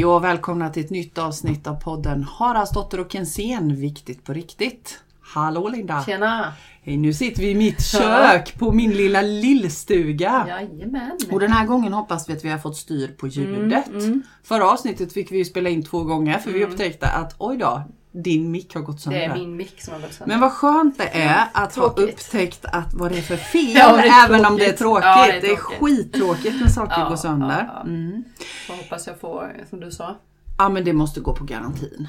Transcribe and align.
Hej 0.00 0.06
och 0.06 0.24
välkomna 0.24 0.70
till 0.70 0.84
ett 0.84 0.90
nytt 0.90 1.18
avsnitt 1.18 1.66
av 1.66 1.74
podden 1.74 2.22
Haraldsdotter 2.22 3.00
och 3.00 3.12
Kensén, 3.12 3.76
viktigt 3.76 4.24
på 4.24 4.32
riktigt. 4.32 5.02
Hallå 5.20 5.68
Linda! 5.68 6.04
Tjena! 6.04 6.52
Hej, 6.82 6.96
nu 6.96 7.12
sitter 7.12 7.42
vi 7.42 7.50
i 7.50 7.54
mitt 7.54 7.82
kök 7.82 8.58
på 8.58 8.72
min 8.72 8.90
lilla 8.90 9.22
lillstuga. 9.22 10.44
Jajamän! 10.48 11.18
Och 11.30 11.40
den 11.40 11.52
här 11.52 11.66
gången 11.66 11.92
hoppas 11.92 12.28
vi 12.28 12.32
att 12.32 12.44
vi 12.44 12.48
har 12.48 12.58
fått 12.58 12.76
styr 12.76 13.08
på 13.08 13.26
ljudet. 13.26 13.88
Mm, 13.88 14.22
Förra 14.42 14.70
avsnittet 14.70 15.12
fick 15.12 15.32
vi 15.32 15.38
ju 15.38 15.44
spela 15.44 15.68
in 15.68 15.82
två 15.82 16.04
gånger 16.04 16.38
för 16.38 16.50
vi 16.50 16.64
upptäckte 16.64 17.06
att 17.06 17.34
oj 17.38 17.56
då, 17.56 17.82
din 18.12 18.50
mick 18.50 18.74
har 18.74 18.82
gått 18.82 19.00
sönder. 19.00 19.18
Det 19.20 19.24
är 19.24 19.34
min 19.34 19.56
mick 19.56 19.82
som 19.82 19.94
har 19.94 20.00
gått 20.00 20.12
sönder. 20.12 20.34
Men 20.34 20.40
vad 20.40 20.52
skönt 20.52 20.98
det 20.98 21.08
är 21.22 21.46
att 21.52 21.76
ha 21.76 21.94
Tråkigt. 21.94 22.14
upptäckt 22.14 22.64
att 22.64 22.94
vad 22.94 23.10
det 23.12 23.18
är 23.18 23.22
för 23.22 23.36
fel, 23.52 23.72
Ja, 23.76 24.00
även 24.02 24.44
om 24.46 24.56
det 24.56 24.64
är 24.66 24.72
tråkigt. 24.72 24.78
tråkigt. 24.78 25.04
Ja, 25.04 25.26
det 25.26 25.36
är 25.36 25.40
det 25.40 25.46
är 25.52 25.56
tråkigt. 25.56 25.78
skittråkigt 25.80 26.60
när 26.60 26.68
saker 26.68 27.00
Ja, 27.00 27.08
går 27.08 27.16
sönder. 27.16 27.70
ja. 27.74 27.80
Mm. 27.82 28.24
Så 28.66 28.72
hoppas 28.72 29.06
jag 29.06 29.20
får, 29.20 29.56
som 29.70 29.80
du 29.80 29.90
sa. 29.90 30.16
Ja 30.58 30.68
men 30.68 30.84
det 30.84 30.92
måste 30.92 31.20
gå 31.20 31.34
på 31.36 31.44
garantin. 31.44 32.08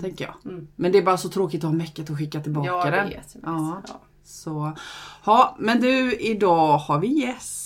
Tänker 0.00 0.24
jag. 0.24 0.52
Mm. 0.52 0.66
Men 0.76 0.92
det 0.92 0.98
är 0.98 1.02
bara 1.02 1.16
så 1.18 1.28
tråkigt 1.28 1.64
att 1.64 1.70
ha 1.70 1.76
mäcket 1.76 2.10
och 2.10 2.18
skicka 2.18 2.40
tillbaka 2.40 2.66
Ja, 2.68 2.84
jag 2.84 2.92
den. 2.92 3.08
vet. 3.08 3.16
Jag 3.16 3.40
vet. 3.40 3.42
Ja. 3.44 3.82
Ja. 3.88 4.00
Så, 4.24 4.72
ja, 5.24 5.56
men 5.58 5.80
du, 5.80 6.12
idag 6.16 6.78
har 6.78 6.98
vi 6.98 7.06
gäst. 7.20 7.30
Yes! 7.30 7.59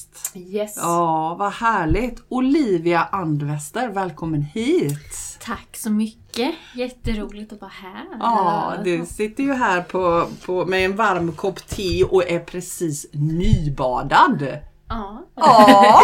Ja, 0.76 1.36
vad 1.38 1.52
härligt. 1.52 2.22
Olivia 2.28 3.08
Andwester, 3.12 3.88
välkommen 3.88 4.42
hit. 4.42 5.38
Tack 5.40 5.76
så 5.76 5.90
mycket. 5.90 6.54
Jätteroligt 6.74 7.52
att 7.52 7.60
vara 7.60 7.72
här. 7.82 8.06
Ja, 8.20 8.74
du 8.84 9.06
sitter 9.06 9.42
ju 9.42 9.52
här 9.52 9.82
på, 9.82 10.28
på, 10.46 10.66
med 10.66 10.84
en 10.84 10.96
varm 10.96 11.32
kopp 11.32 11.68
te 11.68 12.04
och 12.04 12.30
är 12.30 12.40
precis 12.40 13.06
nybadad. 13.12 14.58
Ja. 14.88 15.26
Ja! 15.36 16.02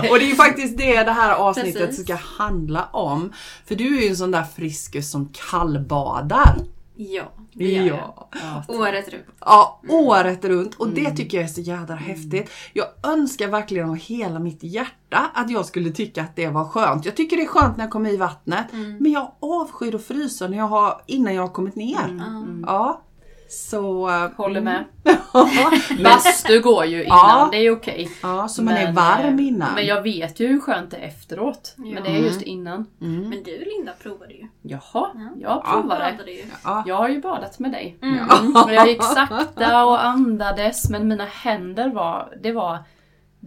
och 0.10 0.18
det 0.18 0.24
är 0.24 0.28
ju 0.28 0.34
faktiskt 0.34 0.78
det 0.78 1.02
det 1.02 1.12
här 1.12 1.34
avsnittet 1.34 1.86
Precis. 1.86 2.04
ska 2.04 2.14
handla 2.14 2.84
om. 2.84 3.32
För 3.66 3.74
du 3.74 3.98
är 3.98 4.02
ju 4.02 4.08
en 4.08 4.16
sån 4.16 4.30
där 4.30 4.44
friskus 4.56 5.10
som 5.10 5.32
kallbadar. 5.50 6.56
Ja, 7.00 7.32
det 7.52 7.64
gör 7.72 7.84
jag. 7.86 7.96
Ja. 7.96 8.28
Ja. 8.32 8.64
Året 8.74 9.08
runt. 9.12 9.24
ja, 9.40 9.80
året 9.88 10.44
runt. 10.44 10.74
Och 10.74 10.88
det 10.88 11.10
tycker 11.10 11.38
jag 11.38 11.44
är 11.44 11.48
så 11.48 11.60
jädra 11.60 11.94
häftigt. 11.94 12.50
Jag 12.72 12.86
önskar 13.02 13.48
verkligen 13.48 13.90
av 13.90 13.96
hela 13.96 14.38
mitt 14.38 14.62
hjärta 14.62 15.30
att 15.34 15.50
jag 15.50 15.66
skulle 15.66 15.90
tycka 15.90 16.22
att 16.22 16.36
det 16.36 16.48
var 16.48 16.64
skönt. 16.64 17.04
Jag 17.04 17.16
tycker 17.16 17.36
det 17.36 17.42
är 17.42 17.46
skönt 17.46 17.76
när 17.76 17.84
jag 17.84 17.90
kommer 17.92 18.10
i 18.10 18.16
vattnet. 18.16 18.66
Men 19.00 19.12
jag 19.12 19.32
avskyr 19.40 19.94
att 19.94 20.04
frysa 20.04 20.48
när 20.48 20.58
jag 20.58 20.64
har, 20.68 21.02
innan 21.06 21.34
jag 21.34 21.42
har 21.42 21.48
kommit 21.48 21.76
ner. 21.76 22.20
Ja. 22.66 23.02
Så... 23.48 24.08
Håller 24.36 24.60
med. 24.60 24.84
ja, 25.32 25.70
Bastu 26.04 26.60
går 26.60 26.84
ju 26.84 27.04
innan, 27.04 27.18
Ja. 27.18 27.48
det 27.52 27.66
är 27.66 27.70
okej. 27.70 28.10
ja, 28.22 28.48
så 28.48 28.62
man 28.62 28.74
är 28.74 28.84
Men, 28.84 28.94
varm 28.94 29.38
eh, 29.38 29.46
innan. 29.46 29.74
Men 29.74 29.86
jag 29.86 30.02
vet 30.02 30.40
ju 30.40 30.46
hur 30.46 30.60
skönt 30.60 30.90
det 30.90 30.96
är 30.96 31.06
efteråt. 31.08 31.74
Men 31.76 32.02
det 32.02 32.10
är 32.10 32.18
just 32.18 32.42
innan. 32.42 32.86
Mm. 33.00 33.28
Men 33.28 33.42
du 33.42 33.64
Linda 33.76 33.92
provade 34.02 34.34
ju. 34.34 34.46
Jaha, 34.62 35.10
jag 35.40 35.64
provade. 35.64 36.18
Ja. 36.64 36.82
Jag 36.86 36.96
har 36.96 37.08
ju 37.08 37.20
badat 37.20 37.58
med 37.58 37.72
dig. 37.72 37.98
Mm. 38.02 38.28
Och 38.64 38.72
jag 38.72 38.88
gick 38.88 39.02
sakta 39.02 39.84
och 39.86 40.04
andades 40.04 40.90
men 40.90 41.08
mina 41.08 41.24
händer 41.24 41.88
var, 41.88 42.38
det 42.42 42.52
var, 42.52 42.78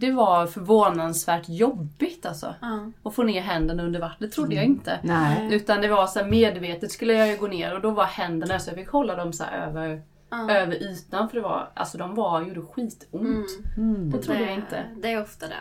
det 0.02 0.12
var 0.12 0.48
förvånansvärt 0.48 1.50
jobbigt 1.50 2.26
alltså. 2.26 2.56
Ja. 2.62 2.92
Att 3.04 3.16
få 3.16 3.24
ner 3.24 3.42
händerna 3.42 3.84
under 3.84 4.00
vattnet, 4.00 4.30
det 4.32 4.36
trodde 4.36 4.56
jag 4.56 4.66
inte. 4.66 5.00
Nej. 5.04 5.48
Utan 5.56 5.82
det 5.82 5.88
var 5.88 6.08
så 6.08 6.20
här 6.20 6.28
medvetet 6.28 6.92
skulle 6.92 7.14
jag 7.14 7.28
ju 7.28 7.38
gå 7.38 7.48
ner 7.48 7.76
och 7.76 7.82
då 7.82 7.92
var 7.92 8.06
händerna 8.06 8.60
så 8.60 8.70
jag 8.70 8.78
fick 8.78 8.90
hålla 8.90 9.16
dem 9.16 9.34
så 9.34 9.44
här 9.44 9.68
över, 9.68 10.02
Ja. 10.30 10.52
över 10.52 10.84
ytan 10.84 11.30
för 11.30 11.36
det 11.38 11.42
var, 11.44 11.72
alltså 11.74 11.98
de 11.98 12.16
var, 12.16 12.42
gjorde 12.42 12.62
skitont. 12.62 13.48
Mm. 13.78 14.12
Det 14.12 14.18
trodde 14.22 14.42
jag 14.42 14.53
inte. 14.53 14.84
Det 15.02 15.12
är 15.12 15.22
ofta 15.22 15.48
det. 15.48 15.53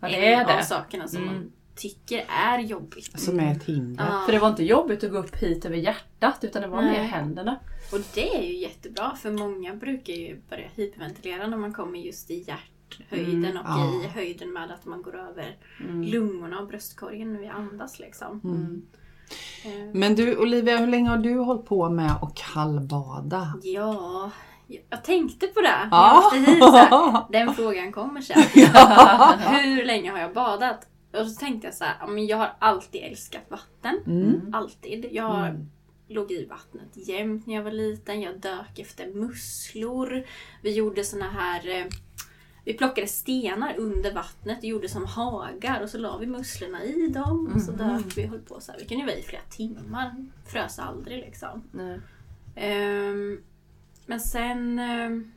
Ja 0.00 0.08
det 0.08 0.32
är 0.32 0.40
En 0.40 0.50
av 0.50 0.56
det. 0.56 0.64
sakerna 0.64 1.08
som 1.08 1.22
Mm. 1.22 1.34
man 1.34 1.52
tycker 1.76 2.24
är 2.44 2.58
jobbigt. 2.58 3.20
Som 3.20 3.40
är 3.40 3.52
ett 3.52 3.64
hinder. 3.64 4.04
Ja. 4.10 4.22
För 4.26 4.32
det 4.32 4.38
var 4.38 4.48
inte 4.48 4.64
jobbigt 4.64 5.04
att 5.04 5.10
gå 5.10 5.18
upp 5.18 5.36
hit 5.36 5.64
över 5.64 5.76
hjärtat 5.76 6.38
utan 6.44 6.62
det 6.62 6.68
var 6.68 6.82
Nej. 6.82 6.92
mer 6.92 7.02
händerna. 7.04 7.56
Och 7.92 7.98
det 8.14 8.36
är 8.36 8.42
ju 8.42 8.56
jättebra 8.56 9.16
för 9.16 9.30
många 9.30 9.74
brukar 9.74 10.12
ju 10.12 10.40
börja 10.50 10.68
hyperventilera 10.74 11.46
när 11.46 11.56
man 11.56 11.72
kommer 11.72 11.98
just 11.98 12.30
i 12.30 12.40
hjärthöjden 12.98 13.56
och 13.56 13.64
Ja. 13.66 14.02
i 14.04 14.06
höjden 14.06 14.52
med 14.52 14.70
att 14.70 14.86
man 14.86 15.02
går 15.02 15.16
över 15.16 15.56
lungorna 16.04 16.60
och 16.60 16.66
bröstkorgen 16.68 17.32
när 17.32 17.40
vi 17.40 17.46
andas 17.48 17.98
liksom. 17.98 18.40
Mm. 18.44 18.82
Eh, 19.64 19.94
Men 19.94 20.14
du 20.14 20.36
Olivia, 20.36 20.76
hur 20.78 20.86
länge 20.86 21.08
har 21.08 21.18
du 21.18 21.38
hållit 21.38 21.66
på 21.66 21.90
med 21.90 22.10
att 22.22 22.34
kallbada? 22.54 23.54
Ja, 23.62 24.30
jag 24.90 25.04
tänkte 25.04 25.46
på 25.46 25.60
det. 25.60 25.88
Ja. 25.90 26.30
Hit, 26.34 26.58
så 26.58 26.70
här, 26.76 27.32
den 27.32 27.54
frågan 27.54 27.92
kommer 27.92 28.20
sen. 28.20 28.42
Hur 29.56 29.84
länge 29.84 30.10
har 30.10 30.18
jag 30.18 30.34
badat? 30.34 30.86
Och 31.12 31.26
så 31.26 31.40
tänkte 31.40 31.66
jag 31.66 31.74
så 31.74 31.84
här, 31.84 31.96
ja, 32.00 32.06
men 32.06 32.26
jag 32.26 32.36
har 32.36 32.52
alltid 32.58 33.02
älskat 33.02 33.42
vatten. 33.48 33.98
Mm. 34.06 34.54
Alltid. 34.54 35.06
Jag 35.10 35.66
låg 36.08 36.32
i 36.32 36.46
vattnet 36.46 37.08
jämt 37.08 37.46
när 37.46 37.54
jag 37.54 37.62
var 37.62 37.70
liten. 37.70 38.20
Jag 38.20 38.40
dök 38.40 38.78
efter 38.78 39.06
musslor. 39.14 40.22
Vi 40.62 40.74
gjorde 40.74 41.04
såna 41.04 41.30
här 41.30 41.68
eh, 41.68 41.84
vi 42.64 42.74
plockade 42.74 43.06
stenar 43.06 43.74
under 43.78 44.14
vattnet 44.14 44.58
och 44.58 44.64
gjorde 44.64 44.88
som 44.88 45.06
hagar 45.06 45.80
och 45.82 45.90
så 45.90 45.98
la 45.98 46.18
vi 46.18 46.26
musslorna 46.26 46.84
i 46.84 47.08
dem 47.08 47.52
och 47.54 47.62
så 47.62 47.72
dök 47.72 48.16
vi 48.18 48.26
höll 48.26 48.40
på 48.40 48.60
så 48.60 48.72
här. 48.72 48.78
Vi 48.78 48.86
kunde 48.86 49.04
vara 49.04 49.16
i 49.16 49.22
flera 49.22 49.42
timmar. 49.50 50.26
Frös 50.46 50.78
aldrig 50.78 51.18
liksom. 51.18 51.62
Ehm, 52.54 53.42
men 54.06 54.20
sen... 54.20 54.78
ehm, 54.78 55.32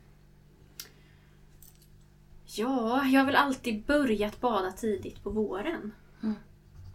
ja, 2.45 3.05
jag 3.05 3.19
har 3.19 3.25
väl 3.25 3.35
alltid 3.35 3.83
börjat 3.85 4.41
bada 4.41 4.71
tidigt 4.71 5.23
på 5.23 5.29
våren. 5.29 5.91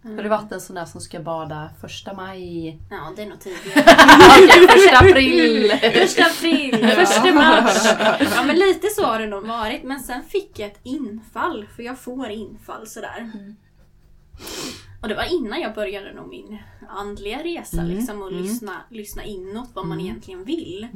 Har 0.02 0.22
du 0.22 0.28
varit 0.28 0.52
en 0.52 0.60
sån 0.60 0.76
där 0.76 0.84
som 0.84 1.00
ska 1.00 1.20
bada 1.20 1.70
första 1.80 2.14
maj? 2.14 2.78
Ja, 2.90 3.12
det 3.16 3.22
är 3.22 3.26
nog 3.26 3.40
tidigare. 3.40 3.82
första 4.72 4.98
april! 4.98 5.70
Första 5.92 6.24
april, 6.24 6.88
första 6.96 7.32
mars. 7.32 7.84
Ja, 8.34 8.42
men 8.46 8.56
lite 8.56 8.88
så 8.88 9.04
har 9.04 9.18
det 9.18 9.26
nog 9.26 9.46
varit. 9.46 9.82
Men 9.82 10.00
sen 10.00 10.22
fick 10.22 10.58
jag 10.58 10.70
ett 10.70 10.80
infall, 10.82 11.66
för 11.76 11.82
jag 11.82 11.98
får 11.98 12.28
infall 12.28 12.86
sådär. 12.86 13.30
Och 15.02 15.08
det 15.08 15.14
var 15.14 15.34
innan 15.34 15.60
jag 15.60 15.74
började 15.74 16.12
nog 16.14 16.28
min 16.28 16.58
andliga 16.88 17.42
resa 17.44 17.82
liksom 17.82 18.22
och 18.22 18.32
lyssna, 18.32 18.72
lyssna 18.90 19.24
inåt 19.24 19.68
vad 19.74 19.86
man 19.86 20.00
egentligen 20.00 20.44
vill. 20.44 20.88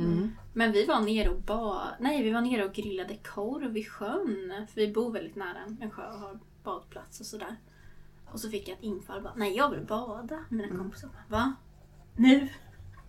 Men 0.53 0.73
vi 0.73 0.87
var 0.87 1.01
nere 1.01 1.29
och 1.29 1.41
ba 1.41 1.81
Nej, 2.01 2.23
vi 2.23 2.31
var 2.31 2.41
nere 2.41 2.65
och 2.65 2.73
grillade 2.73 3.15
korv 3.17 3.71
vid 3.73 3.89
sjön. 3.89 4.53
För 4.75 4.81
vi 4.81 4.89
bor 4.93 5.13
väldigt 5.13 5.37
nära 5.37 5.59
en, 5.67 5.79
en 5.81 5.91
sjö 5.91 6.03
och 6.09 6.19
har 6.19 6.39
badplats 6.65 7.21
och 7.21 7.27
sådär. 7.27 7.57
Och 8.33 8.41
så 8.41 8.51
fick 8.51 8.69
jag 8.69 8.79
ett 8.79 8.83
infall. 8.85 9.23
Bara, 9.23 9.33
Nej, 9.37 9.57
jag 9.57 9.71
vill 9.71 9.81
bada. 9.87 10.39
Mina 10.49 10.69
kompisar 10.69 11.09
bara, 11.09 11.39
va? 11.39 11.55
Nu? 12.17 12.49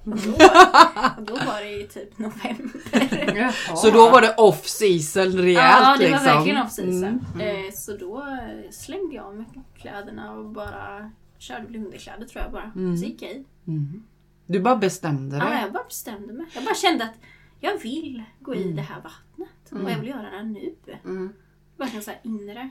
Och 0.05 0.09
då, 0.17 0.31
då 1.33 1.33
var 1.45 1.61
det 1.63 1.81
i 1.81 1.87
typ 1.87 2.17
november. 2.17 3.35
Jaha. 3.35 3.75
Så 3.75 3.91
då 3.91 4.09
var 4.09 4.21
det 4.21 4.35
off 4.37 4.67
season 4.67 5.23
rejält 5.31 5.57
Ja, 5.81 5.95
det 5.99 6.03
var 6.05 6.09
liksom? 6.11 6.25
verkligen 6.25 6.61
off 6.61 6.71
season. 6.71 7.25
Mm. 7.35 7.65
Eh, 7.65 7.71
så 7.73 7.97
då 7.97 8.27
slängde 8.71 9.15
jag 9.15 9.25
av 9.25 9.35
mig 9.35 9.45
kläderna 9.77 10.31
och 10.33 10.45
bara 10.49 11.11
körde 11.37 11.65
väl 11.65 11.75
underkläder 11.75 12.25
tror 12.25 12.43
jag 12.43 12.51
bara. 12.51 12.71
Så 12.97 13.05
gick 13.05 13.21
jag 13.21 13.31
i. 13.31 13.45
Mm. 13.67 14.03
Du 14.47 14.59
bara 14.59 14.75
bestämde 14.75 15.37
Ja, 15.37 15.45
dig? 15.45 15.61
jag 15.61 15.73
bara 15.73 15.83
bestämde 15.83 16.33
mig. 16.33 16.45
Jag 16.55 16.63
bara 16.63 16.75
kände 16.75 17.03
att 17.03 17.15
jag 17.59 17.77
vill 17.77 18.23
gå 18.39 18.53
Mm. 18.53 18.69
i 18.69 18.71
det 18.73 18.81
här 18.81 19.01
vattnet. 19.01 19.83
Och 19.83 19.91
jag 19.91 19.99
vill 19.99 20.09
göra 20.09 20.29
det 20.31 20.43
nu. 20.43 20.75
Mm. 21.03 21.33
Verkligen 21.77 22.03
såhär 22.03 22.19
inre. 22.23 22.69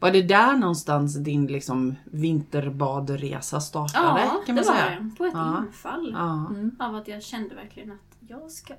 Var 0.00 0.10
det 0.10 0.22
där 0.22 0.56
någonstans 0.56 1.14
din 1.16 1.46
liksom 1.46 1.94
vinterbadresa 2.04 3.60
startade? 3.60 4.20
Ja, 4.20 4.42
kan 4.46 4.56
det 4.56 4.62
man 4.62 4.74
var 4.74 4.80
säga? 4.82 5.00
det. 5.00 5.10
På 5.18 5.24
ett 5.24 5.32
Ja. 5.34 5.58
infall. 5.66 6.10
Ja. 6.12 6.50
Av 6.86 6.94
att 6.94 7.08
jag 7.08 7.22
kände 7.22 7.54
verkligen 7.54 7.92
att 7.92 8.16
jag 8.28 8.50
ska... 8.50 8.74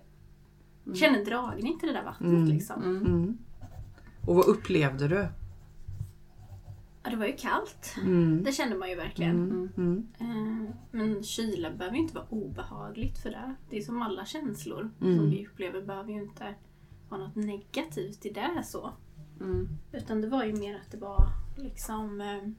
Kände 0.95 1.23
dragning 1.23 1.79
till 1.79 1.87
det 1.87 1.93
där 1.93 2.03
vattnet 2.03 2.29
Mm. 2.31 2.45
liksom. 2.47 2.83
Mm. 2.83 3.37
Och 4.27 4.35
vad 4.35 4.45
upplevde 4.45 5.07
du? 5.07 5.27
Ja, 7.03 7.09
det 7.09 7.15
var 7.15 7.25
ju 7.25 7.35
kallt. 7.35 7.95
Mm. 8.01 8.43
Det 8.43 8.51
kände 8.51 8.75
man 8.77 8.89
ju 8.89 8.95
verkligen. 8.95 9.35
Mm. 9.35 9.69
Mm. 9.77 10.07
Eh, 10.19 10.75
Men 10.91 11.23
kyla 11.23 11.71
behöver 11.71 11.95
ju 11.97 12.01
inte 12.01 12.15
vara 12.15 12.25
obehagligt 12.29 13.17
för 13.17 13.29
det. 13.29 13.55
Det 13.69 13.77
är 13.77 13.81
som 13.81 14.01
alla 14.01 14.25
känslor 14.25 14.89
Mm. 15.01 15.17
som 15.17 15.29
vi 15.29 15.47
upplever 15.47 15.81
behöver 15.81 16.11
ju 16.11 16.21
inte 16.23 16.55
vara 17.09 17.21
något 17.21 17.35
negativt 17.35 18.25
i 18.25 18.29
det 18.29 18.63
så. 18.65 18.91
Mm. 19.39 19.69
Utan 19.91 20.21
det 20.21 20.27
var 20.27 20.43
ju 20.43 20.53
mer 20.55 20.75
att 20.75 20.91
det 20.91 20.97
var 20.97 21.29
liksom... 21.57 22.21
Eh, 22.21 22.49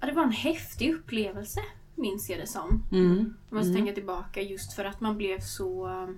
ja, 0.00 0.06
det 0.06 0.12
var 0.12 0.22
en 0.22 0.32
häftig 0.32 0.94
upplevelse, 0.94 1.60
minns 1.94 2.30
jag 2.30 2.38
det 2.38 2.46
som. 2.46 2.82
Mm. 2.92 3.18
Om 3.50 3.56
man 3.56 3.64
ska 3.64 3.74
tänka 3.74 3.92
tillbaka 3.92 4.40
just 4.42 4.72
för 4.72 4.84
att 4.84 5.00
man 5.00 5.16
blev 5.16 5.40
så... 5.40 5.88
eh, 5.88 6.08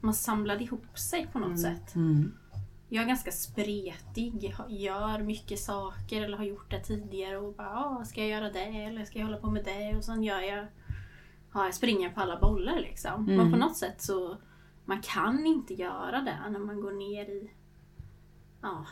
Man 0.00 0.14
samlade 0.14 0.64
ihop 0.64 0.98
sig 0.98 1.26
på 1.32 1.38
något 1.38 1.60
sätt. 1.60 1.94
Mm. 1.94 2.32
Jag 2.92 3.02
är 3.02 3.08
ganska 3.08 3.30
spretig, 3.32 4.54
gör 4.68 5.22
mycket 5.22 5.58
saker 5.58 6.22
eller 6.22 6.36
har 6.36 6.44
gjort 6.44 6.70
det 6.70 6.80
tidigare 6.80 7.36
och 7.38 7.54
bara 7.54 8.04
ska 8.04 8.20
jag 8.20 8.30
göra 8.30 8.50
det 8.52 8.64
eller 8.84 9.04
ska 9.04 9.18
jag 9.18 9.26
hålla 9.26 9.38
på 9.38 9.50
med 9.50 9.64
det 9.64 9.96
och 9.96 10.04
sen 10.04 10.22
gör 10.22 10.40
jag 10.40 10.66
ja, 11.54 11.64
jag 11.64 11.74
springer 11.74 12.10
på 12.10 12.20
alla 12.20 12.40
bollar 12.40 12.76
liksom. 12.80 13.24
Mm. 13.24 13.36
Men 13.36 13.52
på 13.52 13.58
något 13.58 13.76
sätt 13.76 14.02
så 14.02 14.36
man 14.84 15.02
kan 15.02 15.46
inte 15.46 15.74
göra 15.74 16.20
det 16.20 16.36
när 16.50 16.58
man 16.58 16.80
går 16.80 16.92
ner 16.92 17.24
i 17.24 17.50
ja, 18.62 18.86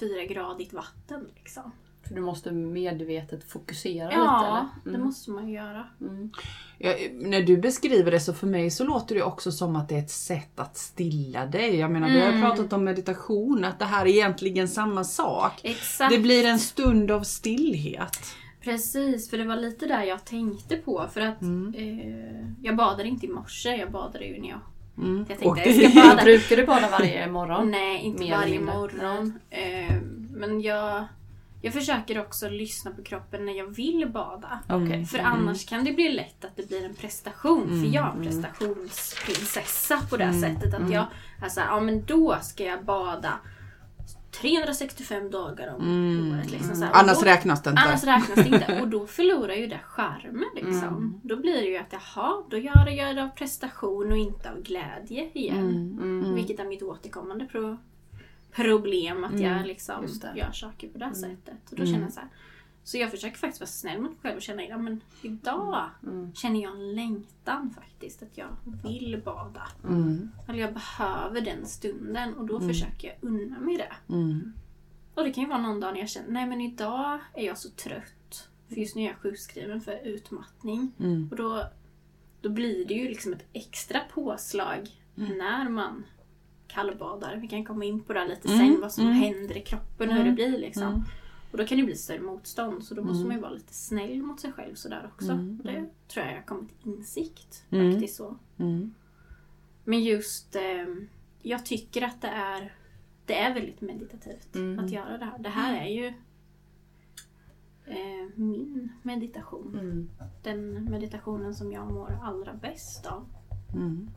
fyragradigt 0.00 0.72
vatten. 0.72 1.28
Liksom. 1.36 1.72
För 2.08 2.14
du 2.14 2.20
måste 2.20 2.52
medvetet 2.52 3.44
fokusera 3.44 4.12
Ja, 4.12 4.66
lite 4.74 4.90
det 4.90 4.94
Mm. 4.96 5.06
måste 5.06 5.30
man 5.30 5.48
ju 5.48 5.54
göra. 5.54 5.86
Mm. 6.00 6.30
Ja, 6.78 6.94
när 7.12 7.42
du 7.42 7.56
beskriver 7.56 8.10
det 8.10 8.20
så 8.20 8.34
för 8.34 8.46
mig 8.46 8.70
så 8.70 8.84
låter 8.84 9.14
det 9.14 9.22
också 9.22 9.52
som 9.52 9.76
att 9.76 9.88
det 9.88 9.94
är 9.94 9.98
ett 9.98 10.10
sätt 10.10 10.60
att 10.60 10.76
stilla 10.76 11.46
dig. 11.46 11.76
Jag 11.76 11.90
menar, 11.90 12.08
vi 12.08 12.20
har 12.20 12.28
Mm. 12.28 12.40
pratat 12.40 12.72
om 12.72 12.84
meditation, 12.84 13.64
att 13.64 13.78
det 13.78 13.84
här 13.84 14.06
är 14.06 14.10
egentligen 14.10 14.68
samma 14.68 15.04
sak. 15.04 15.52
Exakt. 15.62 16.10
Det 16.14 16.18
blir 16.18 16.46
en 16.46 16.58
stund 16.58 17.10
av 17.10 17.22
stillhet. 17.22 18.18
Precis, 18.60 19.30
för 19.30 19.38
det 19.38 19.44
var 19.44 19.56
lite 19.56 19.86
där 19.86 20.02
jag 20.02 20.24
tänkte 20.24 20.76
på. 20.76 21.06
För 21.12 21.20
att 21.20 21.40
Mm. 21.42 21.74
eh, 21.74 22.64
jag 22.64 22.76
badade 22.76 23.08
inte 23.08 23.26
i 23.26 23.28
morse, 23.28 23.76
jag 23.76 23.90
badade 23.90 24.24
ju 24.24 24.40
när 24.40 24.48
jag... 24.48 24.60
Mm. 24.98 25.26
Jag 25.28 25.38
tänkte 25.38 25.70
jag 25.70 25.92
ska 25.92 26.00
bada. 26.00 26.22
Brukar 26.22 26.56
du 26.56 26.66
bada 26.66 26.88
varje 26.90 27.26
morgon? 27.26 27.70
Nej, 27.70 28.00
inte 28.00 28.22
Mer 28.22 28.36
varje 28.36 28.60
morgon. 28.60 29.38
Eh, 29.50 29.96
men 30.30 30.60
jag, 30.60 31.04
jag 31.62 31.72
försöker 31.72 32.20
också 32.20 32.48
lyssna 32.48 32.90
på 32.90 33.02
kroppen 33.02 33.46
när 33.46 33.52
jag 33.52 33.66
vill 33.66 34.08
bada. 34.12 34.60
Okej. 34.68 35.04
För 35.04 35.18
annars 35.18 35.66
kan 35.66 35.84
det 35.84 35.92
bli 35.92 36.12
lätt 36.12 36.44
att 36.44 36.56
det 36.56 36.68
blir 36.68 36.84
en 36.84 36.94
prestation. 36.94 37.64
Mm, 37.68 37.82
För 37.82 37.96
jag 37.96 38.06
är 38.06 38.10
en 38.10 38.24
prestationsprinsessa 38.24 40.00
på 40.10 40.16
det 40.16 40.24
här 40.24 40.40
sättet. 40.40 40.74
Att 40.74 40.92
jag 40.92 41.06
såhär, 41.50 41.68
ja 41.68 41.80
men 41.80 42.04
då 42.04 42.36
ska 42.42 42.64
jag 42.64 42.84
bada 42.84 43.32
365 44.30 45.30
dagar 45.30 45.74
om 45.74 45.82
Mm. 45.82 46.32
året. 46.38 46.50
Liksom, 46.50 46.76
så 46.76 46.84
här. 46.84 46.90
Och 46.90 46.98
Annars 46.98 47.18
då- 47.20 47.24
räknas 47.26 47.62
det 47.62 47.70
inte. 47.70 47.82
Annars 47.82 48.04
räknas 48.04 48.34
det 48.34 48.46
inte. 48.46 48.78
Och 48.82 48.88
då 48.88 49.06
förlorar 49.06 49.54
ju 49.54 49.66
det 49.66 49.80
charmen 49.84 50.44
liksom. 50.54 51.20
Då 51.24 51.36
blir 51.36 51.54
det 51.54 51.66
ju 51.68 51.76
att 51.76 51.92
jaha, 51.92 52.42
då 52.50 52.56
gör 52.58 52.88
jag 52.88 53.16
det 53.16 53.22
av 53.22 53.28
prestation 53.28 54.10
och 54.12 54.16
inte 54.18 54.50
av 54.50 54.62
glädje 54.62 55.30
igen. 55.32 55.98
Mm. 56.00 56.34
Vilket 56.34 56.60
är 56.60 56.64
mitt 56.64 56.82
återkommande 56.82 57.44
pro 57.44 57.76
problem. 58.52 59.24
Att 59.24 59.40
jag 59.40 59.66
liksom 59.66 60.06
gör 60.36 60.52
saker 60.52 60.88
på 60.88 60.98
det 60.98 61.04
här 61.04 61.14
sättet. 61.14 61.70
Och 61.70 61.76
då 61.76 61.84
känner 61.86 62.00
jag 62.02 62.12
så 62.12 62.20
här. 62.20 62.28
Så 62.84 62.98
jag 62.98 63.10
försöker 63.10 63.36
faktiskt 63.38 63.60
vara 63.60 63.68
snäll 63.68 64.00
mot 64.00 64.10
mig 64.10 64.18
själv 64.22 64.36
och 64.36 64.42
känna 64.42 64.62
ja, 64.64 64.78
men 64.78 65.00
idag 65.22 65.90
Mm. 66.02 66.34
känner 66.34 66.62
jag 66.62 66.72
en 66.72 66.94
längtan 66.94 67.70
faktiskt. 67.74 68.22
Att 68.22 68.38
jag 68.38 68.48
vill 68.82 69.22
bada. 69.24 69.62
Mm. 69.88 70.30
Eller 70.48 70.58
jag 70.58 70.74
behöver 70.74 71.40
den 71.40 71.66
stunden 71.66 72.34
och 72.34 72.46
då 72.46 72.60
försöker 72.60 73.08
jag 73.08 73.16
unna 73.20 73.58
mig 73.58 73.76
det. 73.76 74.14
Mm. 74.14 74.52
Och 75.14 75.24
det 75.24 75.32
kan 75.32 75.44
ju 75.44 75.48
vara 75.50 75.60
någon 75.62 75.80
dag 75.80 75.92
när 75.92 76.00
jag 76.00 76.08
känner, 76.08 76.30
nej 76.30 76.46
men 76.46 76.60
idag 76.60 77.18
är 77.34 77.46
jag 77.46 77.58
så 77.58 77.68
trött. 77.70 78.48
För 78.68 78.76
just 78.76 78.96
nu 78.96 79.02
är 79.02 79.06
jag 79.06 79.16
sjukskriven 79.16 79.80
för 79.80 80.00
utmattning. 80.04 80.92
Mm. 80.98 81.28
Och 81.30 81.36
då, 81.36 81.64
då 82.40 82.48
blir 82.48 82.84
det 82.86 82.94
ju 82.94 83.08
liksom 83.08 83.32
ett 83.32 83.44
extra 83.52 84.00
påslag 84.14 84.88
när 85.14 85.68
man 85.68 86.04
kallbadar. 86.68 87.36
Vi 87.36 87.48
kan 87.48 87.64
komma 87.64 87.84
in 87.84 88.00
på 88.00 88.12
det 88.12 88.20
här 88.20 88.28
lite 88.28 88.48
sen, 88.48 88.80
vad 88.80 88.92
som 88.92 89.06
händer 89.06 89.56
i 89.56 89.60
kroppen 89.60 90.08
och 90.08 90.14
hur 90.14 90.24
det 90.24 90.30
blir 90.32 90.58
liksom. 90.58 91.04
Och 91.52 91.58
då 91.58 91.66
kan 91.66 91.78
det 91.78 91.84
bli 91.84 91.96
större 91.96 92.20
motstånd 92.20 92.84
så 92.84 92.94
då 92.94 93.02
måste 93.04 93.26
man 93.26 93.36
ju 93.36 93.42
vara 93.42 93.52
lite 93.52 93.74
snäll 93.74 94.22
mot 94.22 94.40
sig 94.40 94.52
själv 94.52 94.74
sådär 94.74 95.10
också. 95.14 95.32
Och 95.32 95.64
det 95.64 95.86
tror 96.08 96.24
jag 96.26 96.32
jag 96.34 96.38
har 96.40 96.46
kommit 96.46 96.68
till 96.82 96.92
insikt 96.92 97.64
Mm. 97.70 97.92
faktiskt 97.92 98.16
så. 98.16 98.36
Mm. 98.58 98.94
Men 99.84 100.00
just, 100.04 100.56
eh, 100.56 100.86
jag 101.42 101.66
tycker 101.66 102.02
att 102.02 102.20
det 102.22 102.28
är, 102.28 102.74
det 103.26 103.38
är 103.38 103.54
väldigt 103.54 103.80
meditativt 103.80 104.56
Mm. 104.56 104.84
att 104.84 104.90
göra 104.90 105.18
det 105.18 105.24
här. 105.24 105.38
Det 105.38 105.48
här 105.48 105.80
är 105.86 105.88
ju 105.88 106.06
eh, 107.86 108.28
min 108.34 108.92
meditation. 109.02 109.78
Mm. 109.80 110.10
Den 110.42 110.84
meditationen 110.90 111.54
som 111.54 111.72
jag 111.72 111.92
mår 111.92 112.18
allra 112.22 112.54
bäst 112.54 113.06
av. 113.06 113.26
Mm. 113.74 114.10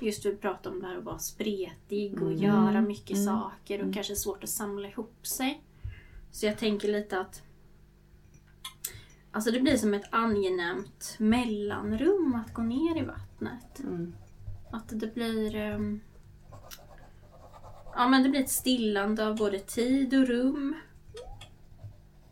Just 0.00 0.26
vi 0.26 0.36
pratade 0.36 0.74
om 0.74 0.82
det 0.82 0.88
här 0.88 0.96
att 0.98 1.04
vara 1.04 1.18
spretig 1.18 2.22
och 2.22 2.28
Mm. 2.30 2.42
göra 2.42 2.80
mycket 2.80 3.16
Mm. 3.16 3.26
saker 3.26 3.86
och 3.88 3.94
kanske 3.94 4.16
svårt 4.16 4.44
att 4.44 4.50
samla 4.50 4.88
ihop 4.88 5.26
sig. 5.26 5.62
Så 6.32 6.46
jag 6.46 6.58
tänker 6.58 6.88
lite 6.88 7.20
att 7.20 7.42
Alltså 9.32 9.50
det 9.50 9.60
blir 9.60 9.76
som 9.76 9.94
ett 9.94 10.08
angenämt 10.10 11.16
mellanrum 11.18 12.42
att 12.44 12.54
gå 12.54 12.62
ner 12.62 13.02
i 13.02 13.04
vattnet. 13.04 13.78
Mm. 13.80 14.14
Att 14.72 15.00
det 15.00 15.14
blir... 15.14 15.56
ehm, 15.56 16.00
ja, 17.94 18.08
men 18.08 18.22
det 18.22 18.28
blir 18.28 18.40
ett 18.40 18.50
stillande 18.50 19.26
av 19.26 19.36
både 19.36 19.58
tid 19.58 20.14
och 20.14 20.28
rum. 20.28 20.76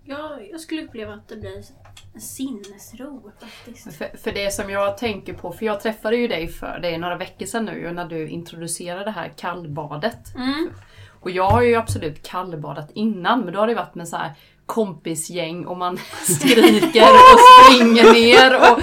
Ja, 0.05 0.41
jag 0.51 0.61
skulle 0.61 0.85
uppleva 0.85 1.15
att 1.15 1.29
det 1.29 1.37
blir 1.37 1.65
en 2.15 2.21
sinnesro 2.21 3.33
faktiskt. 3.41 3.95
För, 3.95 4.17
för 4.17 4.33
det 4.33 4.55
som 4.55 4.71
jag 4.71 4.99
tänker 4.99 5.35
på, 5.35 5.53
för 5.53 5.67
jag 5.67 5.81
träffade 5.81 6.17
ju 6.17 6.29
dig 6.29 6.49
för 6.49 6.79
det 6.83 6.89
är 6.95 6.99
några 6.99 7.17
veckor 7.17 7.47
sedan 7.47 7.65
nu 7.65 7.93
när 7.93 8.05
du 8.05 8.29
introducerade 8.29 9.05
det 9.05 9.11
här 9.11 9.33
kallbadet. 9.37 10.35
Mm. 10.37 10.71
Och 11.29 11.33
jag 11.33 11.51
har 11.51 11.63
ju 11.63 11.75
absolut 11.75 12.29
kallbadat 12.29 12.91
innan 12.95 13.41
men 13.41 13.55
då 13.55 13.61
har 13.61 13.67
det 13.67 13.75
varit 13.75 13.95
med 13.95 14.09
så 14.09 14.17
här 14.17 14.33
kompisgäng 14.67 15.67
och 15.67 15.77
man 15.77 15.97
skriker 16.23 17.03
och 17.03 17.41
springer 17.65 18.13
ner 18.13 18.57
och 18.57 18.81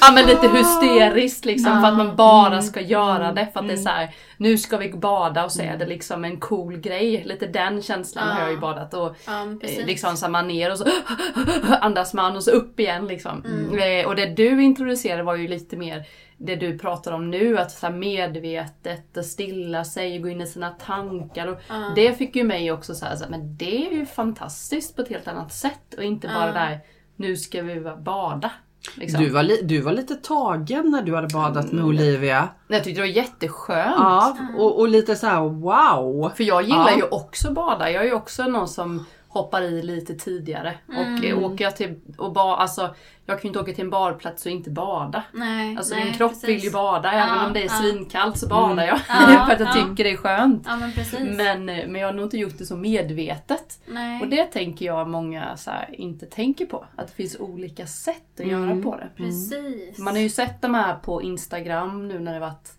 ja, 0.00 0.12
men 0.14 0.26
lite 0.26 0.48
hysteriskt 0.48 1.44
liksom 1.44 1.80
för 1.80 1.88
att 1.88 1.96
man 1.96 2.16
bara 2.16 2.62
ska 2.62 2.80
göra 2.80 3.32
det 3.32 3.48
för 3.52 3.60
att 3.60 3.68
det 3.68 3.72
är 3.72 3.76
så 3.76 3.88
här 3.88 4.14
nu 4.42 4.58
ska 4.58 4.76
vi 4.76 4.92
bada 4.92 5.44
och 5.44 5.52
så 5.52 5.62
är 5.62 5.76
det 5.76 5.86
liksom 5.86 6.24
en 6.24 6.40
cool 6.40 6.76
grej. 6.76 7.22
Lite 7.24 7.46
den 7.46 7.82
känslan 7.82 8.28
har 8.28 8.40
jag 8.40 8.50
ju 8.50 8.58
badat 8.58 8.94
och 8.94 9.16
Ja, 9.26 9.42
Eh. 9.62 9.86
Liksom 9.86 10.16
så 10.16 10.28
man 10.28 10.48
ner 10.48 10.70
och 10.72 10.78
så 10.78 10.84
andas 11.80 12.14
man 12.14 12.36
och 12.36 12.44
så 12.44 12.50
upp 12.50 12.80
igen 12.80 13.06
liksom. 13.06 13.44
Eh, 13.78 14.06
Och 14.06 14.16
det 14.16 14.26
du 14.26 14.62
introducerade 14.62 15.22
var 15.22 15.36
ju 15.36 15.48
lite 15.48 15.76
mer 15.76 16.04
det 16.36 16.56
du 16.56 16.78
pratar 16.78 17.12
om 17.12 17.30
nu, 17.30 17.58
att 17.58 17.70
så 17.70 17.90
medvetet 17.90 19.16
och 19.16 19.24
stilla 19.24 19.84
sig, 19.84 20.18
gå 20.18 20.28
in 20.28 20.40
i 20.40 20.46
sina 20.46 20.70
tankar. 20.70 21.46
Och 21.46 21.58
Det 21.96 22.12
fick 22.12 22.36
ju 22.36 22.44
mig 22.44 22.72
också 22.72 22.94
så 22.94 23.04
här, 23.06 23.16
så 23.16 23.24
här, 23.24 23.30
men 23.30 23.56
det 23.56 23.86
är 23.86 23.90
ju 23.92 24.06
fantastiskt 24.06 24.96
på 24.96 25.02
ett 25.02 25.08
helt 25.08 25.28
annat 25.28 25.52
sätt 25.52 25.94
och 25.96 26.02
inte 26.04 26.28
bara 26.34 26.52
där, 26.52 26.80
nu 27.16 27.36
ska 27.36 27.62
vi 27.62 27.80
bada. 27.80 28.50
Liksom. 28.94 29.20
Du, 29.22 29.28
var 29.30 29.42
li- 29.42 29.62
du 29.62 29.80
var 29.80 29.92
lite 29.92 30.14
tagen 30.14 30.90
när 30.90 31.02
du 31.02 31.14
hade 31.14 31.28
badat 31.28 31.72
med 31.72 31.84
Olivia. 31.84 32.48
Jag 32.68 32.84
tyckte 32.84 33.00
det 33.02 33.06
var 33.08 33.14
jätteskönt. 33.14 33.94
Ja, 33.98 34.36
och, 34.58 34.78
och 34.80 34.88
lite 34.88 35.16
så 35.16 35.26
här: 35.26 35.40
wow. 35.40 36.32
För 36.36 36.44
jag 36.44 36.62
gillar 36.62 36.90
Ja. 36.90 36.96
ju 36.96 37.02
också 37.02 37.52
bada. 37.52 37.90
Jag 37.90 38.02
är 38.02 38.06
ju 38.06 38.14
också 38.14 38.42
någon 38.42 38.68
som 38.68 39.04
hoppar 39.32 39.62
i 39.62 39.82
lite 39.82 40.14
tidigare. 40.14 40.74
Och 40.88 41.24
eh, 41.24 41.44
åker 41.44 41.64
jag 41.64 41.76
till 41.76 42.00
och 42.18 42.32
ba, 42.32 42.56
alltså, 42.56 42.94
jag 43.26 43.36
kan 43.36 43.42
ju 43.42 43.48
inte 43.48 43.58
åka 43.60 43.72
till 43.72 43.84
en 43.84 43.90
badplats 43.90 44.46
och 44.46 44.52
inte 44.52 44.70
bada. 44.70 45.22
Nej, 45.32 45.76
Alltså 45.76 45.94
nej, 45.94 46.04
min 46.04 46.14
kropp 46.14 46.30
precis. 46.32 46.48
vill 46.48 46.64
ju 46.64 46.70
bada, 46.70 47.12
även 47.12 47.36
Ja, 47.38 47.46
om 47.46 47.52
det 47.52 47.60
är 47.60 47.64
ja. 47.64 47.70
svinkallt 47.70 48.38
så 48.38 48.48
badar 48.48 48.84
jag. 48.84 49.00
Ja, 49.08 49.44
för 49.46 49.52
att 49.52 49.60
jag 49.60 49.68
ja. 49.68 49.72
tycker 49.72 50.04
det 50.04 50.10
är 50.10 50.16
skönt. 50.16 50.66
Ja, 50.66 50.76
men. 50.76 51.36
Men, 51.36 51.68
eh, 51.68 51.88
men 51.88 52.00
jag 52.00 52.08
har 52.08 52.12
nog 52.14 52.24
inte 52.26 52.38
gjort 52.38 52.58
det 52.58 52.66
så 52.66 52.76
medvetet. 52.76 53.80
nej. 53.86 54.20
Och 54.22 54.28
det 54.28 54.44
tänker 54.44 54.86
jag 54.86 55.08
många 55.08 55.56
här, 55.66 55.94
inte 56.00 56.26
tänker 56.26 56.66
på. 56.66 56.84
Att 56.96 57.06
det 57.08 57.14
finns 57.14 57.36
olika 57.40 57.86
sätt 57.86 58.40
att 58.40 58.46
göra 58.46 58.82
på 58.82 58.96
det. 58.96 59.08
Precis. 59.16 59.98
Man 59.98 60.14
har 60.14 60.20
ju 60.22 60.30
sett 60.30 60.62
de 60.62 60.74
här 60.74 60.94
på 60.94 61.22
Instagram 61.22 62.08
nu 62.08 62.18
när 62.18 62.34
det 62.34 62.40
varit 62.40 62.72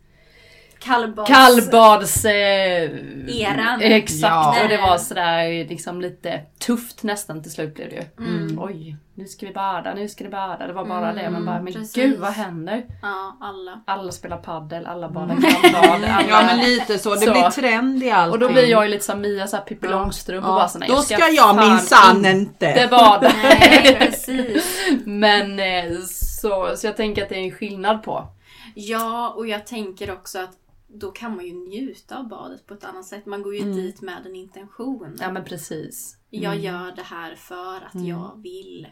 Kallbads... 0.83 1.27
Kallbads... 1.29 2.25
Eh, 2.25 2.91
Eran. 3.27 3.81
Exakt, 3.81 4.21
Ja. 4.21 4.55
och 4.63 4.69
det 4.69 4.77
var 4.77 4.97
sådär 4.97 5.69
liksom 5.69 6.01
lite 6.01 6.41
tufft 6.59 7.03
nästan 7.03 7.43
till 7.43 7.51
slut 7.51 7.75
blev 7.75 7.89
det 7.89 7.95
ju. 7.95 8.25
Mm. 8.25 8.59
Oj, 8.61 8.97
nu 9.15 9.25
ska 9.25 9.45
vi 9.45 9.53
bada, 9.53 9.93
nu 9.93 10.09
ska 10.09 10.23
det 10.23 10.29
bada. 10.29 10.67
Det 10.67 10.73
var 10.73 10.85
bara 10.85 11.13
det. 11.13 11.29
Man 11.29 11.45
bara, 11.45 11.61
men 11.61 11.73
precis. 11.73 11.93
gud 11.95 12.19
vad 12.19 12.31
händer? 12.31 12.83
Ja, 13.01 13.37
alla. 13.41 13.81
Alla 13.87 14.11
spelar 14.11 14.37
paddel, 14.37 14.85
alla 14.85 15.09
badar 15.09 15.35
kallbad. 15.61 15.83
Alla... 15.89 16.07
Mm. 16.07 16.29
Ja 16.29 16.43
men 16.45 16.59
lite 16.59 16.97
så, 16.99 17.13
det 17.15 17.19
Så. 17.25 17.31
blir 17.31 17.49
trend 17.49 18.03
i 18.03 18.11
allting. 18.11 18.31
Och 18.33 18.39
då 18.39 18.49
blir 18.53 18.65
jag 18.65 18.83
ju 18.83 18.89
lite 18.89 19.05
som 19.05 19.21
Mia, 19.21 19.47
så 19.47 19.55
här 19.57 19.63
Pippi 19.63 19.87
Ja. 19.87 19.91
Långstrump 19.91 20.45
och 20.45 20.51
Ja, 20.51 20.55
bara 20.55 20.67
såna, 20.67 20.85
Då 20.87 20.97
ska 21.01 21.29
jag 21.29 21.55
fan 21.55 21.69
minsann 21.69 22.25
inte. 22.25 22.65
inte 22.65 22.87
bada. 22.91 23.31
Nej, 23.43 23.97
precis. 23.99 24.79
Men 25.05 25.59
eh, 25.59 25.97
så, 26.41 26.73
så 26.77 26.87
jag 26.87 26.97
tänker 26.97 27.23
att 27.23 27.29
det 27.29 27.35
är 27.35 27.43
en 27.43 27.51
skillnad 27.51 28.03
på. 28.03 28.27
Ja, 28.75 29.33
och 29.37 29.47
jag 29.47 29.67
tänker 29.67 30.11
också 30.11 30.39
att 30.39 30.51
då 30.93 31.11
kan 31.11 31.35
man 31.35 31.45
ju 31.45 31.53
njuta 31.53 32.17
av 32.17 32.27
badet 32.27 32.65
på 32.65 32.73
ett 32.73 32.83
annat 32.83 33.05
sätt. 33.05 33.25
Man 33.25 33.41
går 33.41 33.55
ju 33.55 33.73
dit 33.73 34.01
med 34.01 34.25
en 34.25 34.35
intention. 34.35 35.17
Ja 35.19 35.31
men 35.31 35.43
precis. 35.43 36.17
Jag 36.29 36.59
gör 36.59 36.91
det 36.95 37.01
här 37.01 37.35
för 37.35 37.75
att 37.75 38.07
jag 38.07 38.41
vill 38.43 38.87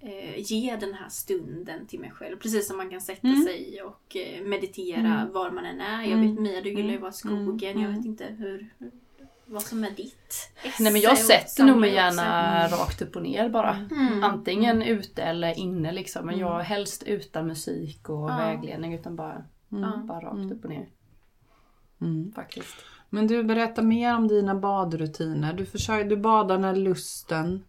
eh, 0.00 0.38
ge 0.38 0.76
den 0.76 0.94
här 0.94 1.08
stunden 1.08 1.86
till 1.86 2.00
mig 2.00 2.10
själv. 2.10 2.36
Precis 2.36 2.68
som 2.68 2.76
man 2.76 2.90
kan 2.90 3.00
sätta 3.00 3.28
sig 3.46 3.82
och 3.82 4.16
eh, 4.16 4.42
meditera 4.42 5.28
var 5.32 5.50
man 5.50 5.66
än 5.66 5.80
är. 5.80 6.02
Jag 6.02 6.18
vet 6.18 6.40
Mia, 6.40 6.60
du 6.60 6.68
gillar 6.68 6.90
ju 6.90 6.94
att 6.94 7.00
vara 7.00 7.10
i 7.10 7.14
skogen. 7.14 7.80
Jag 7.80 7.90
vet 7.90 8.04
inte 8.04 8.24
hur, 8.24 8.74
vad 9.46 9.62
som 9.62 9.84
är 9.84 9.90
ditt 9.90 10.50
esse 10.62 10.82
Nej 10.82 10.92
men 10.92 11.00
jag 11.00 11.18
sätter 11.18 11.64
nog 11.64 11.80
mig 11.80 11.90
samla 11.96 12.08
också. 12.08 12.20
gärna 12.20 12.68
rakt 12.68 13.02
upp 13.02 13.16
och 13.16 13.22
ner 13.22 13.48
bara. 13.48 13.86
Mm. 13.90 14.24
Antingen 14.24 14.82
ute 14.82 15.22
eller 15.22 15.58
inne 15.58 15.92
liksom. 15.92 16.26
Men 16.26 16.38
jag 16.38 16.60
helst 16.60 17.02
utan 17.02 17.46
musik 17.46 18.08
och 18.08 18.28
vägledning 18.28 18.94
utan 18.94 19.16
bara, 19.16 19.44
bara 20.04 20.20
rakt 20.20 20.52
upp 20.52 20.64
och 20.64 20.70
ner. 20.70 20.88
Mm. 22.04 22.32
Faktiskt. 22.32 22.74
Men 23.10 23.26
du, 23.26 23.44
berätta 23.44 23.82
mer 23.82 24.16
om 24.16 24.28
dina 24.28 24.54
badrutiner. 24.54 25.52
Du, 25.52 25.66
försöker, 25.66 26.04
du 26.10 26.16
badar 26.16 26.58
när 26.58 26.76
lusten... 26.76 27.64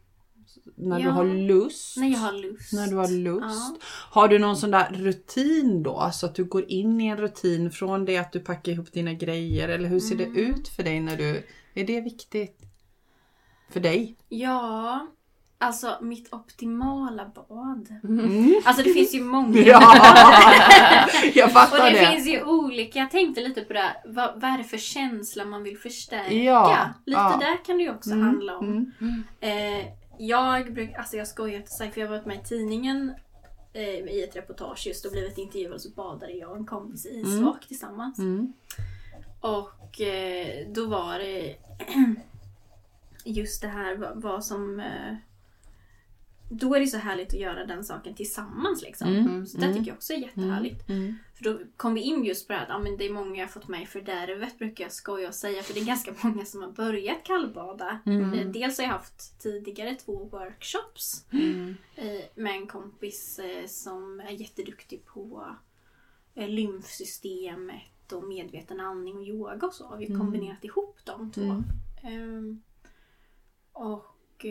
När 0.78 0.98
du 1.00 1.04
Ja. 1.06 1.12
har 1.12 1.26
lust. 1.26 1.98
När 1.98 2.08
jag 2.08 2.20
har 2.20 2.34
lust. 2.34 2.74
När 2.74 2.88
du 2.88 2.96
har 2.96 3.08
lust. 3.08 3.84
Har 4.12 4.28
du 4.28 4.40
någon 4.40 4.58
sån 4.58 4.72
där 4.72 4.90
rutin 4.94 5.84
då? 5.84 6.10
Så 6.14 6.26
att 6.26 6.36
du 6.36 6.44
går 6.44 6.72
in 6.72 7.02
i 7.02 7.08
en 7.08 7.18
rutin 7.18 7.72
från 7.72 8.06
det 8.06 8.18
att 8.18 8.32
du 8.32 8.40
packar 8.40 8.72
ihop 8.72 8.92
dina 8.94 9.14
grejer? 9.14 9.70
Eller 9.70 9.90
hur 9.90 10.00
ser 10.00 10.16
Mm. 10.16 10.34
det 10.34 10.40
ut 10.40 10.68
för 10.68 10.84
dig 10.84 11.00
när 11.00 11.18
du... 11.18 11.44
Är 11.74 11.84
det 11.88 12.02
viktigt? 12.02 12.62
för 13.70 13.80
dig? 13.80 14.16
Ja, 14.30 15.08
alltså 15.58 15.98
mitt 16.02 16.34
optimala 16.34 17.26
bad. 17.36 17.88
Mm. 18.04 18.62
Alltså 18.66 18.84
det 18.84 18.94
finns 18.94 19.16
ju 19.16 19.22
många. 19.24 19.58
Ja, 19.66 19.82
jag 21.36 21.46
Och 21.46 21.52
fattar 21.52 21.92
det, 21.92 22.00
det. 22.00 22.08
finns 22.08 22.28
ju 22.28 22.44
olika. 22.44 23.00
Jag 23.00 23.12
tänkte 23.12 23.42
lite 23.42 23.62
på 23.62 23.74
det 23.74 23.80
här. 23.80 23.96
Vad, 24.06 24.42
vad 24.42 24.52
är 24.52 24.58
det 24.58 24.64
för 24.64 24.78
känsla 24.78 25.46
man 25.46 25.64
vill 25.64 25.78
förstärka? 25.78 26.34
Ja, 26.34 26.90
lite 27.06 27.20
ja. 27.20 27.38
där 27.40 27.66
kan 27.66 27.78
det 27.78 27.84
ju 27.84 27.92
också 27.92 28.12
Mm, 28.12 28.26
handla 28.26 28.58
om. 28.58 28.92
mm. 29.02 29.24
Eh, 29.40 29.86
jag 30.18 30.74
brukar, 30.74 30.98
alltså 30.98 31.18
jag 31.18 31.28
skojar 31.28 31.56
inte 31.60 31.72
sagt 31.72 31.94
för 31.94 32.02
jag 32.02 32.08
har 32.08 32.16
varit 32.16 32.26
med 32.26 32.36
i 32.38 32.44
tidningen 32.44 33.14
eh, 33.74 33.84
i 33.84 34.24
ett 34.30 34.36
reportage 34.36 34.88
just 34.88 35.06
och 35.06 35.12
blivit 35.12 35.38
intervjuad 35.38 35.82
så 35.82 35.90
badade 35.90 36.32
jag 36.32 36.52
och 36.52 36.58
en 36.58 36.66
kompis 36.66 37.06
i 37.06 37.10
isvak 37.20 37.68
tillsammans. 37.68 38.20
Mm. 38.20 38.54
Och 39.42 40.02
eh, 40.02 40.68
då 40.74 40.86
var 40.86 41.20
det 41.20 41.56
just 43.26 43.62
det 43.62 43.68
här 43.68 43.96
vad, 43.96 44.22
vad 44.22 44.46
som... 44.46 44.84
Då 46.50 46.76
är 46.76 46.80
det 46.80 46.88
så 46.88 46.98
härligt 46.98 47.28
att 47.34 47.40
göra 47.40 47.66
den 47.66 47.84
saken 47.84 48.16
tillsammans 48.16 48.82
liksom. 48.82 49.08
Mm, 49.16 49.46
Så 49.46 49.58
det 49.58 49.74
tycker 49.74 49.88
jag 49.88 49.96
också 49.96 50.14
är 50.14 50.18
jättehärligt. 50.18 50.90
Mm. 50.90 51.16
För 51.36 51.44
då 51.44 51.60
kom 51.78 51.94
vi 51.94 52.02
in 52.02 52.24
just 52.26 52.48
på 52.48 52.54
det 52.54 52.60
här 52.60 52.66
att 52.66 52.70
ja, 52.70 52.80
men 52.80 52.98
det 52.98 53.06
är 53.06 53.10
många 53.14 53.36
jag 53.36 53.46
har 53.46 53.52
fått 53.52 53.68
med 53.68 53.82
i 53.82 53.86
fördärvet 53.86 54.58
brukar 54.60 54.84
jag 54.84 54.92
skoja 54.92 55.28
och 55.28 55.36
säga. 55.36 55.64
För 55.64 55.74
det 55.74 55.80
är 55.80 55.86
ganska 55.86 56.14
många 56.28 56.46
som 56.46 56.62
har 56.62 56.72
börjat 56.72 57.24
kallbada. 57.24 58.00
Mm. 58.06 58.34
Eh, 58.34 58.48
Dels 58.48 58.78
har 58.78 58.86
jag 58.86 58.92
haft 58.92 59.40
tidigare 59.40 59.96
två 59.96 60.24
workshops 60.32 61.26
Mm. 61.32 61.76
eh, 61.96 62.22
med 62.36 62.54
en 62.56 62.68
kompis 62.68 63.40
eh, 63.40 63.66
som 63.68 64.20
är 64.20 64.32
jätteduktig 64.32 65.06
på 65.06 65.56
lymfsystemet 66.66 68.12
och 68.14 68.24
medveten 68.24 68.80
andning 68.80 69.16
och 69.18 69.24
yoga 69.28 69.68
och 69.68 69.74
så. 69.74 69.86
Har 69.88 69.98
vi 69.98 70.06
Mm. 70.06 70.20
kombinerat 70.20 70.64
ihop 70.64 70.98
de 71.04 71.32
två. 71.32 71.42
Mm. 71.42 71.64
Ehm, 72.04 72.62
och 73.72 74.46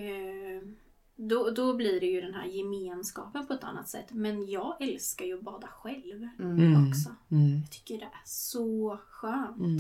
då, 1.17 1.51
då 1.51 1.75
blir 1.75 2.01
det 2.01 2.07
ju 2.07 2.21
den 2.21 2.35
här 2.35 2.47
gemenskapen 2.47 3.47
på 3.47 3.53
ett 3.53 3.65
annat 3.65 3.89
sätt. 3.89 4.07
Men 4.11 4.51
jag 4.51 4.77
älskar 4.83 5.25
ju 5.25 5.35
att 5.35 5.41
bada 5.45 5.67
själv 5.67 6.29
Mm. 6.39 6.89
också. 6.89 7.11
Mm. 7.31 7.61
Jag 7.61 7.71
tycker 7.71 7.99
det 7.99 8.05
är 8.05 8.23
så 8.25 8.99
skönt. 9.11 9.57
Mm. 9.59 9.79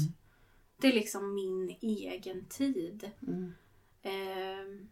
Det 0.81 0.89
är 0.89 0.93
liksom 0.93 1.35
min 1.35 1.77
egen 1.81 2.45
tid. 2.45 3.11
Mm. 3.27 3.53
Ehm, 4.03 4.89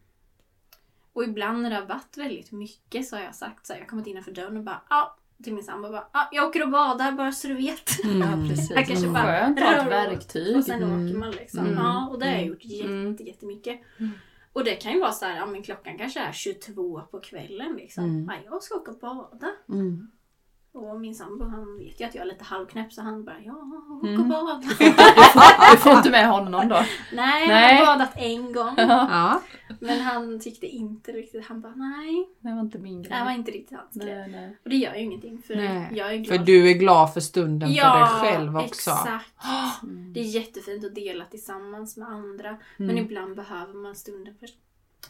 och 1.13 1.25
ibland 1.25 1.63
när 1.63 1.71
det 1.71 1.77
har 1.77 1.87
varit 1.87 2.17
väldigt 2.17 2.53
mycket 2.53 3.09
så 3.09 3.17
har 3.17 3.23
jag 3.23 3.35
sagt 3.35 3.67
så 3.67 3.73
här, 3.73 3.81
jag 3.81 3.85
har 3.85 3.89
kommit 3.91 4.07
innanför 4.07 4.33
dörren 4.33 4.57
och 4.57 4.63
bara 4.65 4.83
ja, 4.91 5.17
till 5.45 5.55
min 5.55 5.65
sambo 5.65 5.89
bara 5.89 6.07
ja, 6.13 6.29
jag 6.33 6.49
åker 6.49 6.63
och 6.63 6.71
badar 6.71 7.13
bara 7.13 7.33
så 7.33 7.49
du 7.49 7.55
vet. 7.55 7.91
Ja, 8.05 8.47
precis. 8.49 8.71
Jag 8.71 8.87
kanske 8.87 9.05
Men 9.07 9.13
bara 9.13 9.23
Skönt 9.41 9.59
att 9.59 9.65
ha 9.65 9.77
ett 9.83 9.87
verktyg. 9.87 10.57
Och 10.57 10.65
sen 10.65 10.83
Mm. 10.83 11.07
åker 11.07 11.19
man 11.19 11.31
liksom. 11.31 11.59
Mm. 11.61 11.75
Ja, 11.75 12.09
och 12.09 12.19
det 12.19 12.27
har 12.27 12.33
jag 12.33 12.41
Mm. 12.43 12.53
gjort 12.53 12.65
jätte, 12.65 12.89
Mm. 12.93 13.17
jättemycket. 13.21 13.81
Mm. 13.99 14.13
Och 14.53 14.65
det 14.65 14.77
kan 14.77 14.93
ju 14.93 15.01
vara 15.01 15.13
så 15.13 15.25
här, 15.25 15.37
ja 15.37 15.47
men 15.47 15.63
klockan 15.63 15.99
kanske 15.99 16.21
är 16.21 16.33
22 16.33 17.01
på 17.11 17.21
kvällen 17.21 17.77
liksom. 17.77 18.05
Mm. 18.05 18.25
Ja, 18.29 18.35
jag 18.45 18.63
ska 18.63 18.75
åka 18.75 18.91
och 18.91 18.99
bada. 18.99 19.51
Mm. 19.69 20.11
Och 20.75 21.01
min 21.01 21.15
sambo 21.15 21.45
han 21.45 21.79
vet 21.79 22.01
ju 22.01 22.05
att 22.05 22.15
jag 22.15 22.23
är 22.23 22.29
lite 22.29 22.45
halvknäpp 22.45 22.93
så 22.93 23.03
han 23.03 23.25
bara 23.25 23.37
ja, 23.45 23.53
åk 23.91 24.03
och 24.03 24.09
Mm. 24.09 24.29
bada. 24.29 24.61
Du 25.73 25.77
får 25.79 25.93
inte 25.93 26.11
med 26.11 26.29
honom 26.29 26.69
då? 26.69 26.75
nej, 27.13 27.49
Nej. 27.49 27.75
jag 27.79 27.87
har 27.87 27.97
badat 27.97 28.13
en 28.17 28.53
gång. 28.53 28.75
Ja. 28.77 29.43
Men 29.81 30.01
han 30.01 30.41
tyckte 30.41 30.67
inte 30.67 31.13
riktigt, 31.13 31.45
han 31.47 31.61
bara 31.61 31.75
nej, 31.75 32.29
Det 32.41 32.53
var 32.53 32.61
inte 32.61 32.79
min 32.79 33.03
grej. 33.03 33.19
det 33.19 33.25
var 33.25 33.31
inte 33.33 33.51
riktigt 33.51 33.79
hans 33.79 34.05
grej. 34.05 34.15
nej, 34.15 34.31
nej. 34.31 34.57
Och 34.65 34.71
det 34.71 34.77
gör 34.77 34.95
ju 34.95 35.01
ingenting 35.01 35.43
för 35.47 35.57
Nej, 35.57 35.89
jag 35.95 36.13
är 36.13 36.17
glad. 36.17 36.39
För 36.39 36.45
du 36.47 36.71
är 36.71 36.75
glad 36.75 37.13
för 37.15 37.21
stunden 37.21 37.73
ja, 37.73 37.93
för 38.21 38.25
dig 38.27 38.33
själv 38.35 38.57
också. 38.57 38.91
exakt. 38.91 39.27
Mm. 39.83 40.13
Det 40.13 40.21
är 40.21 40.25
jättefint 40.25 40.85
att 40.85 40.95
dela 40.95 41.25
tillsammans 41.25 41.97
med 41.97 42.09
andra. 42.09 42.57
Men 42.77 42.91
Mm. 42.91 43.05
ibland 43.05 43.37
behöver 43.37 43.75
man 43.75 43.97
stunden 43.97 44.35
för, 44.41 44.49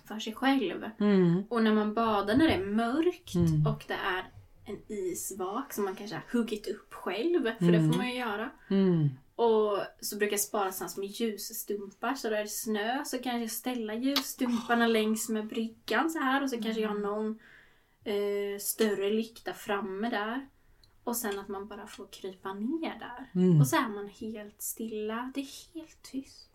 för 0.09 0.19
sig 0.21 0.35
själv. 0.35 0.85
Mm. 1.01 1.43
Och 1.51 1.63
när 1.63 1.73
man 1.73 1.95
badar 1.95 2.37
när 2.37 2.49
det 2.49 2.55
är 2.55 2.65
mörkt 2.67 3.35
Mm. 3.35 3.67
och 3.67 3.85
det 3.89 3.95
är 3.95 4.25
en 4.65 4.79
isvak 4.93 5.73
som 5.73 5.85
man 5.85 5.97
kanske 5.97 6.17
har 6.17 6.25
huggit 6.33 6.67
upp 6.69 6.95
själv, 6.95 7.43
för 7.59 7.65
Mm. 7.69 7.73
det 7.73 7.93
får 7.93 7.99
man 7.99 8.09
ju 8.11 8.17
göra. 8.19 8.51
Mm. 8.71 9.09
Och 9.37 9.79
så 10.01 10.17
brukar 10.17 10.33
jag 10.33 10.41
spara 10.41 10.73
sådana 10.73 10.89
som 10.89 11.05
ljusstumpar. 11.05 12.15
Så 12.15 12.29
då 12.29 12.35
är 12.35 12.43
det 12.43 12.49
snö 12.49 13.05
så 13.05 13.19
kan 13.19 13.41
jag 13.41 13.51
ställa 13.51 13.95
ljusstumparna 13.95 14.87
längs 14.87 15.29
med 15.29 15.47
bryggan 15.47 16.11
så 16.11 16.19
här. 16.19 16.43
Och 16.43 16.51
så 16.51 16.63
kanske 16.63 16.81
jag 16.81 16.89
har 16.89 16.99
någon 16.99 17.39
eh, 18.05 18.59
större 18.61 19.11
lykta 19.11 19.55
framme 19.55 20.11
där. 20.11 20.49
Och 21.05 21.17
sen 21.17 21.39
att 21.39 21.49
man 21.49 21.69
bara 21.69 21.87
får 21.87 22.07
krypa 22.13 22.53
ner 22.55 22.99
där. 22.99 23.31
Mm. 23.43 23.61
Och 23.61 23.67
så 23.67 23.77
är 23.77 23.89
man 23.89 24.09
helt 24.09 24.63
stilla. 24.63 25.33
Det 25.35 25.41
är 25.41 25.75
helt 25.75 26.03
tyst. 26.03 26.49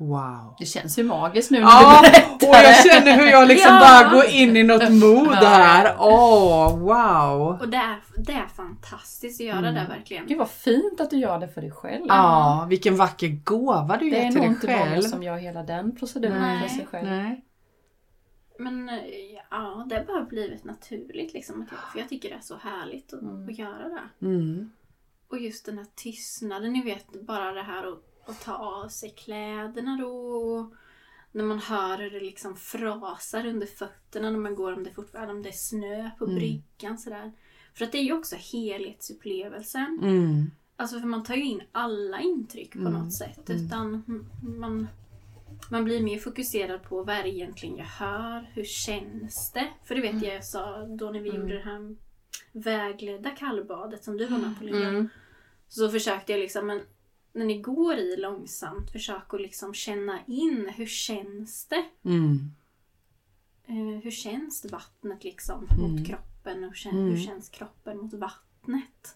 Wow. 0.00 0.54
Det 0.58 0.66
känns 0.66 0.98
ju 0.98 1.02
magiskt 1.02 1.50
nu 1.50 1.60
när 1.60 1.66
Ja, 1.66 2.00
du 2.04 2.10
berättar 2.10 2.48
och 2.48 2.54
jag 2.54 2.76
känner 2.86 3.16
hur 3.18 3.26
jag 3.26 3.48
liksom 3.48 3.74
Ja. 3.74 3.80
bara 3.80 4.14
går 4.14 4.24
in 4.30 4.56
i 4.56 4.62
något 4.62 4.90
mod 4.92 5.28
Ja. 5.42 5.48
här. 5.48 5.96
Åh, 5.98 6.78
wow. 6.78 7.58
Och 7.60 7.68
det 7.68 7.76
är, 7.76 7.98
det 8.16 8.32
är 8.32 8.46
fantastiskt 8.46 9.40
att 9.40 9.46
göra 9.46 9.58
Mm. 9.58 9.74
det 9.74 9.86
verkligen. 9.88 10.26
Gud 10.26 10.38
vad 10.38 10.50
fint 10.50 11.00
att 11.00 11.10
du 11.10 11.16
gör 11.16 11.38
det 11.38 11.48
för 11.48 11.60
dig 11.60 11.70
själv. 11.70 12.04
Ja, 12.08 12.66
vilken 12.68 12.96
vacker 12.96 13.28
gåva 13.28 13.96
du 13.96 14.10
Det 14.10 14.16
ger 14.16 14.24
är 14.26 14.30
till 14.32 14.34
nog 14.40 14.44
dig 14.44 14.50
inte 14.54 14.66
många 14.66 14.90
själv. 14.90 15.02
som 15.02 15.22
gör 15.22 15.36
hela 15.36 15.62
den 15.62 15.96
proceduren 15.96 16.40
Nej. 16.42 16.68
för 16.68 16.76
sig 16.76 16.86
själv. 16.86 17.08
Nej. 17.08 17.44
Men 18.58 18.90
ja, 19.50 19.86
det 19.88 19.94
har 19.96 20.04
bara 20.04 20.24
blivit 20.24 20.64
naturligt 20.64 21.34
liksom. 21.34 21.62
att 21.62 21.68
jag- 21.70 21.92
För 21.92 21.98
jag 21.98 22.08
tycker 22.08 22.28
det 22.28 22.34
är 22.34 22.40
så 22.40 22.56
härligt 22.56 23.12
att, 23.14 23.22
Mm. 23.22 23.48
att 23.48 23.58
göra 23.58 23.88
det. 23.88 24.26
Mm. 24.26 24.70
Och 25.30 25.38
just 25.38 25.66
den 25.66 25.78
här 25.78 25.86
tystnaden, 25.94 26.72
ni 26.72 26.82
vet 26.82 27.26
bara 27.26 27.52
det 27.52 27.62
här 27.62 27.78
att, 27.92 27.98
att 28.28 28.44
ta 28.44 28.54
av 28.54 28.88
sig 28.88 29.10
kläderna 29.10 29.96
då. 30.00 30.10
och 30.10 30.72
När 31.32 31.44
man 31.44 31.58
hör 31.58 31.98
hur 31.98 32.10
det 32.10 32.20
liksom 32.20 32.56
frasar 32.56 33.46
under 33.46 33.66
fötterna 33.66 34.30
när 34.30 34.38
man 34.38 34.54
går, 34.54 34.72
om 34.72 34.84
det 34.84 34.90
fortfarande 34.90 35.34
om 35.34 35.42
det 35.42 35.48
är 35.48 35.52
snö 35.52 36.10
på 36.18 36.24
Mm. 36.24 36.36
bryggan 36.36 36.98
sådär. 36.98 37.32
För 37.74 37.84
att 37.84 37.92
det 37.92 37.98
är 37.98 38.02
ju 38.02 38.12
också 38.12 38.36
helhetsupplevelsen. 38.98 39.98
Mm. 40.02 40.50
Alltså 40.76 41.00
för 41.00 41.06
man 41.06 41.22
tar 41.22 41.34
ju 41.34 41.44
in 41.44 41.62
alla 41.72 42.20
intryck 42.20 42.72
på 42.72 42.78
Mm. 42.78 42.92
något 42.92 43.12
sätt. 43.12 43.48
Mm. 43.50 43.64
Utan 43.66 44.04
man, 44.42 44.88
man 45.70 45.84
blir 45.84 46.02
mer 46.02 46.18
fokuserad 46.18 46.82
på 46.82 47.02
vad 47.04 47.16
är 47.16 47.22
det 47.22 47.28
egentligen 47.28 47.76
jag 47.76 47.84
hör? 47.84 48.50
Hur 48.54 48.64
känns 48.64 49.52
det? 49.52 49.68
För 49.84 49.94
det 49.94 50.00
vet 50.00 50.22
jag 50.24 50.34
jag 50.34 50.44
sa 50.44 50.86
då 50.86 51.10
när 51.10 51.20
vi 51.20 51.28
Mm. 51.28 51.40
gjorde 51.42 51.54
det 51.54 51.64
här 51.64 51.96
vägledda 52.52 53.30
kallbadet 53.30 54.04
som 54.04 54.16
du 54.16 54.26
var 54.26 54.38
med 54.38 54.58
på 54.58 54.64
Linda. 54.64 54.88
Mm. 54.88 55.08
Så 55.68 55.88
försökte 55.88 56.32
jag 56.32 56.38
liksom, 56.38 56.66
men 56.66 56.80
när 57.32 57.44
ni 57.44 57.58
går 57.58 57.94
i 57.94 58.16
långsamt, 58.16 58.90
försök 58.90 59.34
att 59.34 59.40
liksom 59.40 59.74
känna 59.74 60.18
in 60.26 60.68
hur 60.76 60.86
känns 60.86 61.66
det? 61.66 61.84
Mm. 62.04 62.50
Eh, 63.66 64.02
hur 64.02 64.10
känns 64.10 64.64
vattnet 64.72 65.24
liksom 65.24 65.66
Mm. 65.70 65.92
mot 65.92 66.06
kroppen? 66.06 66.64
Och 66.64 66.72
kän- 66.74 66.90
Mm. 66.90 67.10
hur 67.10 67.24
känns 67.24 67.48
kroppen 67.48 67.98
mot 67.98 68.12
vattnet? 68.14 68.47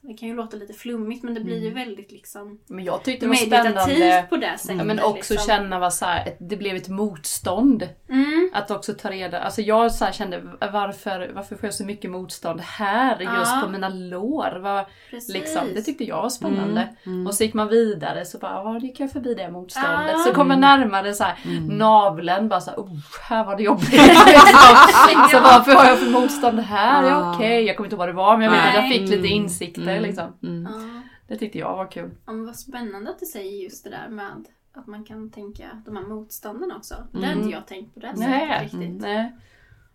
Det 0.00 0.14
kan 0.14 0.28
ju 0.28 0.34
låta 0.36 0.56
lite 0.56 0.72
flummigt 0.72 1.22
men 1.24 1.34
det 1.34 1.40
blir 1.40 1.58
ju 1.60 1.70
Mm. 1.70 1.74
väldigt 1.84 2.12
liksom 2.12 2.58
Men 2.68 2.84
jag 2.84 3.02
tyckte 3.02 3.26
det 3.26 3.30
var 3.30 3.36
meditativt 3.60 3.96
spännande. 3.96 4.26
på 4.28 4.36
det 4.36 4.58
sättet. 4.58 4.86
Men 4.86 5.00
också 5.00 5.32
liksom. 5.32 5.46
känna 5.48 5.78
vad 5.78 5.94
så 5.94 6.04
här, 6.04 6.26
ett- 6.26 6.36
det 6.40 6.56
blev 6.56 6.76
ett 6.76 6.88
motstånd. 6.88 7.88
Mm. 8.08 8.50
Att 8.54 8.70
också 8.70 8.94
ta 8.94 9.10
reda, 9.10 9.40
alltså 9.40 9.60
jag 9.62 9.92
så 9.92 10.04
här 10.04 10.12
kände 10.12 10.42
varför, 10.72 11.30
varför 11.34 11.56
får 11.56 11.64
jag 11.66 11.74
så 11.74 11.84
mycket 11.84 12.10
motstånd 12.10 12.60
här 12.60 13.20
just 13.20 13.30
Ja. 13.32 13.60
på 13.64 13.70
mina 13.70 13.88
lår? 13.88 14.84
Precis. 15.10 15.34
liksom, 15.34 15.62
det 15.74 15.82
tyckte 15.82 16.04
jag 16.04 16.22
var 16.22 16.28
spännande. 16.30 16.80
Mm. 16.80 16.94
Mm. 17.06 17.26
Och 17.26 17.34
så 17.34 17.44
gick 17.44 17.54
man 17.54 17.68
vidare 17.68 18.24
så 18.24 18.38
bara, 18.38 18.52
ja, 18.52 18.78
gick 18.78 19.00
jag 19.00 19.12
förbi 19.12 19.34
det 19.34 19.50
motståndet. 19.50 20.12
Ja. 20.12 20.18
Så 20.18 20.34
kom 20.34 20.48
man 20.48 20.60
närmare 20.60 21.14
så 21.14 21.24
här, 21.24 21.34
Mm. 21.44 21.64
naveln 21.78 22.48
bara 22.48 22.60
så 22.60 22.70
här, 22.70 22.78
oh, 22.78 22.98
här 23.28 23.44
var 23.44 23.56
det 23.56 23.62
jobbigt. 23.62 23.90
Så 25.30 25.40
varför 25.40 25.72
har 25.74 25.84
jag 25.84 25.98
för 25.98 26.10
motstånd 26.10 26.60
här? 26.60 27.02
Ja, 27.02 27.08
Ja. 27.08 27.34
okej, 27.36 27.64
jag 27.64 27.76
kommer 27.76 27.86
inte 27.86 27.94
ihåg 27.94 27.98
vad 27.98 28.08
det 28.08 28.12
var 28.12 28.36
men 28.36 28.44
jag 28.44 28.52
vet 28.52 28.68
att 28.68 28.74
jag 28.74 28.88
fick 28.92 29.00
lite 29.00 29.14
Mm. 29.14 29.41
Insikter 29.42 29.82
Mm. 29.82 30.02
liksom. 30.02 30.32
Mm. 30.42 30.62
Ja. 30.72 31.02
Det 31.28 31.36
tyckte 31.36 31.58
jag 31.58 31.76
var 31.76 31.90
kul. 31.90 32.10
Ja, 32.26 32.32
men 32.32 32.44
vad 32.46 32.56
spännande 32.56 33.10
att 33.10 33.18
du 33.18 33.26
säger 33.26 33.62
just 33.62 33.84
det 33.84 33.90
där 33.90 34.08
med 34.08 34.44
att 34.72 34.86
man 34.86 35.04
kan 35.04 35.30
tänka 35.30 35.82
de 35.86 35.96
här 35.96 36.06
motstånden 36.06 36.72
också. 36.72 36.94
Det 37.12 37.18
Mm. 37.18 37.28
har 37.30 37.36
inte 37.36 37.56
jag 37.56 37.66
tänkt 37.66 37.94
på 37.94 38.00
det 38.00 38.12
Nej. 38.16 38.48
sättet 38.48 38.62
riktigt. 38.62 38.80
Mm. 38.88 38.96
Nej. 38.98 39.32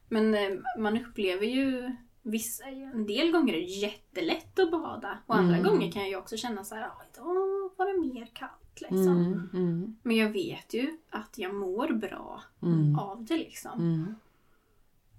Men 0.09 0.33
eh, 0.35 0.59
man 0.79 0.97
upplever 1.05 1.45
ju 1.45 1.95
vissa, 2.21 2.65
en 2.65 3.05
del 3.07 3.31
gånger 3.31 3.53
är 3.53 3.57
det 3.57 3.63
jättelätt 3.65 4.59
att 4.59 4.71
bada 4.71 5.17
och 5.25 5.35
andra 5.37 5.55
Mm. 5.57 5.67
gånger 5.67 5.91
kan 5.91 6.01
jag 6.01 6.09
ju 6.09 6.17
också 6.17 6.37
känna 6.37 6.63
så 6.63 6.75
här, 6.75 6.83
"Ah, 6.83 7.01
idag 7.13 7.71
var 7.77 7.93
det 7.93 8.13
mer 8.13 8.25
kallt 8.33 8.81
liksom. 8.81 9.07
Mm. 9.07 9.49
Mm. 9.53 9.97
Men 10.03 10.15
jag 10.15 10.29
vet 10.29 10.73
ju 10.73 10.97
att 11.09 11.37
jag 11.37 11.53
mår 11.55 11.93
bra 11.93 12.41
Mm. 12.61 12.99
av 12.99 13.23
det 13.25 13.37
liksom. 13.37 13.79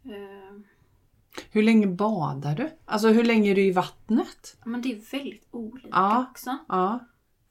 Mm. 0.04 0.64
Hur 1.50 1.62
länge 1.62 1.87
badar 1.87 2.54
du? 2.54 2.71
Alltså 2.85 3.09
hur 3.09 3.25
länge 3.25 3.50
är 3.50 3.54
du 3.54 3.62
i 3.62 3.71
vattnet? 3.73 4.57
men 4.64 4.83
det 4.83 4.92
är 4.92 5.00
väldigt 5.18 5.49
olika 5.50 5.88
Ja. 5.90 6.26
också. 6.30 6.57
Ja. 6.68 7.00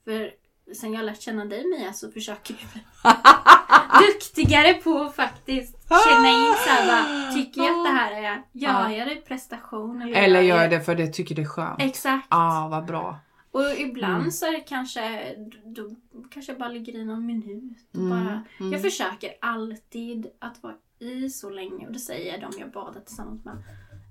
För 0.04 0.30
sen 0.74 0.92
jag 0.92 1.04
lärt 1.04 1.20
känna 1.20 1.44
dig 1.44 1.64
Mia 1.66 1.92
så 1.92 2.10
försöker 2.10 2.54
jag 2.60 2.70
bli 2.72 2.82
duktigare 4.06 4.74
på 4.74 5.00
att 5.02 5.16
faktiskt 5.16 5.88
känna 6.06 6.28
in 6.28 6.54
så 6.64 6.70
här, 6.70 6.86
bara, 6.86 7.32
tycker 7.32 7.60
jag 7.60 7.78
att 7.78 7.84
det 7.84 7.90
här 7.90 8.12
är, 8.12 8.22
gör 8.52 8.70
Ja. 8.70 8.92
jag 8.92 9.08
det 9.08 9.16
prestation? 9.16 10.02
Eller, 10.02 10.14
Eller 10.22 10.40
gör 10.40 10.56
jag 10.56 10.64
jag 10.64 10.70
det 10.70 10.80
för 10.80 10.94
det 10.94 11.06
tycker 11.06 11.34
det 11.34 11.42
är 11.42 11.46
skönt? 11.46 11.82
Exakt. 11.82 12.26
Ja, 12.30 12.68
vad 12.70 12.86
bra. 12.86 13.18
Och 13.50 13.64
ibland 13.78 14.16
Mm. 14.16 14.30
så 14.30 14.46
är 14.46 14.52
det 14.52 14.60
kanske, 14.60 15.34
då 15.64 15.90
kanske 16.30 16.52
jag 16.52 16.58
bara 16.58 16.68
ligger 16.68 16.92
i 16.92 17.04
någon 17.04 17.26
minut. 17.26 17.78
Och 17.92 17.98
Mm, 18.00 18.10
bara, 18.10 18.42
mm. 18.60 18.72
Jag 18.72 18.82
försöker 18.82 19.30
alltid 19.40 20.26
att 20.38 20.62
vara 20.62 20.74
i 20.98 21.30
så 21.30 21.50
länge, 21.50 21.86
och 21.86 21.92
det 21.92 21.98
säger 21.98 22.40
de 22.40 22.50
jag 22.60 22.70
badar 22.70 23.00
tillsammans 23.00 23.44
med. 23.44 23.56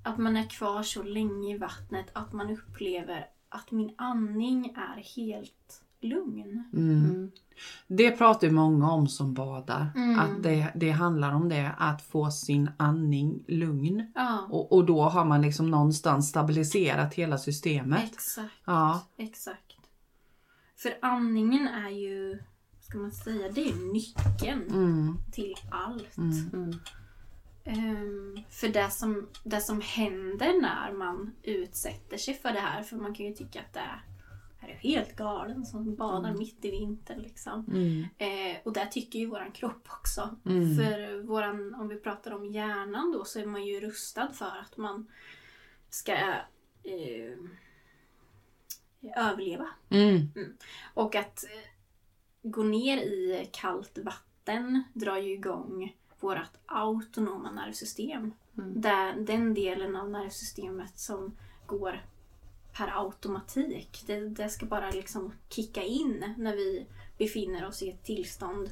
Att 0.04 0.18
man 0.18 0.38
är 0.38 0.50
kvar 0.50 0.84
så 0.84 1.04
länge 1.04 1.56
i 1.56 1.58
vattnet 1.58 2.06
att 2.14 2.34
man 2.34 2.50
upplever 2.50 3.28
att 3.50 3.72
min 3.72 3.94
andning 3.98 4.76
är 4.76 5.02
helt 5.16 5.84
lugn. 6.02 6.64
Mm. 6.74 7.32
Det 7.88 8.12
pratar 8.12 8.48
ju 8.48 8.54
många 8.54 8.92
om 8.92 9.08
som 9.08 9.34
badar. 9.34 9.88
Mm. 9.96 10.20
Att 10.20 10.44
det, 10.44 10.72
det 10.76 10.92
handlar 10.92 11.34
om 11.34 11.50
det, 11.50 11.72
att 11.78 12.02
få 12.02 12.32
sin 12.32 12.70
andning 12.78 13.44
lugn. 13.48 14.12
Ja, 14.16 14.48
Och, 14.50 14.72
och 14.72 14.86
då 14.86 15.02
har 15.02 15.26
man 15.26 15.42
liksom 15.42 15.72
någonstans 15.72 16.30
stabiliserat 16.30 17.14
hela 17.14 17.38
systemet. 17.38 18.04
exakt. 18.14 18.54
Ja. 18.66 19.02
Exakt. 19.18 19.78
För 20.76 20.98
andningen 21.02 21.68
är 21.68 21.90
ju, 21.90 22.40
ska 22.90 22.98
man 22.98 23.12
säga, 23.12 23.50
det 23.50 23.70
är 23.70 23.94
nyckeln 23.94 24.68
Mm. 24.70 25.18
till 25.32 25.56
allt. 25.72 26.18
Mm. 26.18 26.50
Mm. 26.54 26.80
Ehm, 27.64 28.44
för 28.50 28.68
det 28.70 28.90
som, 28.90 29.30
det 29.44 29.62
som 29.62 29.82
händer 29.82 30.62
när 30.62 30.94
man 30.94 31.32
utsätter 31.44 32.18
sig 32.18 32.34
för 32.34 32.54
det 32.54 32.60
här, 32.60 32.84
för 32.84 32.96
man 32.96 33.14
kan 33.16 33.26
ju 33.26 33.34
tycka 33.34 33.60
att 33.60 33.74
det 33.74 33.80
är, 33.80 34.02
är 34.62 34.68
du 34.68 34.90
helt 34.90 35.16
galen 35.16 35.66
som 35.66 35.96
badar 35.96 36.34
mitt 36.34 36.66
i 36.66 36.72
vintern 36.72 37.20
liksom. 37.20 37.66
Mm. 37.68 38.06
Eh, 38.18 38.58
och 38.64 38.74
det 38.74 38.86
tycker 38.92 39.20
ju 39.20 39.26
våran 39.26 39.52
kropp 39.52 39.88
också. 39.92 40.36
Mm. 40.46 40.78
För 40.78 41.22
våran, 41.22 41.76
om 41.76 41.88
vi 41.88 41.96
pratar 41.96 42.32
om 42.32 42.46
hjärnan 42.46 43.12
då 43.12 43.26
så 43.26 43.40
är 43.40 43.46
man 43.46 43.66
ju 43.66 43.80
rustad 43.80 44.30
för 44.34 44.58
att 44.62 44.78
man 44.78 45.08
ska 45.90 46.14
eh, 46.84 47.38
överleva. 49.18 49.68
Mm. 49.90 50.28
Och 50.94 51.16
att 51.16 51.44
eh, 51.44 51.77
gå 52.52 52.64
ner 52.64 52.98
i 52.98 53.50
kallt 53.52 53.98
vatten 53.98 54.84
drar 54.94 55.18
ju 55.18 55.34
igång 55.34 55.96
vårt 56.20 56.58
autonoma 56.66 57.52
nervsystem. 57.52 58.34
Mm. 58.58 58.82
Där, 58.82 59.16
den 59.16 59.54
delen 59.54 59.96
av 59.96 60.10
nervsystemet 60.10 61.00
som 61.00 61.36
går 61.66 62.02
per 62.74 63.00
automatik. 63.02 64.04
Det, 64.06 64.20
det 64.20 64.50
ska 64.50 64.66
bara 64.66 64.92
liksom 64.92 65.34
kicka 65.50 65.84
in 65.84 66.34
när 66.38 66.56
vi 66.56 66.86
befinner 67.18 67.68
oss 67.68 67.82
i 67.82 67.90
ett 67.90 68.04
tillstånd. 68.04 68.70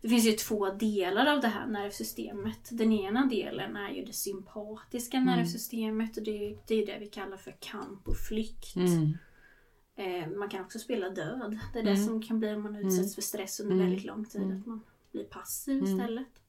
Det 0.00 0.08
finns 0.08 0.26
ju 0.26 0.32
två 0.32 0.70
delar 0.70 1.26
av 1.26 1.40
det 1.40 1.48
här 1.48 1.66
nervsystemet. 1.66 2.68
Den 2.70 2.92
ena 2.92 3.26
delen 3.26 3.76
är 3.76 3.90
ju 3.90 4.04
det 4.04 4.12
sympatiska 4.12 5.20
nervsystemet 5.20 6.16
och 6.16 6.22
det, 6.22 6.56
det 6.66 6.74
är 6.82 6.86
det 6.86 6.98
vi 7.00 7.06
kallar 7.06 7.36
för 7.36 7.56
kamp 7.60 8.08
och 8.08 8.16
flykt. 8.16 8.76
Mm. 8.76 9.18
Eh, 9.96 10.28
man 10.28 10.48
kan 10.48 10.60
också 10.64 10.78
spela 10.78 11.08
död. 11.10 11.58
Det 11.72 11.78
är 11.78 11.82
det 11.82 11.90
Mm. 11.90 12.06
som 12.06 12.22
kan 12.22 12.38
bli 12.38 12.54
om 12.54 12.62
man 12.62 12.76
utsätts 12.76 13.14
för 13.14 13.22
stress 13.22 13.60
under 13.60 13.74
Mm. 13.74 13.86
väldigt 13.86 14.04
lång 14.04 14.24
tid. 14.24 14.42
Mm. 14.42 14.58
Att 14.60 14.66
man 14.66 14.80
blir 15.12 15.24
passiv 15.24 15.78
Mm. 15.78 15.92
istället. 15.94 16.41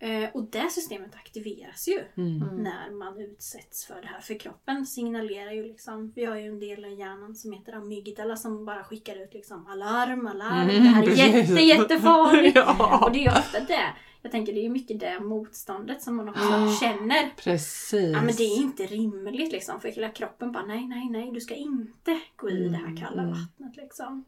Eh, 0.00 0.28
och 0.34 0.44
det 0.50 0.70
systemet 0.70 1.14
aktiveras 1.14 1.88
ju 1.88 2.00
Mm. 2.16 2.42
Mm. 2.42 2.56
när 2.56 2.90
man 2.90 3.20
utsätts 3.20 3.86
för 3.86 3.94
det 4.02 4.06
här. 4.08 4.20
För 4.20 4.34
kroppen 4.38 4.86
signalerar 4.86 5.52
ju 5.52 5.62
liksom, 5.62 6.12
vi 6.16 6.24
har 6.24 6.36
ju 6.36 6.46
en 6.46 6.60
del 6.60 6.84
av 6.84 6.90
hjärnan 6.90 7.34
som 7.34 7.52
heter 7.52 7.72
amygdala 7.72 8.36
som 8.36 8.64
bara 8.64 8.84
skickar 8.84 9.16
ut 9.22 9.34
liksom 9.34 9.66
alarm, 9.66 10.26
alarm, 10.26 10.70
Mm, 10.70 10.82
det 10.82 10.88
här 10.88 11.02
är 11.02 11.10
jätte, 11.36 11.62
jättefarligt. 11.62 12.56
Ja. 12.78 13.04
Och 13.04 13.12
det 13.12 13.18
är 13.18 13.22
ju 13.22 13.28
ofta 13.38 13.60
det. 13.60 13.88
Jag 14.22 14.32
tänker 14.32 14.52
det 14.52 14.60
är 14.60 14.62
ju 14.62 14.68
mycket 14.68 15.00
det 15.00 15.20
motståndet 15.20 16.02
som 16.02 16.16
man 16.16 16.28
också 16.28 16.42
Ja. 16.44 16.76
känner. 16.80 17.30
Precis. 17.36 18.12
Ja 18.12 18.22
men 18.22 18.34
det 18.36 18.42
är 18.42 18.56
inte 18.56 18.82
rimligt 18.86 19.52
liksom 19.52 19.80
för 19.80 19.88
hela 19.88 20.08
kroppen 20.08 20.52
bara 20.52 20.64
nej, 20.66 20.86
nej, 20.86 21.08
nej 21.10 21.30
du 21.32 21.40
ska 21.40 21.54
inte 21.54 22.20
gå 22.36 22.50
i 22.50 22.68
det 22.68 22.76
här 22.76 22.96
kalla 22.96 23.22
Mm. 23.22 23.30
vattnet 23.34 23.76
liksom. 23.76 24.24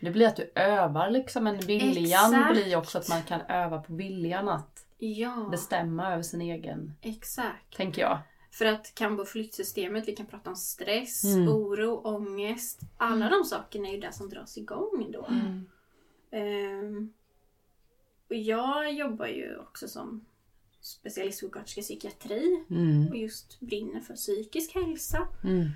Det 0.00 0.10
blir 0.10 0.26
att 0.26 0.36
du 0.36 0.52
övar 0.54 1.10
liksom, 1.10 1.44
men 1.44 1.58
viljan 1.60 2.34
Exakt. 2.34 2.52
blir 2.52 2.76
också 2.76 2.98
att 2.98 3.08
man 3.08 3.22
kan 3.22 3.40
öva 3.40 3.78
på 3.82 3.94
viljan 3.94 4.48
att 4.48 4.84
Ja, 4.98 5.48
bestämma 5.50 6.12
över 6.12 6.22
sin 6.22 6.40
egen, 6.40 6.92
exakt. 7.02 7.76
tänker 7.76 8.02
jag. 8.02 8.18
För 8.50 8.64
att 8.64 8.94
kamp 8.94 9.20
och 9.20 9.28
flyktsystemet, 9.28 10.08
vi 10.08 10.16
kan 10.16 10.26
prata 10.26 10.50
om 10.50 10.56
stress, 10.56 11.24
Mm. 11.24 11.48
oro, 11.48 11.94
ångest. 12.04 12.80
Alla 12.96 13.28
de 13.30 13.44
sakerna 13.44 13.88
är 13.88 13.92
ju 13.92 14.00
det 14.00 14.12
som 14.12 14.28
dras 14.28 14.58
igång 14.58 15.10
då. 15.12 15.26
Mm. 15.26 15.66
Ehm, 16.30 17.12
och 18.28 18.36
jag 18.36 18.92
jobbar 18.92 19.26
ju 19.26 19.56
också 19.58 19.88
som 19.88 20.24
specialistsjuksköterska 20.80 21.80
i 21.80 21.84
psykiatri 21.84 22.64
Mm. 22.70 23.08
och 23.08 23.16
just 23.16 23.60
brinner 23.60 24.00
för 24.00 24.14
psykisk 24.14 24.74
hälsa. 24.74 25.28
Mm. 25.44 25.68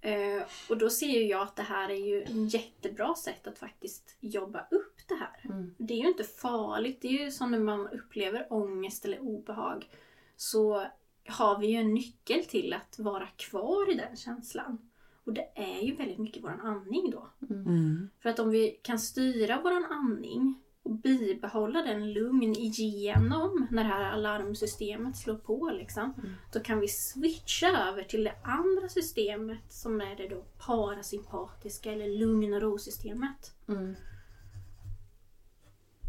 Eh, 0.00 0.42
och 0.68 0.78
då 0.78 0.90
ser 0.90 1.20
ju 1.20 1.26
jag 1.26 1.42
att 1.42 1.56
det 1.56 1.62
här 1.62 1.90
är 1.90 2.06
ju 2.06 2.22
en 2.22 2.48
jättebra 2.48 3.14
sätt 3.14 3.46
att 3.46 3.58
faktiskt 3.58 4.16
jobba 4.20 4.66
upp 4.70 4.96
det 5.08 5.14
här. 5.14 5.40
Mm. 5.44 5.74
Det 5.78 5.94
är 5.94 5.98
ju 5.98 6.08
inte 6.08 6.24
farligt. 6.24 6.98
Det 7.02 7.08
är 7.08 7.24
ju 7.24 7.30
som 7.30 7.50
när 7.50 7.58
man 7.58 7.88
upplever 7.88 8.46
ångest 8.50 9.04
eller 9.04 9.18
obehag. 9.18 9.88
Så 10.36 10.86
har 11.26 11.58
vi 11.58 11.66
ju 11.66 11.76
en 11.76 11.94
nyckel 11.94 12.44
till 12.44 12.72
att 12.72 12.98
vara 12.98 13.26
kvar 13.26 13.92
i 13.92 13.94
den 13.94 14.16
känslan. 14.16 14.90
Och 15.24 15.32
det 15.32 15.50
är 15.54 15.80
ju 15.80 15.94
väldigt 15.94 16.18
mycket 16.18 16.44
vår 16.44 16.60
andning 16.62 17.10
då. 17.10 17.28
Mm. 17.50 18.10
För 18.18 18.30
att 18.30 18.38
om 18.38 18.50
vi 18.50 18.80
kan 18.82 18.98
styra 18.98 19.60
vår 19.62 19.92
andning 19.92 20.62
och 20.82 20.90
bibehålla 20.90 21.82
den 21.82 22.12
lugn 22.12 22.52
igenom 22.52 23.66
när 23.70 23.84
det 23.84 23.90
här 23.90 24.12
alarmsystemet 24.12 25.16
slår 25.16 25.36
på 25.36 25.70
liksom. 25.70 26.14
Mm. 26.18 26.34
Då 26.52 26.60
kan 26.60 26.80
vi 26.80 26.88
switcha 26.88 27.68
över 27.68 28.02
till 28.02 28.24
det 28.24 28.34
andra 28.42 28.88
systemet 28.88 29.72
som 29.72 30.00
är 30.00 30.16
det 30.16 30.28
då 30.28 30.44
parasympatiska 30.66 31.92
eller 31.92 32.18
lugn 32.18 32.54
och 32.54 32.62
rosystemet. 32.62 33.54
Mm. 33.68 33.94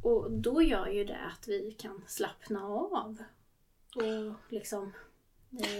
Och 0.03 0.31
då 0.31 0.61
gör 0.61 0.87
ju 0.87 1.03
det 1.03 1.19
att 1.19 1.47
vi 1.47 1.71
kan 1.71 2.03
slappna 2.07 2.63
av 2.65 3.17
och 3.95 4.35
liksom 4.49 4.93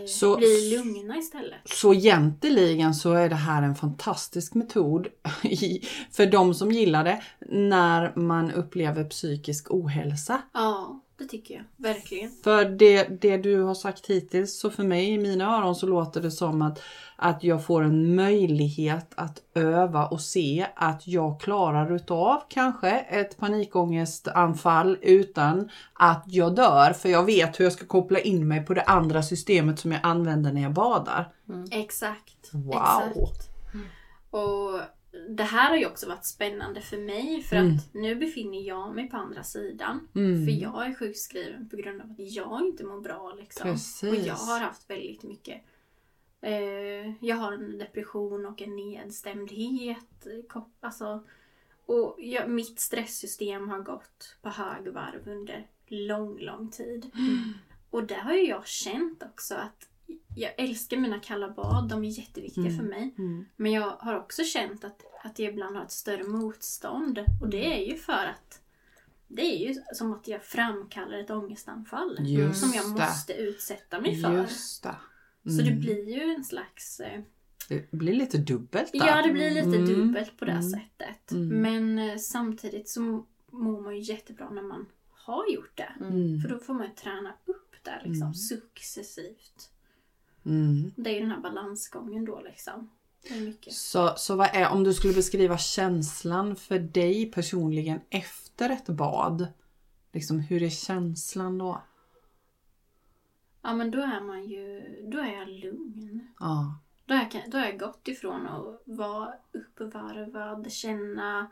Så- 0.07 0.38
bli 0.38 0.77
lugna 0.77 1.17
istället. 1.17 1.60
Så 1.65 1.93
egentligen 1.93 2.93
så 2.95 3.13
är 3.13 3.29
det 3.29 3.36
här 3.36 3.63
en 3.63 3.75
fantastisk 3.75 4.53
metod 4.53 5.07
i- 5.43 5.88
för 6.12 6.25
de 6.25 6.53
som 6.53 6.71
gillar 6.71 7.03
det 7.03 7.21
när 7.49 8.15
man 8.15 8.51
upplever 8.51 9.03
psykisk 9.03 9.67
ohälsa. 9.71 10.41
Ja, 10.53 11.01
det 11.21 11.27
tycker 11.27 11.53
jag. 11.53 11.63
Verkligen. 11.77 12.31
För 12.43 12.65
det, 12.65 13.21
det 13.21 13.38
du 13.38 13.62
har 13.62 13.73
sagt 13.73 14.07
hittills, 14.07 14.60
så 14.60 14.69
för 14.69 14.84
mig 14.84 15.10
i 15.10 15.17
mina 15.17 15.57
öron 15.57 15.75
så 15.75 15.88
låter 15.88 16.21
det 16.21 16.31
som 16.31 16.62
att, 16.62 16.81
att 17.15 17.43
jag 17.43 17.65
får 17.65 17.84
en 17.84 18.15
möjlighet 18.15 19.13
att 19.15 19.41
öva 19.55 20.05
och 20.05 20.21
se 20.21 20.67
att 20.75 21.07
jag 21.07 21.41
klarar 21.41 21.95
utav 21.95 22.41
kanske 22.49 22.89
ett 22.89 23.38
panikångestanfall 23.38 24.97
utan 25.01 25.69
att 25.93 26.23
jag 26.27 26.55
dör. 26.55 26.93
För 26.93 27.10
jag 27.10 27.25
vet 27.25 27.60
hur 27.60 27.63
jag 27.63 27.73
ska 27.73 27.86
koppla 27.86 28.19
in 28.19 28.47
mig 28.47 28.65
på 28.65 28.73
det 28.73 28.84
andra 28.84 29.23
systemet 29.23 29.79
som 29.79 29.91
jag 29.91 30.01
använder 30.03 30.53
när 30.53 30.62
jag 30.62 30.73
badar. 30.73 31.34
Exakt. 31.71 32.49
Wow. 32.53 32.73
Exakt. 32.73 33.49
Och 34.31 34.79
det 35.30 35.43
här 35.43 35.69
har 35.69 35.78
ju 35.78 35.86
också 35.86 36.08
varit 36.08 36.26
spännande 36.26 36.82
för 36.82 36.97
mig 36.97 37.41
för 37.41 37.56
Mm. 37.56 37.76
att 37.76 37.93
nu 37.93 38.15
befinner 38.15 38.62
jag 38.67 38.95
mig 38.95 39.10
på 39.10 39.17
andra 39.17 39.43
sidan. 39.43 40.08
Mm. 40.15 40.45
För 40.45 40.52
jag 40.54 40.86
är 40.86 40.95
sjukskriven 40.95 41.69
på 41.69 41.76
grund 41.76 42.02
av 42.02 42.12
att 42.12 42.15
jag 42.19 42.62
inte 42.62 42.84
mår 42.84 43.02
bra. 43.02 43.34
Liksom. 43.39 43.71
Precis. 43.71 44.10
Och 44.10 44.15
jag 44.28 44.34
har 44.36 44.60
haft 44.60 44.89
väldigt 44.89 45.24
mycket 45.24 45.62
eh, 46.41 47.26
Jag 47.26 47.36
har 47.36 47.54
en 47.54 47.78
depression 47.78 48.45
och 48.45 48.62
en 48.62 48.76
nedstämdhet. 48.76 50.26
eh, 50.56 50.62
Alltså, 50.80 51.24
och 51.86 52.15
jag, 52.19 52.50
mitt 52.50 52.80
stresssystem 52.80 53.69
har 53.69 53.80
gått 53.80 54.38
på 54.41 54.50
högvarv 54.50 55.28
under 55.30 55.67
lång, 55.88 56.39
lång 56.39 56.69
tid. 56.69 57.12
Och 57.89 58.04
det 58.04 58.15
har 58.15 58.34
ju 58.34 58.47
jag 58.47 58.67
känt 58.67 59.24
också 59.24 59.56
att 59.56 59.88
jag 60.36 60.52
älskar 60.58 60.97
mina 60.97 61.19
kalla 61.19 61.50
bad, 61.50 61.89
de 61.89 62.04
är 62.04 62.10
jätteviktiga 62.19 62.65
Mm. 62.65 62.78
för 62.78 62.84
mig. 62.86 63.15
Mm. 63.17 63.45
Men 63.56 63.71
jag 63.71 63.89
har 64.00 64.19
också 64.19 64.43
känt 64.43 64.84
att, 64.84 65.02
att 65.24 65.39
jag 65.39 65.52
ibland 65.54 65.76
har 65.76 65.84
ett 65.84 65.91
större 65.91 66.24
motstånd. 66.24 67.19
Och 67.41 67.50
det 67.50 67.65
är 67.82 67.86
ju 67.91 67.97
för 67.97 68.13
att 68.26 68.62
det 69.28 69.41
är 69.41 69.67
ju 69.67 69.76
som 69.93 70.13
att 70.13 70.28
jag 70.28 70.43
framkallar 70.43 71.17
ett 71.17 71.30
ångestanfall. 71.30 72.17
Just 72.19 72.60
som 72.60 72.71
jag 72.76 72.86
det. 72.86 72.89
måste 72.89 73.34
utsätta 73.34 74.02
mig 74.02 74.21
för. 74.21 74.38
Just 74.38 74.84
det. 74.84 74.95
Så 75.43 75.62
det 75.62 75.67
Mm. 75.69 75.80
blir 75.80 76.10
ju 76.10 76.21
en 76.34 76.43
slags... 76.43 77.00
Eh, 77.00 77.21
Det 77.69 77.91
blir 77.91 78.13
lite 78.13 78.38
dubbelt 78.38 78.91
där. 78.91 79.08
ja, 79.08 79.21
det 79.21 79.32
blir 79.34 79.50
lite 79.52 79.78
Mm. 79.78 79.86
dubbelt 79.86 80.38
på 80.38 80.45
det 80.45 80.52
Mm. 80.52 80.69
sättet. 80.71 81.32
Mm. 81.32 81.47
Men 81.62 82.10
eh, 82.10 82.17
samtidigt 82.17 82.89
så 82.89 83.02
mår 83.52 83.82
man 83.82 83.95
ju 83.95 84.02
jättebra 84.02 84.50
när 84.50 84.62
man 84.62 84.86
har 85.12 85.47
gjort 85.50 85.78
det. 85.78 85.93
Mm. 86.06 86.41
För 86.41 86.50
då 86.50 86.60
får 86.60 86.74
man 86.74 86.88
ju 86.88 86.93
träna 86.93 87.34
upp 87.45 87.76
det 87.84 88.02
liksom 88.04 88.21
Mm. 88.28 88.34
successivt. 88.34 89.69
Mm. 90.45 90.91
Det 90.95 91.10
är 91.10 91.13
ju 91.13 91.19
den 91.19 91.32
här 91.32 91.41
balansgången 91.41 92.25
då 92.25 92.39
liksom. 92.39 92.89
Så, 93.69 94.13
så 94.17 94.36
vad 94.36 94.56
är, 94.56 94.69
om 94.69 94.84
du 94.84 94.93
skulle 94.93 95.13
beskriva 95.13 95.58
känslan 95.58 96.56
för 96.56 96.80
dig 96.80 97.32
personligen 97.32 97.99
efter 98.10 98.69
ett 98.69 98.88
bad? 98.88 99.47
Liksom, 100.12 100.39
hur 100.39 100.63
är 100.63 100.69
känslan 100.69 101.58
då? 101.58 101.82
Ja 103.62 103.73
men 103.73 103.91
då 103.91 103.99
är 103.99 104.21
man 104.21 104.45
ju, 104.45 104.82
då 105.12 105.19
är 105.19 105.34
jag 105.39 105.49
lugn. 105.49 106.27
Ja. 106.39 106.80
Då 107.06 107.13
har, 107.13 107.27
jag, 107.34 107.43
då 107.47 107.58
har 107.58 107.65
jag 107.65 107.80
gått 107.80 108.08
ifrån 108.08 108.47
att 108.47 108.82
vara 108.86 109.34
uppvarvad, 109.51 110.71
känna 110.71 111.51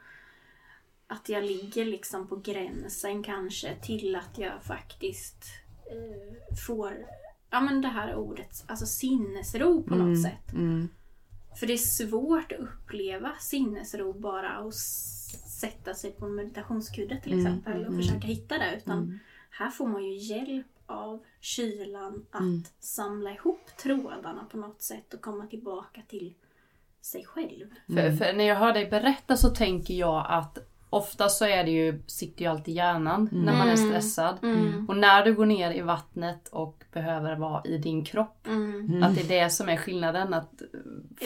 att 1.07 1.29
jag 1.29 1.43
ligger 1.43 1.85
liksom 1.85 2.27
på 2.27 2.35
gränsen 2.35 3.23
kanske 3.23 3.75
till 3.75 4.15
att 4.15 4.37
jag 4.37 4.63
faktiskt 4.63 5.45
eh, 5.85 6.55
får, 6.67 7.05
ja 7.49 7.61
men 7.61 7.81
det 7.81 7.87
här 7.87 8.15
ordet, 8.15 8.63
alltså 8.67 8.85
sinnesro 8.85 9.83
på 9.83 9.95
något 9.95 10.21
sätt. 10.21 10.53
Mm. 10.53 10.89
För 11.59 11.67
det 11.67 11.73
är 11.73 11.77
svårt 11.77 12.51
att 12.51 12.59
uppleva 12.59 13.31
sinnesro 13.39 14.13
bara 14.13 14.59
och 14.59 14.73
sätta 14.73 15.93
sig 15.93 16.11
på 16.11 16.25
en 16.25 16.35
meditationskudde 16.35 17.21
till 17.21 17.33
Mm, 17.33 17.45
exempel 17.45 17.81
och 17.81 17.87
mm, 17.93 18.01
försöka 18.01 18.27
hitta 18.27 18.57
det. 18.57 18.77
Utan 18.77 18.97
Mm. 18.97 19.19
här 19.49 19.69
får 19.69 19.87
man 19.87 20.03
ju 20.05 20.17
hjälp 20.17 20.65
av 20.85 21.23
kylan 21.39 22.25
att 22.31 22.39
Mm. 22.41 22.63
samla 22.79 23.31
ihop 23.31 23.69
trådarna 23.77 24.45
på 24.51 24.57
något 24.57 24.81
sätt 24.81 25.13
och 25.13 25.21
komma 25.21 25.47
tillbaka 25.47 26.01
till 26.07 26.33
sig 27.01 27.25
själv. 27.25 27.65
För, 27.87 28.11
för 28.11 28.33
när 28.33 28.43
jag 28.43 28.55
hör 28.55 28.73
dig 28.73 28.89
berätta 28.89 29.37
så 29.37 29.49
tänker 29.49 29.93
jag 29.93 30.25
att 30.29 30.57
ofta 30.89 31.29
så 31.29 31.45
är 31.45 31.63
det 31.63 31.71
ju, 31.71 32.03
sitter 32.07 32.41
ju 32.41 32.47
alltid 32.51 32.75
hjärnan 32.75 33.29
när 33.31 33.53
man 33.53 33.67
är 33.69 33.73
Mm. 33.75 33.89
stressad. 33.89 34.37
Mm. 34.43 34.85
Och 34.89 34.97
när 34.97 35.25
du 35.25 35.33
går 35.33 35.45
ner 35.45 35.71
i 35.71 35.81
vattnet 35.81 36.47
och 36.51 36.83
behöver 36.93 37.35
vara 37.35 37.61
i 37.65 37.77
din 37.77 38.05
kropp, 38.05 38.47
Mm. 38.47 39.03
att 39.03 39.15
det 39.15 39.21
är 39.21 39.43
det 39.43 39.49
som 39.49 39.69
är 39.69 39.77
skillnaden. 39.77 40.33
Att, 40.33 40.61
eh, 40.61 40.67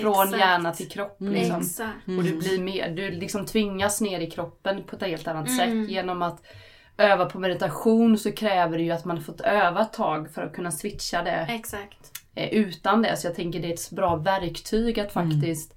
från 0.02 0.24
Exakt. 0.24 0.38
hjärna 0.38 0.72
till 0.72 0.90
kropp. 0.90 1.16
Liksom. 1.20 1.90
Och 2.18 2.24
du 2.24 2.38
blir 2.38 2.60
mer, 2.62 2.90
du 2.90 3.12
liksom 3.12 3.46
tvingas 3.46 4.02
ner 4.02 4.20
i 4.20 4.32
kroppen 4.32 4.84
på 4.84 4.96
ett 4.96 5.02
helt 5.04 5.28
annat 5.28 5.48
Mm. 5.50 5.58
sätt. 5.58 5.92
Genom 5.92 6.22
att 6.22 6.42
öva 6.98 7.26
på 7.26 7.40
meditation 7.40 8.18
så 8.18 8.32
kräver 8.32 8.78
det 8.78 8.84
ju 8.84 8.92
att 8.92 9.06
man 9.06 9.22
fått 9.22 9.42
öva 9.42 9.82
ett 9.82 9.94
tag 9.94 10.30
för 10.32 10.42
att 10.42 10.54
kunna 10.54 10.72
switcha 10.72 11.22
det 11.24 11.48
Exakt. 11.50 12.12
eh, 12.36 12.50
utan 12.54 13.02
det. 13.02 13.18
Så 13.18 13.28
jag 13.28 13.36
tänker 13.36 13.60
det 13.60 13.68
är 13.70 13.74
ett 13.74 13.92
bra 13.92 14.16
verktyg 14.16 15.00
att 15.00 15.12
faktiskt 15.14 15.74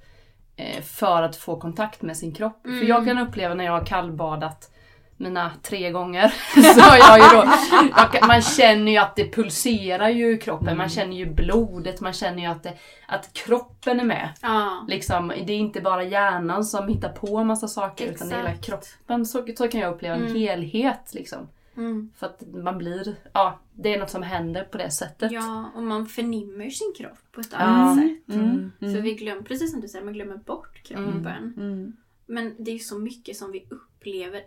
för 0.84 1.22
att 1.22 1.36
få 1.36 1.60
kontakt 1.60 2.02
med 2.02 2.16
sin 2.16 2.34
kropp. 2.34 2.62
För 2.62 2.84
jag 2.84 3.04
kan 3.04 3.18
uppleva 3.18 3.54
när 3.54 3.64
jag 3.64 3.72
har 3.72 3.84
kallbadat 3.84 4.70
mina 5.16 5.52
tre 5.62 5.90
gånger. 5.90 6.28
så 6.54 6.96
jag 6.98 7.18
ju 7.18 7.38
då, 7.38 7.52
jag, 7.96 8.26
man 8.26 8.42
känner 8.42 8.92
ju 8.92 8.98
att 8.98 9.16
det 9.16 9.32
pulserar 9.32 10.08
ju 10.08 10.34
i 10.34 10.38
kroppen. 10.38 10.76
Man 10.76 10.88
känner 10.88 11.16
ju 11.16 11.34
blodet, 11.34 12.00
man 12.00 12.12
känner 12.12 12.42
ju 12.42 12.46
att, 12.46 12.62
det, 12.62 12.72
att 13.06 13.32
kroppen 13.32 14.00
är 14.00 14.04
med. 14.04 14.28
Ja. 14.42 14.84
Liksom, 14.88 15.28
det 15.28 15.52
är 15.52 15.58
inte 15.58 15.80
bara 15.80 16.02
hjärnan 16.02 16.64
som 16.64 16.88
hittar 16.88 17.08
på 17.08 17.38
en 17.38 17.46
massa 17.46 17.68
saker 17.68 18.06
utan 18.06 18.28
det 18.28 18.34
är 18.34 18.38
hela 18.38 18.50
Exakt. 18.50 18.66
kroppen. 18.66 19.26
Så, 19.26 19.46
så 19.56 19.68
kan 19.68 19.80
jag 19.80 19.94
uppleva 19.94 20.14
en 20.14 20.36
helhet. 20.36 21.10
Liksom. 21.14 21.48
Mm. 21.76 22.10
För 22.16 22.26
att 22.26 22.42
man 22.54 22.78
blir, 22.78 23.16
ja, 23.32 23.60
det 23.74 23.94
är 23.94 24.00
något 24.00 24.10
som 24.10 24.22
händer 24.22 24.64
på 24.64 24.78
det 24.78 24.90
sättet. 24.90 25.32
ja, 25.32 25.70
och 25.74 25.82
man 25.82 26.06
förnimmer 26.06 26.70
sin 26.70 26.92
kropp 26.98 27.18
på 27.32 27.40
ett 27.40 27.54
annat 27.54 27.96
sätt. 27.98 28.34
Mm. 28.36 28.72
För 28.80 29.00
vi 29.00 29.14
glömmer, 29.14 29.42
precis 29.42 29.72
som 29.72 29.80
du 29.80 29.88
säger, 29.88 30.04
man 30.04 30.14
glömmer 30.14 30.36
bort 30.36 30.82
kroppen. 30.82 31.54
Mm. 31.56 31.96
Men 32.26 32.54
det 32.58 32.70
är 32.70 32.78
så 32.78 32.98
mycket 32.98 33.36
som 33.36 33.52
vi 33.52 33.66
upplever 33.70 34.40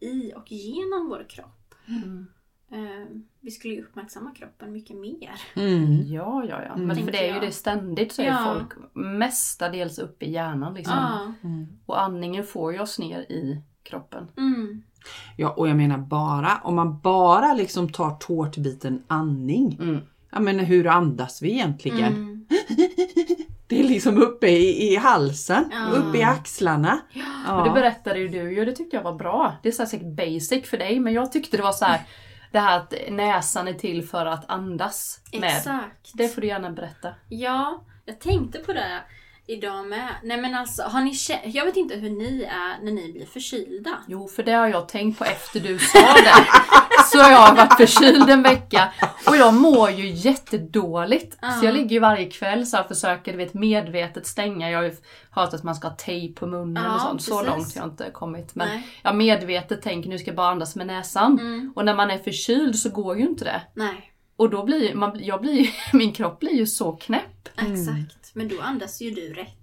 i 0.00 0.32
och 0.36 0.52
genom 0.52 1.08
vår 1.08 1.26
kropp. 1.28 1.74
Mm. 1.88 2.26
Eh, 2.70 3.06
vi 3.40 3.50
skulle 3.50 3.74
ju 3.74 3.82
uppmärksamma 3.82 4.30
kroppen 4.34 4.72
mycket 4.72 4.96
mer. 4.96 5.30
Mm. 5.56 6.02
Ja, 6.06 6.44
ja, 6.48 6.62
ja. 6.62 6.74
Mm. 6.74 6.86
Men 6.86 6.96
för 6.96 7.12
det 7.12 7.28
är 7.28 7.34
ju 7.34 7.40
det 7.40 7.52
ständigt 7.52 8.12
så 8.12 8.22
är 8.22 8.26
Ja. 8.26 8.54
folk 8.58 8.94
mestadels 8.94 9.98
uppe 9.98 10.24
i 10.24 10.30
hjärnan. 10.32 10.74
Liksom. 10.74 10.94
Ja. 10.96 11.32
Mm. 11.48 11.66
Och 11.86 12.02
andningen 12.02 12.44
får 12.44 12.72
ju 12.72 12.80
oss 12.80 12.98
ner 12.98 13.20
i 13.20 13.62
kroppen. 13.82 14.28
Mm. 14.36 14.82
Ja, 15.36 15.50
och 15.50 15.68
jag 15.68 15.76
menar 15.76 15.98
bara, 15.98 16.60
om 16.64 16.74
man 16.76 17.00
bara 17.00 17.54
liksom 17.54 17.92
tar 17.92 18.10
tårtbiten 18.10 19.02
andning. 19.08 19.78
Mm. 19.80 20.00
Ja 20.30 20.40
men 20.40 20.58
hur 20.58 20.86
andas 20.86 21.42
vi 21.42 21.50
egentligen? 21.52 22.12
Mm. 22.14 22.46
Det 23.66 23.80
är 23.80 23.84
liksom 23.84 24.22
uppe 24.22 24.46
i, 24.48 24.92
i 24.92 24.96
halsen, 24.96 25.64
Ja. 25.72 25.96
uppe 25.98 26.18
i 26.18 26.22
axlarna. 26.22 27.00
Och 27.50 27.64
det 27.64 27.70
berättade 27.70 28.18
ju 28.18 28.28
du 28.28 28.52
ju, 28.54 28.64
det 28.64 28.72
tyckte 28.72 28.96
jag 28.96 29.02
var 29.02 29.14
bra. 29.14 29.56
Det 29.62 29.68
är 29.68 29.72
så 29.72 29.82
här 29.82 29.88
säkert 29.88 30.16
basic 30.16 30.70
för 30.70 30.78
dig, 30.78 31.00
men 31.00 31.12
jag 31.12 31.32
tyckte 31.32 31.56
det 31.56 31.62
var 31.62 31.72
så 31.72 31.84
här. 31.84 32.00
Det 32.52 32.58
här 32.58 32.76
att 32.78 32.94
näsan 33.10 33.68
är 33.68 33.72
till 33.72 34.08
för 34.08 34.26
att 34.26 34.50
andas 34.50 35.20
med. 35.32 35.44
Exakt. 35.56 36.10
Det 36.14 36.28
får 36.28 36.40
du 36.40 36.46
gärna 36.46 36.70
berätta. 36.70 37.08
Ja, 37.28 37.84
jag 38.04 38.20
tänkte 38.20 38.58
på 38.58 38.72
det 38.72 39.00
idag 39.46 39.86
med. 39.86 40.08
Nej 40.22 40.40
men 40.40 40.54
alltså, 40.54 40.82
har 40.82 41.00
ni 41.00 41.14
Jag 41.50 41.64
vet 41.64 41.76
inte 41.76 41.94
hur 41.94 42.10
ni 42.10 42.42
är 42.42 42.84
när 42.84 42.92
ni 42.92 43.12
blir 43.12 43.26
förkylda. 43.26 43.90
Jo, 44.08 44.28
för 44.28 44.42
det 44.42 44.52
har 44.52 44.68
jag 44.68 44.88
tänkt 44.88 45.18
på 45.18 45.24
efter 45.24 45.60
du 45.60 45.78
sa 45.78 45.98
det. 45.98 46.46
Så 47.12 47.18
har 47.18 47.30
jag 47.30 47.54
varit 47.54 47.76
förkyld 47.76 48.30
en 48.30 48.42
vecka 48.42 48.92
och 49.28 49.36
jag 49.36 49.54
mår 49.54 49.90
ju 49.90 50.10
jättedåligt. 50.10 51.36
Så 51.60 51.66
jag 51.66 51.74
ligger 51.74 51.90
ju 51.90 51.98
varje 51.98 52.30
kväll 52.30 52.66
så 52.66 52.76
här 52.76 52.84
och 52.84 52.88
försöker 52.88 53.32
du 53.32 53.38
vet, 53.38 53.54
medvetet 53.54 54.26
stänga. 54.26 54.70
Jag 54.70 54.78
har 54.78 54.84
ju 54.84 54.96
hört 55.30 55.54
att 55.54 55.62
man 55.62 55.74
ska 55.74 55.88
ha 55.88 55.94
tejp 55.96 56.40
på 56.40 56.46
munnen 56.46 56.84
Ja, 56.84 56.94
och 56.94 57.00
sånt. 57.00 57.22
Så 57.22 57.38
precis. 57.38 57.48
långt 57.56 57.74
har 57.74 57.82
jag 57.82 57.92
inte 57.92 58.10
kommit. 58.12 58.54
Men 58.54 58.68
Nej. 58.68 58.88
jag 59.02 59.16
medvetet 59.16 59.82
tänker 59.82 60.08
nu 60.10 60.18
ska 60.18 60.26
jag 60.26 60.36
bara 60.36 60.48
andas 60.50 60.76
med 60.76 60.86
näsan. 60.86 61.38
Mm. 61.40 61.72
Och 61.76 61.84
när 61.84 61.94
man 61.94 62.10
är 62.10 62.18
förkyld 62.18 62.78
så 62.78 62.88
går 62.90 63.16
ju 63.18 63.22
inte 63.22 63.44
det. 63.44 63.62
Nej, 63.74 64.12
Och 64.36 64.50
då 64.50 64.64
blir 64.64 64.94
man, 64.94 65.18
jag 65.24 65.40
blir, 65.40 65.70
min 65.96 66.12
kropp 66.12 66.40
blir 66.40 66.54
ju 66.54 66.66
så 66.66 66.92
knäpp. 66.92 67.48
exakt. 67.56 68.21
Men 68.34 68.48
då 68.48 68.60
andas 68.60 69.02
ju 69.02 69.10
du 69.10 69.32
rätt. 69.32 69.58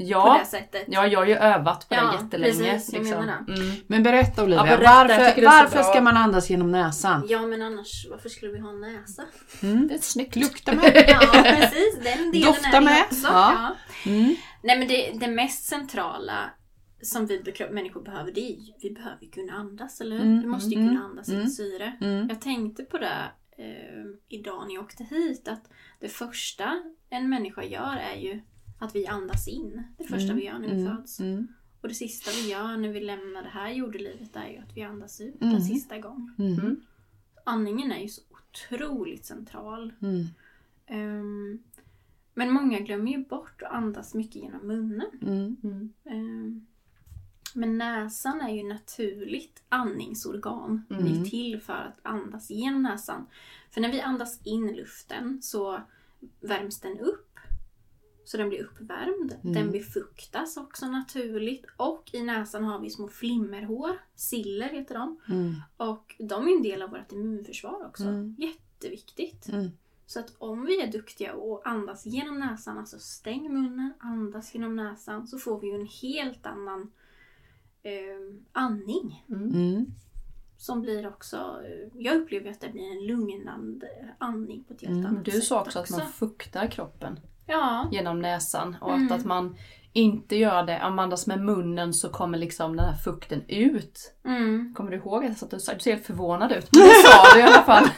På 0.00 0.06
Ja, 0.06 0.38
det 0.40 0.46
sättet. 0.50 0.84
ja 0.88 1.06
jag 1.06 1.18
har 1.18 1.26
ju 1.26 1.34
övat 1.34 1.88
på 1.88 1.94
Ja, 1.94 2.04
det 2.06 2.22
jättelänge. 2.24 2.72
precis, 2.72 2.92
liksom. 2.92 3.18
Mm. 3.18 3.72
Men 3.86 4.02
berätta 4.02 4.44
Olivia, 4.44 4.66
Ja, 4.66 4.76
berätta, 4.76 5.08
varför, 5.08 5.42
varför 5.42 5.82
ska 5.82 6.00
man 6.00 6.16
andas 6.16 6.50
genom 6.50 6.72
näsan? 6.72 7.26
Ja 7.28 7.46
men 7.46 7.62
annars, 7.62 8.06
varför 8.10 8.28
skulle 8.28 8.52
vi 8.52 8.58
ha 8.58 8.70
en 8.70 8.80
näsa? 8.80 9.22
Det 9.60 9.94
är 9.94 9.98
snyggt. 9.98 10.36
Lukta 10.36 10.72
med. 10.76 11.04
Ja 11.08 11.42
precis, 11.42 11.94
den 12.02 12.32
delen 12.32 12.46
Dofta 12.46 12.76
är 12.76 12.80
med. 12.80 13.02
också. 13.10 13.26
Ja. 13.26 13.76
Ja. 14.04 14.10
Mm. 14.10 14.36
Nej 14.62 14.78
men 14.78 14.88
det, 14.88 15.12
det 15.20 15.28
mest 15.28 15.64
centrala 15.64 16.50
som 17.02 17.26
vi 17.26 17.42
människor 17.70 18.02
behöver, 18.04 18.32
det 18.32 18.40
är 18.40 18.56
ju, 18.56 18.72
vi 18.82 18.90
behöver 18.90 19.22
ju 19.22 19.30
kunna 19.30 19.52
andas, 19.52 20.00
eller 20.00 20.16
hur? 20.16 20.24
Mm, 20.24 20.40
vi 20.40 20.46
måste 20.46 20.70
ju 20.70 20.80
mm, 20.80 20.88
kunna 20.88 21.04
andas 21.04 21.28
mm. 21.28 21.48
syre. 21.48 21.96
Mm. 22.00 22.28
Jag 22.28 22.40
tänkte 22.40 22.82
på 22.82 22.98
det 22.98 23.32
eh, 23.60 24.04
idag 24.28 24.66
när 24.66 24.74
jag 24.74 24.84
åkte 24.84 25.04
hit, 25.04 25.48
att 25.48 25.70
det 26.00 26.08
första 26.08 26.82
en 27.10 27.28
människa 27.28 27.64
gör 27.64 27.96
är 27.96 28.16
ju 28.20 28.40
att 28.78 28.94
vi 28.94 29.06
andas 29.06 29.48
in. 29.48 29.82
Det 29.98 30.04
första 30.04 30.24
Mm, 30.32 30.36
vi 30.36 30.44
gör 30.44 30.58
när 30.58 30.68
vi 30.68 30.80
mm, 30.82 30.96
föds. 30.96 31.20
mm, 31.20 31.48
Och 31.80 31.88
det 31.88 31.94
sista 31.94 32.30
vi 32.30 32.50
gör 32.50 32.76
när 32.76 32.88
vi 32.88 33.00
lämnar 33.00 33.42
det 33.42 33.48
här 33.48 33.70
jordelivet 33.70 34.36
är 34.36 34.48
ju 34.48 34.58
att 34.58 34.76
vi 34.76 34.82
andas 34.82 35.20
ut 35.20 35.42
Mm. 35.42 35.54
en 35.54 35.62
sista 35.62 35.98
gång. 35.98 36.30
mm, 36.38 36.80
Andningen 37.44 37.92
är 37.92 37.98
ju 38.02 38.08
så 38.08 38.22
otroligt 38.30 39.24
central. 39.26 39.92
mm, 40.02 40.24
Ehm, 40.86 41.62
men 42.34 42.52
många 42.52 42.80
glömmer 42.80 43.12
ju 43.12 43.24
bort 43.24 43.62
att 43.62 43.72
andas 43.72 44.14
mycket 44.14 44.36
genom 44.42 44.66
munnen. 44.66 45.10
Men 47.54 47.78
näsan 47.78 48.40
är 48.40 48.54
ju 48.54 48.62
naturligt 48.68 49.62
andningsorgan. 49.68 50.86
Mm. 50.90 51.04
Det 51.04 51.20
är 51.20 51.24
till 51.24 51.60
för 51.60 51.72
att 51.72 51.98
andas 52.02 52.50
genom 52.50 52.82
näsan. 52.82 53.26
För 53.70 53.80
när 53.80 53.92
vi 53.92 54.00
andas 54.00 54.46
in 54.46 54.72
luften 54.76 55.42
så 55.42 55.80
värms 56.40 56.80
den 56.80 56.98
upp. 56.98 57.26
Så 58.24 58.36
den 58.36 58.48
blir 58.48 58.64
uppvärmd. 58.64 59.32
Mm. 59.42 59.54
Den 59.54 59.70
befuktas 59.72 60.56
också 60.56 60.86
naturligt. 60.86 61.64
Och 61.76 62.10
i 62.12 62.22
näsan 62.22 62.64
har 62.64 62.78
vi 62.80 62.90
små 62.90 63.08
flimmerhår. 63.08 63.90
Siller 64.14 64.68
heter 64.68 64.94
de. 64.94 65.20
mm, 65.28 65.54
Och 65.76 66.16
de 66.18 66.48
är 66.48 66.56
en 66.56 66.62
del 66.62 66.82
av 66.82 66.90
vårt 66.90 67.12
immunförsvar 67.12 67.86
också. 67.86 68.04
Mm. 68.04 68.36
Jätteviktigt. 68.38 69.48
mm. 69.48 69.70
Så 70.06 70.20
att 70.20 70.34
om 70.38 70.64
vi 70.64 70.80
är 70.82 70.92
duktiga 70.92 71.34
och 71.34 71.66
andas 71.68 72.06
genom 72.06 72.38
näsan, 72.38 72.78
alltså 72.78 72.98
stäng 72.98 73.52
munnen, 73.52 73.92
andas 73.98 74.54
genom 74.54 74.76
näsan, 74.76 75.26
så 75.26 75.38
får 75.38 75.60
vi 75.60 75.66
ju 75.66 75.74
en 75.74 75.86
helt 76.02 76.46
annan 76.46 76.92
eh, 77.82 77.92
andning. 78.52 79.24
Mm. 79.30 79.86
Som 80.56 80.80
blir 80.82 81.06
också, 81.08 81.36
eh, 81.36 82.00
jag 82.02 82.16
upplever 82.16 82.50
att 82.50 82.60
det 82.60 82.68
blir 82.68 82.90
en 82.92 83.06
lugnande 83.06 83.86
andning 84.18 84.64
på 84.64 84.74
ett 84.74 84.80
helt 84.80 84.92
Mm. 84.92 85.06
annat 85.06 85.24
Du 85.24 85.30
sätt 85.30 85.44
sa 85.44 85.60
också 85.60 85.78
att 85.78 85.90
man 85.90 86.00
fuktar 86.12 86.66
kroppen 86.66 87.20
Ja, 87.46 87.88
genom 87.92 88.20
näsan 88.22 88.76
och 88.80 88.92
Mm. 88.94 89.06
att, 89.06 89.18
att 89.18 89.24
man 89.24 89.56
inte 89.92 90.36
gör 90.36 90.62
det, 90.62 90.82
om 90.86 90.94
man 90.96 91.02
andas 91.02 91.26
med 91.26 91.40
munnen 91.40 91.94
så 91.94 92.08
kommer 92.08 92.38
liksom 92.38 92.76
den 92.76 92.86
här 92.86 92.96
fukten 92.96 93.42
ut. 93.48 94.12
mm. 94.26 94.74
Kommer 94.76 94.90
du 94.90 94.96
ihåg 94.96 95.24
att 95.24 95.50
du 95.50 95.58
sa? 95.60 95.72
Du 95.74 95.80
ser 95.80 95.90
helt 95.92 96.06
förvånad 96.06 96.52
ut. 96.52 96.68
Men 96.72 96.82
det 96.82 96.94
sa 96.94 97.34
du 97.34 97.40
i 97.40 97.42
alla 97.42 97.62
fall. 97.62 97.84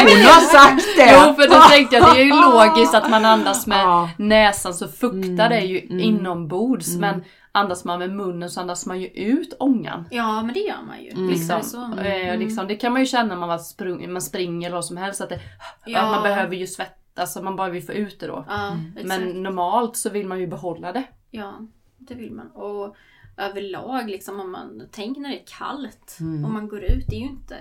Hon 0.00 0.22
har 0.26 0.40
sagt 0.40 0.84
det! 0.96 1.10
Jo, 1.26 1.34
för 1.34 1.48
då 1.48 1.68
tänkte 1.70 1.96
jag 1.96 2.14
det 2.14 2.20
är 2.20 2.24
ju 2.24 2.30
logiskt 2.40 2.94
att 2.94 3.10
man 3.10 3.24
andas 3.24 3.66
med 3.66 3.78
Ja. 3.80 4.10
näsan 4.18 4.74
så 4.74 4.88
fuktar 4.88 5.48
det 5.48 5.60
ju 5.60 5.78
Mm. 5.80 6.00
inombords. 6.00 6.88
Mm. 6.88 7.00
Men 7.00 7.24
andas 7.52 7.84
man 7.84 7.98
med 7.98 8.10
munnen 8.10 8.50
så 8.50 8.60
andas 8.60 8.86
man 8.86 9.00
ju 9.00 9.06
ut 9.08 9.54
ångan. 9.58 10.04
ja, 10.10 10.42
men 10.42 10.54
det 10.54 10.60
gör 10.60 10.82
man 10.86 11.02
ju. 11.02 11.10
Mm. 11.10 11.28
Liksom. 11.28 11.58
det 11.58 11.64
så. 11.64 11.98
Eh, 12.00 12.38
liksom, 12.38 12.66
det 12.68 12.76
kan 12.76 12.92
man 12.92 13.00
ju 13.02 13.06
känna 13.06 13.34
när 13.36 13.46
man, 13.46 13.60
sprung, 13.60 14.12
man 14.12 14.22
springer 14.22 14.66
eller 14.68 14.76
vad 14.76 14.84
som 14.84 14.96
helst. 14.96 15.20
Att, 15.20 15.28
det, 15.28 15.40
Ja. 15.86 16.00
att 16.02 16.10
man 16.10 16.22
behöver 16.22 16.56
ju 16.56 16.66
svettas, 16.66 16.98
alltså 17.14 17.42
man 17.42 17.56
behöver 17.56 17.76
ju 17.76 17.82
få 17.82 17.92
ut 17.92 18.20
det 18.20 18.26
då. 18.26 18.44
Ja, 18.48 18.76
exakt. 18.96 19.06
Men 19.08 19.42
normalt 19.42 19.96
så 19.96 20.10
vill 20.10 20.26
man 20.26 20.40
ju 20.40 20.46
behålla 20.46 20.92
det. 20.92 21.04
Ja, 21.30 21.54
det 21.98 22.14
vill 22.14 22.32
man. 22.32 22.50
Och 22.50 22.96
överlag, 23.36 24.10
liksom, 24.10 24.40
om 24.40 24.52
man 24.52 24.82
tänker 24.90 25.20
när 25.20 25.28
det 25.30 25.40
är 25.40 25.44
kallt 25.58 26.16
Mm. 26.20 26.44
och 26.44 26.50
man 26.50 26.68
går 26.68 26.82
ut, 26.84 27.04
det 27.08 27.16
är 27.16 27.20
ju 27.20 27.26
inte 27.26 27.56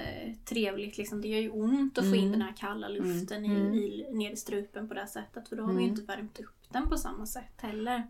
trevligt. 0.46 0.98
Liksom. 0.98 1.22
Det 1.22 1.28
gör 1.28 1.40
ju 1.40 1.50
ont 1.50 1.98
att 1.98 2.04
få 2.10 2.16
in 2.16 2.20
Mm. 2.28 2.32
den 2.32 2.42
här 2.42 2.54
kalla 2.58 2.88
luften 2.88 3.46
Mm. 3.46 3.74
i, 3.74 3.78
i, 3.78 4.14
ner 4.14 4.32
i 4.32 4.36
strupen 4.36 4.88
på 4.88 4.94
det 4.94 5.00
här 5.00 5.08
sättet. 5.08 5.50
För 5.50 5.56
då 5.56 5.64
har 5.64 5.70
vi 5.74 5.80
ju 5.80 5.88
Mm. 5.88 6.00
inte 6.00 6.16
värmt 6.16 6.40
upp 6.40 6.56
den 6.70 6.90
på 6.90 6.98
samma 6.98 7.26
sätt 7.26 7.54
heller. 7.62 8.04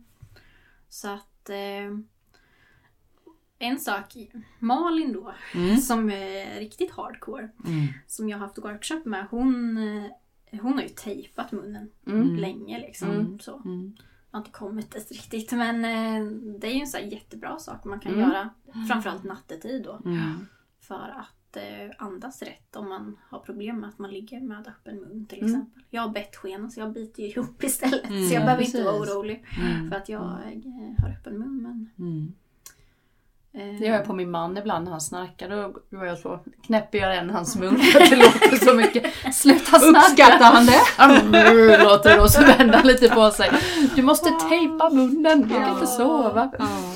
Så 0.90 1.08
att 1.10 1.28
eh, 1.50 1.98
en 3.60 3.80
sak, 3.80 4.18
Malin 4.60 5.14
då, 5.14 5.34
Mm. 5.56 5.78
som 5.78 6.10
är 6.12 6.60
riktigt 6.60 6.92
hardcore, 6.92 7.50
Mm. 7.66 7.88
som 8.08 8.30
jag 8.30 8.38
har 8.38 8.46
haft 8.48 8.58
workshop 8.58 9.02
med, 9.06 9.28
hon, 9.32 9.78
eh, 9.78 10.12
hon 10.62 10.74
har 10.74 10.82
ju 10.82 10.90
tejpat 10.90 11.52
munnen 11.52 11.92
Mm. 12.08 12.36
länge. 12.36 12.80
Liksom, 12.80 13.10
Mm. 13.12 13.40
så. 13.40 13.62
Mm. 13.66 13.96
Jag 14.32 14.38
har 14.38 14.46
inte 14.46 14.52
kommit 14.58 14.92
dit 14.92 15.12
riktigt 15.12 15.52
men 15.52 15.86
eh, 15.86 16.26
det 16.60 16.68
är 16.68 16.74
ju 16.74 16.80
en 16.82 16.88
så 16.88 16.98
här 16.98 17.04
jättebra 17.06 17.60
sak 17.60 17.86
man 17.86 18.00
kan 18.00 18.14
Mm. 18.14 18.30
göra. 18.30 18.50
Framförallt 18.88 19.24
nattetid 19.24 19.84
då. 19.84 20.02
Mm. 20.06 20.46
För 20.80 20.96
att 21.20 21.28
eh, 21.58 21.92
andas 21.98 22.42
rätt 22.42 22.76
om 22.76 22.90
man 22.90 23.18
har 23.30 23.40
problem 23.40 23.80
med 23.80 23.90
att 23.90 24.00
man 24.00 24.12
ligger 24.12 24.40
med 24.42 24.68
öppen 24.68 24.96
mun 25.02 25.26
till 25.30 25.38
Mm. 25.40 25.52
exempel. 25.52 25.84
Jag 25.90 26.02
har 26.02 26.10
bettskena 26.10 26.70
så 26.70 26.80
jag 26.80 26.94
biter 26.94 27.24
ihop 27.24 27.64
istället. 27.64 28.10
Mm, 28.10 28.28
så 28.30 28.34
jag 28.36 28.44
behöver 28.44 28.64
inte 28.64 28.84
vara 28.84 29.00
precis. 29.00 29.16
orolig 29.16 29.44
Mm. 29.62 29.90
för 29.90 29.96
att 29.98 30.10
jag 30.10 30.22
eh, 30.22 31.04
har 31.04 31.10
öppen 31.10 31.38
mun. 31.40 31.62
Men, 31.64 31.90
Mm. 32.08 32.34
eh, 33.54 33.80
Det 33.80 33.86
gör 33.88 33.96
jag 33.96 34.06
på 34.06 34.14
min 34.14 34.32
man 34.32 34.58
ibland 34.58 34.84
när 34.86 34.92
han 34.92 35.02
snarkar. 35.02 35.50
Då 35.50 35.74
går 35.98 36.06
jag 36.06 36.18
så, 36.18 36.40
knäpper 36.66 36.98
jag 36.98 37.14
igen 37.14 37.30
hans 37.30 37.56
mun 37.56 37.78
för 37.80 38.02
att 38.02 38.10
det 38.10 38.16
låter 38.16 38.66
så 38.66 38.74
mycket. 38.74 39.14
Sluta 39.36 39.80
snarka! 39.80 40.08
Uppskattar 40.08 40.54
han 40.54 40.66
det? 40.66 40.82
Mm, 41.00 41.84
låter 41.88 42.10
det 42.10 42.16
då 42.18 42.28
så 42.28 42.42
vänder 42.42 42.78
han 42.78 42.88
lite 42.88 43.10
på 43.10 43.32
sig. 43.32 43.50
Du 43.96 44.02
måste 44.02 44.30
tejpa 44.50 44.90
munnen, 44.90 45.42
du 45.42 45.50
kan 45.50 45.62
Ja. 45.62 45.74
inte 45.74 45.88
sova. 45.88 46.52
Ja, 46.60 46.66
ja. 46.66 46.91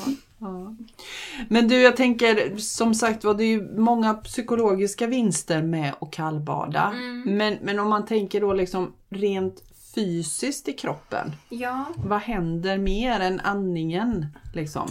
Men 1.48 1.68
du, 1.68 1.80
jag 1.82 1.96
tänker 1.96 2.56
som 2.56 2.94
sagt 2.94 3.24
var, 3.24 3.34
det 3.34 3.44
är 3.44 3.48
ju 3.48 3.78
många 3.78 4.14
psykologiska 4.14 5.06
vinster 5.06 5.62
med 5.62 5.94
att 6.00 6.12
kallbada. 6.12 6.92
Mm. 6.94 7.36
Men, 7.36 7.58
men 7.62 7.78
om 7.78 7.88
man 7.88 8.04
tänker 8.06 8.40
då 8.40 8.52
liksom 8.52 8.92
rent 9.08 9.62
fysiskt 9.94 10.68
i 10.68 10.72
kroppen. 10.72 11.32
ja, 11.48 11.84
Vad 11.96 12.20
händer 12.20 12.78
mer 12.78 13.20
än 13.20 13.40
andningen? 13.40 14.26
Liksom? 14.54 14.88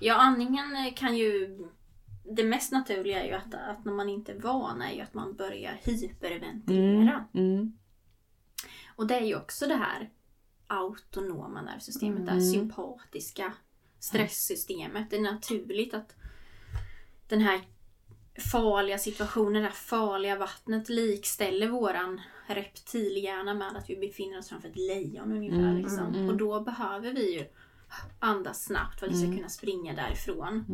ja, 0.00 0.14
andningen 0.14 0.92
kan 0.96 1.16
ju... 1.16 1.58
Det 2.36 2.44
mest 2.44 2.72
naturliga 2.72 3.22
är 3.22 3.26
ju 3.26 3.32
att, 3.32 3.54
att 3.54 3.84
när 3.84 3.92
man 3.92 4.08
inte 4.08 4.32
är 4.32 4.38
van 4.40 4.82
är 4.82 4.92
ju 4.92 5.00
att 5.00 5.14
man 5.14 5.34
börjar 5.36 5.80
hyperventilera. 5.84 7.24
Mm. 7.34 7.72
Och 8.96 9.06
det 9.06 9.14
är 9.16 9.24
ju 9.24 9.36
också 9.36 9.66
det 9.66 9.74
här 9.74 10.10
autonoma 10.66 11.62
nervsystemet, 11.62 12.26
det 12.26 12.32
Mm. 12.32 12.52
sympatiska 12.52 13.52
stresssystemet. 13.98 15.10
Det 15.10 15.16
är 15.16 15.20
naturligt 15.20 15.94
att 15.94 16.14
den 17.28 17.40
här 17.40 17.60
farliga 18.52 18.98
situationen, 18.98 19.62
det 19.62 19.68
här 19.68 19.74
farliga 19.74 20.36
vattnet 20.36 20.88
likställer 20.88 21.68
våran 21.68 22.20
reptilhjärna 22.46 23.54
med 23.54 23.76
att 23.76 23.90
vi 23.90 23.96
befinner 23.96 24.38
oss 24.38 24.48
framför 24.48 24.68
ett 24.68 24.76
lejon 24.76 25.32
ungefär. 25.32 25.58
Mm, 25.58 25.76
liksom. 25.76 26.06
mm. 26.14 26.28
Och 26.28 26.36
då 26.36 26.60
behöver 26.60 27.12
vi 27.12 27.34
ju 27.34 27.44
andas 28.18 28.64
snabbt 28.64 29.00
för 29.00 29.06
att 29.06 29.12
vi 29.12 29.16
ska 29.16 29.24
Mm. 29.26 29.36
kunna 29.36 29.48
springa 29.48 29.94
därifrån. 29.94 30.64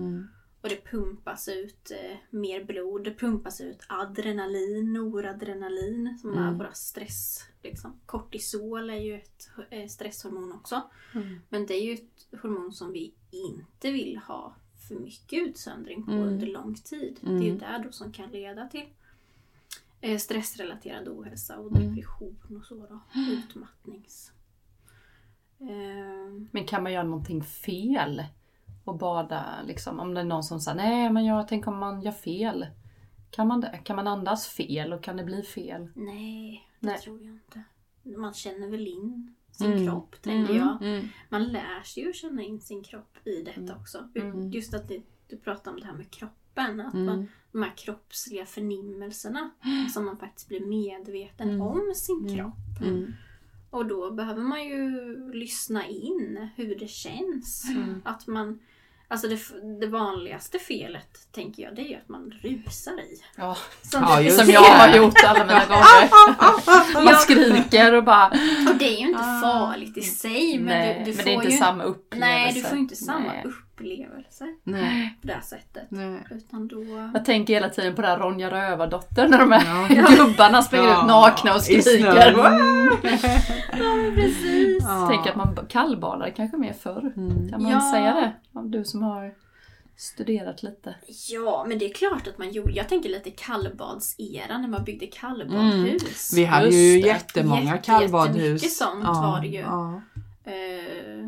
Mm. 0.62 0.72
Och 0.76 0.82
det 0.82 0.90
pumpas 0.90 1.48
ut 1.48 1.90
eh, 1.90 2.16
mer 2.30 2.64
blod, 2.64 3.04
det 3.04 3.14
pumpas 3.14 3.60
ut 3.60 3.78
adrenalin, 3.88 4.92
noradrenalin 4.92 6.18
som 6.20 6.30
är 6.32 6.42
Mm. 6.42 6.58
våra 6.58 6.72
stress. 6.72 7.44
Liksom. 7.62 8.00
Kortisol 8.06 8.90
är 8.90 8.96
ju 9.00 9.14
ett 9.14 9.50
eh, 9.70 9.86
stresshormon 9.88 10.52
också. 10.52 10.82
Mm. 11.14 11.40
Men 11.48 11.66
det 11.66 11.74
är 11.74 11.82
ju 11.84 11.94
ett 11.94 12.40
hormon 12.42 12.72
som 12.72 12.92
vi 12.92 13.12
inte 13.30 13.90
vill 13.92 14.16
ha 14.16 14.54
för 14.88 14.94
mycket 14.94 15.38
utsöndring 15.48 16.02
på 16.06 16.12
Mm. 16.12 16.28
under 16.28 16.46
lång 16.46 16.74
tid. 16.74 17.18
Mm. 17.22 17.40
Det 17.40 17.46
är 17.46 17.52
ju 17.52 17.58
där 17.58 17.78
då 17.84 17.92
som 17.92 18.12
kan 18.12 18.30
leda 18.30 18.68
till 18.68 18.84
eh, 20.00 20.18
stressrelaterad 20.18 21.08
ohälsa 21.08 21.58
och 21.58 21.76
Mm. 21.76 21.94
depression 21.94 22.56
och 22.60 22.66
så 22.66 22.74
då. 22.74 23.00
Utmattnings... 23.32 24.32
Eh, 25.60 26.46
Men 26.50 26.66
kan 26.66 26.82
man 26.82 26.92
göra 26.92 27.04
någonting 27.04 27.42
fel? 27.42 28.24
Och 28.84 28.98
bada 28.98 29.44
liksom? 29.66 30.00
Om 30.00 30.14
det 30.14 30.20
är 30.20 30.24
någon 30.24 30.44
som 30.44 30.60
säger 30.60 30.76
nej 30.76 31.10
men 31.10 31.24
jag 31.24 31.48
tänker 31.48 31.68
om 31.70 31.78
man 31.78 32.02
gör 32.02 32.12
fel. 32.12 32.66
Kan 33.30 33.46
man 33.48 33.60
det? 33.60 33.80
Kan 33.84 33.96
man 33.96 34.06
andas 34.06 34.46
fel 34.48 34.92
och 34.92 35.02
kan 35.02 35.16
det 35.16 35.24
bli 35.24 35.42
fel? 35.42 35.88
nej, 35.94 36.68
det 36.80 36.86
Nej. 36.88 36.98
tror 36.98 37.22
jag 37.22 37.32
inte. 37.32 37.62
Man 38.18 38.34
känner 38.34 38.68
väl 38.68 38.86
in 38.88 39.34
sin 39.50 39.72
Mm. 39.72 39.86
kropp, 39.86 40.22
tänker 40.22 40.54
Mm. 40.54 40.66
jag. 40.66 40.82
Mm. 40.88 41.08
Man 41.28 41.44
lär 41.44 41.82
sig 41.82 42.02
ju 42.02 42.08
att 42.10 42.16
känna 42.16 42.42
in 42.42 42.60
sin 42.60 42.82
kropp 42.82 43.16
i 43.26 43.42
detta 43.42 43.60
Mm. 43.60 43.76
också. 43.80 44.08
Mm. 44.14 44.50
Just 44.50 44.74
att 44.74 44.88
det, 44.88 45.02
du 45.28 45.36
pratar 45.36 45.70
om 45.70 45.80
det 45.80 45.86
här 45.86 45.92
med 45.94 46.10
kroppen. 46.10 46.80
Att 46.80 46.94
Mm. 46.94 47.06
man, 47.06 47.28
de 47.52 47.62
här 47.62 47.72
kroppsliga 47.76 48.46
förnimmelserna 48.46 49.50
som 49.94 50.04
man 50.04 50.16
faktiskt 50.16 50.48
blir 50.48 50.66
medveten 50.66 51.48
Mm. 51.48 51.62
om 51.62 51.92
sin 51.94 52.18
Mm. 52.26 52.36
kropp. 52.36 52.80
Mm. 52.88 53.12
Och 53.70 53.86
då 53.86 54.10
behöver 54.10 54.42
man 54.42 54.64
ju 54.64 54.90
lyssna 55.32 55.86
in 55.86 56.48
hur 56.56 56.74
det 56.78 56.90
känns. 56.90 57.70
Mm. 57.70 58.02
Att 58.04 58.26
man, 58.26 58.58
alltså 59.12 59.28
det, 59.28 59.38
det 59.80 59.86
vanligaste 59.86 60.58
felet, 60.58 61.08
tänker 61.34 61.62
jag, 61.62 61.74
det 61.76 61.82
är 61.82 61.88
ju 61.88 61.94
att 61.96 62.08
man 62.08 62.32
rusar 62.42 62.92
i. 63.00 63.22
Ja, 63.36 63.56
Som, 63.82 64.02
Ja, 64.02 64.30
som 64.30 64.50
jag 64.50 64.60
har 64.60 64.96
gjort 64.96 65.24
alla 65.26 65.44
mina 65.46 65.66
gånger. 65.68 67.04
Man 67.04 67.14
skriker 67.16 67.94
och 67.94 68.04
bara... 68.04 68.26
Och 68.70 68.76
det 68.78 68.84
är 68.84 69.00
ju 69.00 69.06
inte 69.06 69.20
Ah. 69.22 69.40
farligt 69.40 69.96
i 69.96 70.02
sig. 70.02 70.58
Men, 70.58 70.64
nej, 70.66 71.02
du, 71.04 71.10
du 71.10 71.16
men 71.16 71.24
får 71.24 71.24
det 71.24 71.30
är 71.30 71.34
inte 71.34 71.48
ju, 71.48 71.56
samma 71.58 71.84
upplevelse. 71.84 72.26
Nej, 72.34 72.52
du 72.54 72.62
får 72.62 72.78
inte 72.78 72.96
samma 72.96 73.18
Nej. 73.18 73.28
upplevelse 73.44 73.58
Nej. 74.64 75.18
på 75.20 75.26
det 75.26 75.32
här 75.32 75.40
sättet. 75.40 75.86
Nej. 75.88 76.24
Utan 76.30 76.68
då... 76.68 77.10
Jag 77.14 77.24
tänker 77.24 77.54
hela 77.54 77.68
tiden 77.68 77.94
på 77.94 78.02
det 78.02 78.08
här 78.08 78.18
Ronja 78.18 78.50
Rövardotter 78.50 79.28
när 79.28 79.38
de 79.38 79.52
här 79.52 79.94
Ja. 79.96 80.06
gubbarna 80.16 80.62
springer 80.62 80.84
Ja, 80.88 81.00
ut 81.02 81.06
nakna 81.08 81.54
och 81.54 81.62
skriker. 81.62 82.34
Ja, 83.78 84.10
precis. 84.14 84.82
Ja. 84.82 85.08
Tänker 85.10 85.30
att 85.30 85.36
man 85.36 85.58
kallbadade 85.68 86.30
kanske 86.30 86.56
mer 86.56 86.72
förr. 86.72 87.12
Mm. 87.16 87.48
Kan 87.50 87.62
man 87.62 87.72
Ja. 87.72 87.92
säga 87.92 88.14
det? 88.14 88.32
Om 88.58 88.70
du 88.70 88.84
som 88.84 89.02
har 89.02 89.34
studerat 89.96 90.62
lite. 90.62 90.94
Ja, 91.30 91.64
men 91.68 91.78
det 91.78 91.84
är 91.90 91.94
klart 91.94 92.28
att 92.28 92.38
man 92.38 92.50
gjorde. 92.52 92.72
Jag 92.72 92.88
tänker 92.88 93.08
lite 93.08 93.30
kallbadseran 93.30 94.62
när 94.62 94.68
man 94.68 94.84
byggde 94.84 95.06
kallbadhus. 95.06 96.32
Vi 96.36 96.44
hade 96.44 96.64
Just 96.66 96.76
ju 96.78 97.00
det. 97.02 97.08
jättemånga 97.08 97.62
Jätte- 97.62 97.78
kallbadhus. 97.86 98.36
jättemycket 98.36 98.72
sånt 98.72 99.04
var 99.04 99.40
det 99.40 99.46
ju. 99.48 99.60
Ja. 99.60 100.02
Eh, 100.44 101.26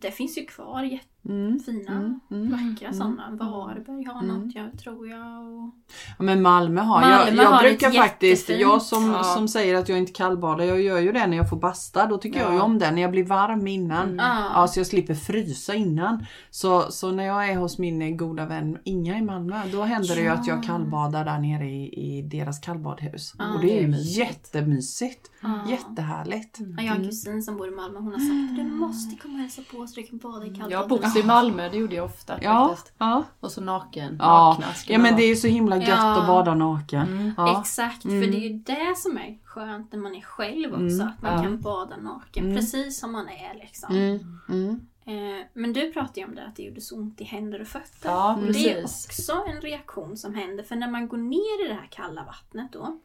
det 0.00 0.10
finns 0.10 0.38
ju 0.38 0.46
kvar 0.46 0.82
jätte 0.82 1.17
Mm. 1.28 1.52
jättefina, 1.52 1.92
Mm. 1.92 2.20
Mm. 2.30 2.50
vackra 2.50 2.88
Mm. 2.88 2.98
sådana. 2.98 3.30
Varberg 3.30 4.04
har 4.04 4.22
Mm. 4.22 4.38
något, 4.38 4.54
jag 4.54 4.78
tror 4.78 5.08
jag. 5.08 5.20
Och... 5.54 5.70
Ja, 6.18 6.24
men 6.24 6.42
Malmö 6.42 6.80
har 6.80 7.00
Malmö 7.00 7.16
jag. 7.30 7.44
Jag 7.44 7.50
har 7.50 7.62
brukar 7.62 7.90
faktiskt, 7.90 8.48
jättefint. 8.48 8.60
jag 8.60 8.82
som, 8.82 9.10
Ja. 9.10 9.22
som 9.22 9.48
säger 9.48 9.74
att 9.74 9.88
jag 9.88 9.98
inte 9.98 10.12
kallbadar, 10.12 10.64
jag 10.64 10.80
gör 10.82 10.98
ju 10.98 11.12
det 11.12 11.26
när 11.26 11.36
jag 11.36 11.50
får 11.50 11.56
basta. 11.56 12.06
Då 12.06 12.18
tycker 12.18 12.40
jag 12.40 12.50
ju 12.52 12.56
Ja. 12.58 12.62
om 12.64 12.78
det 12.78 12.90
när 12.90 13.02
jag 13.02 13.10
blir 13.10 13.24
varm 13.24 13.66
innan. 13.66 14.02
Mm. 14.02 14.16
Ja. 14.16 14.50
Ja, 14.54 14.68
så 14.68 14.80
jag 14.80 14.86
slipper 14.86 15.14
frysa 15.14 15.74
innan. 15.74 16.26
Så, 16.50 16.82
så 16.90 17.10
när 17.12 17.24
jag 17.24 17.48
är 17.48 17.56
hos 17.56 17.78
min 17.78 18.02
eh, 18.02 18.10
goda 18.16 18.46
vän 18.46 18.78
Inga 18.84 19.18
i 19.18 19.22
Malmö, 19.22 19.62
då 19.72 19.82
händer 19.82 20.14
det 20.14 20.20
ju 20.20 20.26
Ja. 20.26 20.32
att 20.32 20.46
jag 20.46 20.62
kallbadar 20.62 21.24
där 21.24 21.38
nere 21.38 21.66
i, 21.70 22.16
i 22.18 22.22
deras 22.22 22.58
kallbadhus. 22.58 23.34
Ja, 23.38 23.54
och 23.54 23.60
det 23.60 23.66
är 23.66 23.70
det 23.70 23.78
är 23.78 23.82
ju 23.82 23.88
mysigt. 23.88 24.18
jättemysigt. 24.18 25.30
Ja. 25.40 25.60
Jättehärligt. 25.68 26.58
Ja, 26.58 26.66
jag 26.82 26.82
har 26.82 26.90
en 26.90 26.96
Mm. 26.96 27.08
kusin 27.08 27.42
som 27.42 27.56
bor 27.56 27.68
i 27.68 27.70
Malmö. 27.70 27.98
Hon 27.98 28.12
har 28.12 28.18
sagt 28.20 28.56
du 28.56 28.64
måste 28.64 29.16
komma 29.22 29.34
och 29.34 29.40
hälsa 29.40 29.62
på 29.72 29.86
så 29.86 30.00
du 30.00 30.06
kan 30.06 30.18
bada 30.18 30.46
i 30.46 30.48
kallbadhus. 30.54 30.78
Bott 31.18 31.24
i 31.24 31.26
Malmö, 31.26 31.68
det 31.68 31.76
gjorde 31.76 31.94
jag 31.96 32.04
ofta 32.04 32.38
Ja, 32.42 32.68
faktiskt. 32.68 32.94
ja. 32.98 33.24
Och 33.40 33.52
så 33.52 33.60
naken. 33.60 34.16
Ja. 34.18 34.56
nakna 34.60 34.74
ja 34.86 34.98
men 34.98 35.16
det 35.16 35.22
är 35.22 35.28
ju 35.28 35.36
så 35.36 35.46
himla 35.46 35.76
gött 35.76 35.88
Ja. 35.88 36.20
att 36.20 36.26
bada 36.26 36.54
naken. 36.54 37.02
Mm. 37.08 37.32
Ja. 37.36 37.60
Exakt, 37.60 38.04
Mm. 38.04 38.22
för 38.22 38.30
det 38.32 38.36
är 38.38 38.48
ju 38.48 38.58
det 38.58 38.94
som 38.96 39.16
är 39.18 39.38
skönt 39.44 39.92
när 39.92 39.98
man 40.00 40.14
är 40.14 40.20
själv 40.22 40.72
också. 40.72 40.82
Mm. 40.84 41.08
Att 41.08 41.22
man 41.22 41.32
Ja. 41.36 41.42
kan 41.42 41.60
bada 41.60 41.96
naken 41.96 42.44
Mm. 42.44 42.56
precis 42.56 43.00
som 43.00 43.12
man 43.12 43.28
är 43.28 43.54
liksom. 43.54 43.94
Mm. 43.96 44.40
Mm. 44.48 44.80
Eh, 45.04 45.44
men 45.52 45.72
du 45.72 45.92
pratade 45.92 46.20
ju 46.20 46.26
om 46.26 46.34
det 46.34 46.46
att 46.46 46.56
det 46.56 46.62
gjorde 46.62 46.80
så 46.80 46.96
ont 46.96 47.20
i 47.20 47.24
händer 47.24 47.60
och 47.60 47.66
fötter. 47.68 48.08
Ja, 48.08 48.34
Och 48.36 48.42
det 48.52 48.70
är 48.72 48.82
precis. 48.82 49.06
också 49.06 49.44
en 49.48 49.60
reaktion 49.60 50.16
som 50.16 50.34
händer. 50.34 50.64
För 50.64 50.76
när 50.76 50.90
man 50.90 51.08
går 51.08 51.16
ner 51.16 51.64
i 51.64 51.68
det 51.68 51.74
här 51.74 51.88
kalla 51.90 52.24
vattnet 52.24 52.72
då. 52.72 52.98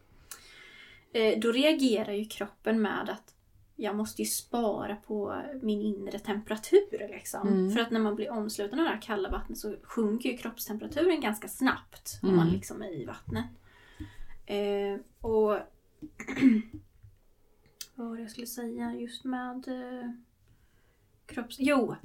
Eh, 1.13 1.39
då 1.39 1.51
reagerar 1.51 2.11
ju 2.13 2.25
kroppen 2.25 2.81
med 2.81 3.09
att 3.09 3.33
jag 3.75 3.95
måste 3.95 4.21
ju 4.21 4.25
spara 4.25 4.95
på 4.95 5.41
min 5.61 5.81
inre 5.81 6.19
temperatur. 6.19 7.07
Liksom. 7.09 7.47
Mm. 7.47 7.71
För 7.71 7.79
att 7.79 7.91
när 7.91 7.99
man 7.99 8.15
blir 8.15 8.31
omsluten 8.31 8.79
av 8.79 8.85
det 8.85 8.91
här 8.91 9.01
kalla 9.01 9.29
vattnet 9.29 9.57
så 9.57 9.75
sjunker 9.83 10.29
ju 10.29 10.37
kroppstemperaturen 10.37 11.21
ganska 11.21 11.47
snabbt. 11.47 12.19
Om 12.21 12.35
man 12.35 12.47
Mm. 12.47 12.53
liksom 12.53 12.81
är 12.81 13.01
i 13.01 13.05
vattnet. 13.05 13.45
Eh, 14.45 14.99
och 15.21 15.49
vad 17.95 18.07
var 18.09 18.15
det 18.15 18.21
jag 18.21 18.31
skulle 18.31 18.47
säga 18.47 18.93
just 18.95 19.23
med 19.23 19.67
eh, 19.67 20.09
kropps... 21.25 21.55
Jo, 21.59 21.95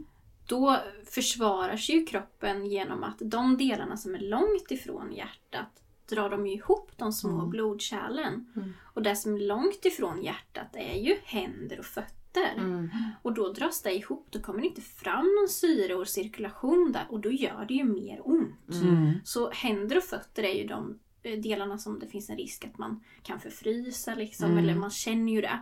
då 0.46 0.76
försvaras 1.04 1.88
ju 1.90 2.06
kroppen 2.06 2.66
genom 2.66 3.04
att 3.04 3.18
de 3.18 3.56
delarna 3.56 3.96
som 3.96 4.14
är 4.14 4.18
långt 4.18 4.70
ifrån 4.70 5.12
hjärtat 5.12 5.82
drar 6.08 6.30
de 6.30 6.46
ihop 6.46 6.90
de 6.96 7.12
små 7.12 7.38
Mm. 7.38 7.50
blodkärlen. 7.50 8.52
Mm. 8.56 8.72
Och 8.94 9.02
det 9.02 9.16
som 9.16 9.34
är 9.34 9.40
långt 9.40 9.84
ifrån 9.84 10.22
hjärtat 10.22 10.76
är 10.76 10.98
ju 10.98 11.16
händer 11.24 11.78
och 11.78 11.84
fötter. 11.84 12.54
Mm. 12.56 12.90
Och 13.22 13.34
då 13.34 13.52
dras 13.52 13.82
det 13.82 13.94
ihop, 13.94 14.26
då 14.30 14.40
kommer 14.40 14.60
det 14.60 14.66
inte 14.66 14.80
fram 14.80 15.24
någon 15.40 15.48
syre 15.48 15.94
och 15.94 16.08
cirkulation 16.08 16.92
där 16.92 17.06
och 17.10 17.20
då 17.20 17.30
gör 17.32 17.64
det 17.68 17.74
ju 17.74 17.84
mer 17.84 18.20
ont. 18.24 18.82
Mm. 18.82 19.12
Så 19.24 19.50
händer 19.50 19.96
och 19.96 20.02
fötter 20.02 20.42
är 20.42 20.54
ju 20.54 20.66
de 20.66 20.98
eh, 21.22 21.38
delarna 21.40 21.78
som 21.78 21.98
det 21.98 22.06
finns 22.06 22.30
en 22.30 22.36
risk 22.36 22.64
att 22.64 22.78
man 22.78 23.04
kan 23.22 23.40
förfrysa 23.40 24.14
liksom, 24.14 24.46
Mm. 24.50 24.58
eller 24.64 24.74
man 24.74 24.90
känner 24.90 25.32
ju 25.32 25.40
det. 25.40 25.58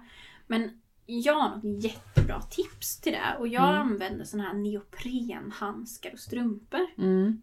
Men 0.47 0.81
jag 1.07 1.35
har 1.35 1.57
något 1.57 1.85
jättebra 1.85 2.41
tips 2.41 3.01
till 3.01 3.13
det 3.13 3.37
och 3.39 3.49
jag 3.49 3.69
Mm. 3.69 3.81
använder 3.83 4.25
såna 4.25 4.43
här 4.43 4.55
neoprenhandskar 4.55 6.13
och 6.13 6.19
strumpor. 6.19 6.87
Mm. 6.99 7.43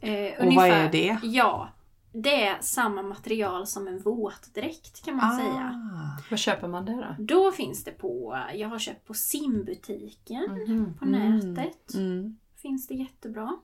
Eh, 0.00 0.46
Och 0.46 0.54
vad 0.54 0.68
är 0.68 0.92
det? 0.92 1.18
Ja, 1.22 1.68
det 2.14 2.46
är 2.46 2.56
samma 2.60 3.02
material 3.02 3.66
som 3.66 3.88
en 3.88 3.98
våtdräkt 3.98 5.04
kan 5.04 5.16
man 5.16 5.36
säga. 5.36 5.80
Ah. 5.94 6.22
Var 6.30 6.36
köper 6.36 6.68
man 6.68 6.84
det 6.84 7.14
då? 7.18 7.24
Då 7.24 7.52
finns 7.52 7.84
det 7.84 7.90
på, 7.90 8.38
jag 8.54 8.68
har 8.68 8.78
köpt 8.78 9.06
på 9.06 9.14
simbutiken 9.14 10.44
Mhm. 10.68 10.94
på 10.98 11.04
nätet. 11.04 11.94
Mm. 11.94 12.36
Finns 12.56 12.86
det 12.86 12.94
jättebra. 12.94 13.56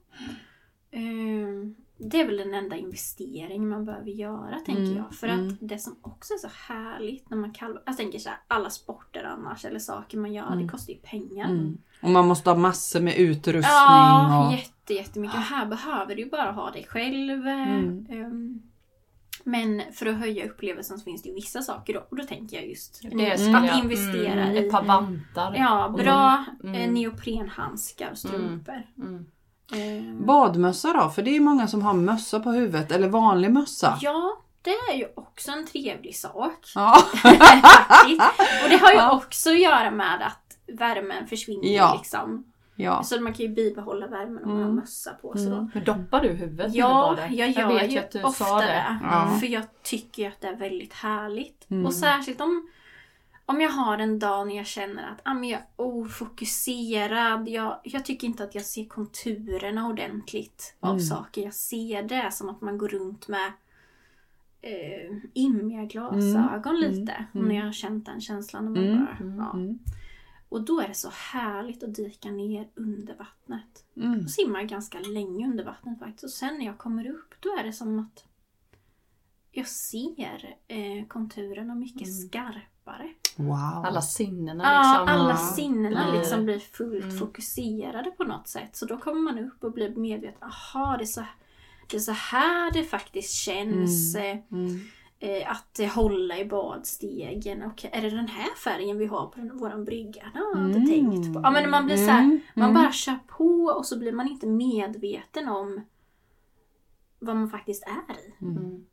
Ehm, 0.90 1.74
Det 2.02 2.20
är 2.20 2.26
väl 2.26 2.36
den 2.36 2.54
enda 2.54 2.76
investering 2.76 3.68
man 3.68 3.84
behöver 3.84 4.10
göra 4.10 4.58
tänker 4.66 4.82
Mm, 4.82 4.96
jag. 4.96 5.14
För 5.14 5.28
mm. 5.28 5.48
att 5.48 5.54
det 5.60 5.78
som 5.78 5.96
också 6.02 6.34
är 6.34 6.38
så 6.38 6.48
härligt 6.72 7.30
när 7.30 7.36
man 7.36 7.52
kalvar. 7.52 7.82
Jag 7.86 7.96
tänker 7.96 8.18
så 8.18 8.28
här, 8.28 8.38
alla 8.48 8.70
sporter 8.70 9.24
annars 9.24 9.64
eller 9.64 9.78
saker 9.78 10.18
man 10.18 10.32
gör, 10.32 10.46
Mm. 10.46 10.62
det 10.62 10.68
kostar 10.68 10.92
ju 10.92 10.98
pengar. 10.98 11.48
Mm. 12.02 12.06
Och 12.06 12.10
man 12.10 12.28
måste 12.28 12.50
ha 12.50 12.56
massor 12.56 13.00
med 13.00 13.16
utrustning. 13.16 13.62
Ja, 13.74 14.46
och... 14.46 14.52
jätte, 14.52 14.94
jättemycket. 14.94 15.36
Och 15.36 15.42
här 15.42 15.66
behöver 15.66 16.14
du 16.14 16.22
ju 16.22 16.30
bara 16.30 16.50
ha 16.52 16.70
dig 16.70 16.86
själv. 16.88 17.46
Mm. 17.46 18.06
Ehm, 18.10 18.60
Men 19.44 19.82
för 19.92 20.06
att 20.06 20.16
höja 20.18 20.46
upplevelsen 20.46 20.98
så 20.98 21.04
finns 21.04 21.22
det 21.22 21.28
ju 21.28 21.34
vissa 21.34 21.62
saker 21.62 21.94
då. 21.94 22.06
Och 22.10 22.16
då 22.16 22.22
tänker 22.22 22.56
jag 22.56 22.66
just 22.68 23.00
Det 23.02 23.32
att 23.54 23.82
investera 23.84 24.42
mm, 24.44 24.54
i 24.54 24.58
Ett 24.58 24.70
par 24.70 24.82
vantar. 24.82 25.54
ja, 25.56 25.88
bra 25.98 26.44
Mm. 26.64 26.74
eh, 26.74 26.90
neoprenhandskar 26.92 28.10
och 28.10 28.18
strumpor. 28.18 28.82
Mm. 28.98 29.26
Ehm, 29.74 30.26
Badmössa 30.26 30.92
då? 30.92 31.08
För 31.10 31.22
det 31.22 31.36
är 31.36 31.40
många 31.40 31.66
som 31.68 31.82
har 31.82 31.94
mössa 31.94 32.40
på 32.40 32.50
huvudet, 32.50 32.92
eller 32.92 33.08
vanlig 33.08 33.50
mössa. 33.50 33.98
Ja, 34.00 34.36
det 34.62 34.70
är 34.70 34.96
ju 34.96 35.06
också 35.16 35.50
en 35.50 35.66
trevlig 35.66 36.16
sak. 36.16 36.72
Ja. 36.74 36.94
faktiskt. 37.14 38.22
Och 38.64 38.70
det 38.70 38.76
har 38.76 38.90
ju 38.90 38.96
Ja. 38.98 39.12
också 39.16 39.50
att 39.50 39.60
göra 39.60 39.90
med 39.90 40.26
att 40.26 40.39
värmen 40.72 41.26
försvinner 41.26 41.68
Ja. 41.76 41.94
liksom. 41.98 42.44
ja. 42.76 43.02
Så 43.02 43.20
man 43.20 43.32
kan 43.32 43.46
ju 43.46 43.52
bibehålla 43.54 44.06
värmen 44.06 44.44
om 44.44 44.48
man 44.50 44.56
har 44.58 44.64
Mm. 44.64 44.76
mössa 44.76 45.14
på 45.14 45.34
sig 45.36 45.46
då. 45.50 45.68
Men 45.74 45.84
doppar 45.84 46.22
du 46.22 46.28
huvudet 46.28 46.66
när 46.66 46.72
du 46.72 46.78
Ja, 46.78 47.18
jag 47.30 47.50
gör 47.50 47.68
vet 47.68 47.92
ju 47.92 47.98
att 47.98 48.10
du 48.10 48.22
ofta 48.22 48.44
sa 48.44 48.60
det. 48.60 48.66
det. 48.66 48.98
Ja. 49.02 49.36
För 49.40 49.46
jag 49.46 49.62
tycker 49.82 50.22
ju 50.22 50.28
att 50.28 50.40
det 50.40 50.48
är 50.48 50.56
väldigt 50.56 50.92
härligt. 50.92 51.70
Mm. 51.70 51.86
Och 51.86 51.94
särskilt 51.94 52.40
om, 52.40 52.68
om 53.46 53.60
jag 53.60 53.70
har 53.70 53.98
en 53.98 54.18
dag 54.18 54.46
när 54.46 54.56
jag 54.56 54.66
känner 54.66 55.08
att 55.10 55.20
ah, 55.24 55.34
men 55.34 55.44
jag 55.48 55.60
är 55.60 55.66
ofokuserad. 55.76 57.48
Jag, 57.48 57.80
jag 57.84 58.04
tycker 58.04 58.26
inte 58.26 58.44
att 58.44 58.54
jag 58.54 58.64
ser 58.64 58.84
konturerna 58.84 59.86
ordentligt 59.88 60.76
av 60.80 60.90
Mm. 60.90 61.00
saker 61.00 61.42
jag 61.42 61.54
ser. 61.54 62.02
Det 62.02 62.30
som 62.32 62.48
att 62.48 62.60
man 62.60 62.78
går 62.78 62.88
runt 62.88 63.28
med 63.28 63.52
eh, 64.62 65.16
immiga 65.34 65.84
glasögon 65.84 66.76
Mm. 66.76 66.90
lite. 66.90 67.12
Mm. 67.12 67.26
Om 67.44 67.48
ni 67.48 67.56
har 67.56 67.72
känt 67.72 68.06
den 68.06 68.20
känslan. 68.20 68.64
När 68.64 68.70
man 68.80 68.84
Mm. 68.90 69.04
bara, 69.06 69.16
Mm. 69.20 69.38
ja. 69.38 69.99
Mm. 70.50 70.60
Och 70.60 70.64
då 70.66 70.80
är 70.80 70.88
det 70.88 70.94
så 70.94 71.10
härligt 71.12 71.82
att 71.82 71.94
dyka 71.94 72.30
ner 72.30 72.68
under 72.74 73.14
vattnet. 73.16 73.84
Mm. 73.96 74.20
Jag 74.20 74.30
simmar 74.30 74.62
ganska 74.62 74.98
länge 75.00 75.46
under 75.48 75.64
vattnet 75.64 75.98
faktiskt. 75.98 76.24
Och 76.24 76.30
sen 76.30 76.58
när 76.58 76.66
jag 76.66 76.78
kommer 76.78 77.10
upp 77.10 77.34
då 77.40 77.48
är 77.58 77.64
det 77.64 77.72
som 77.72 77.98
att 77.98 78.24
jag 79.52 79.68
ser 79.68 80.56
eh, 80.68 81.06
konturerna 81.08 81.74
mycket 81.74 82.08
Mm. 82.08 82.28
skarpare. 82.28 83.08
Wow. 83.36 83.84
Alla 83.86 84.02
sinnena 84.02 84.64
Ja, 84.64 84.80
liksom. 84.82 85.08
alla 85.20 85.30
Ja. 85.30 85.36
sinnena 85.56 86.10
blir- 86.10 86.20
liksom 86.20 86.44
blir 86.44 86.58
fullt 86.58 87.04
Mm. 87.04 87.18
fokuserade 87.18 88.10
på 88.10 88.24
något 88.24 88.48
sätt. 88.48 88.76
Så 88.76 88.86
då 88.86 88.98
kommer 88.98 89.20
man 89.20 89.38
upp 89.38 89.64
och 89.64 89.72
blir 89.72 89.94
medveten. 89.96 90.42
Aha, 90.42 90.96
det 90.96 91.04
är 91.04 91.06
så, 91.06 91.24
det 91.90 91.96
är 91.96 92.00
så 92.00 92.12
här 92.12 92.72
det 92.72 92.84
faktiskt 92.84 93.32
känns. 93.34 94.14
eh, 94.14 94.38
Mm. 94.52 94.80
Eh, 95.22 95.50
att 95.50 95.80
hålla 95.94 96.38
i 96.38 96.44
badstegen. 96.44 97.62
Okej, 97.66 97.90
är 97.92 98.02
det 98.02 98.10
den 98.10 98.28
här 98.28 98.54
färgen 98.64 98.98
vi 98.98 99.06
har 99.06 99.26
på 99.26 99.36
den, 99.40 99.56
våran 99.58 99.84
brygga? 99.84 100.22
Det 100.34 100.38
har 100.38 100.56
jag 100.56 100.66
inte 100.66 100.78
Mm. 100.78 100.90
tänkt 100.90 101.34
på. 101.34 101.40
Ja, 101.44 101.50
men 101.50 101.70
man 101.70 101.86
blir 101.86 101.96
så 101.96 102.10
här, 102.10 102.22
Mm. 102.22 102.40
man 102.54 102.70
Mm. 102.70 102.82
bara 102.82 102.92
kör 102.92 103.18
på 103.26 103.64
och 103.76 103.86
så 103.86 103.98
blir 103.98 104.12
man 104.12 104.28
inte 104.28 104.46
medveten 104.46 105.48
om 105.48 105.80
vad 107.18 107.36
man 107.36 107.50
faktiskt 107.50 107.82
är 107.86 108.14
i. 108.14 108.44
Mm. 108.44 108.86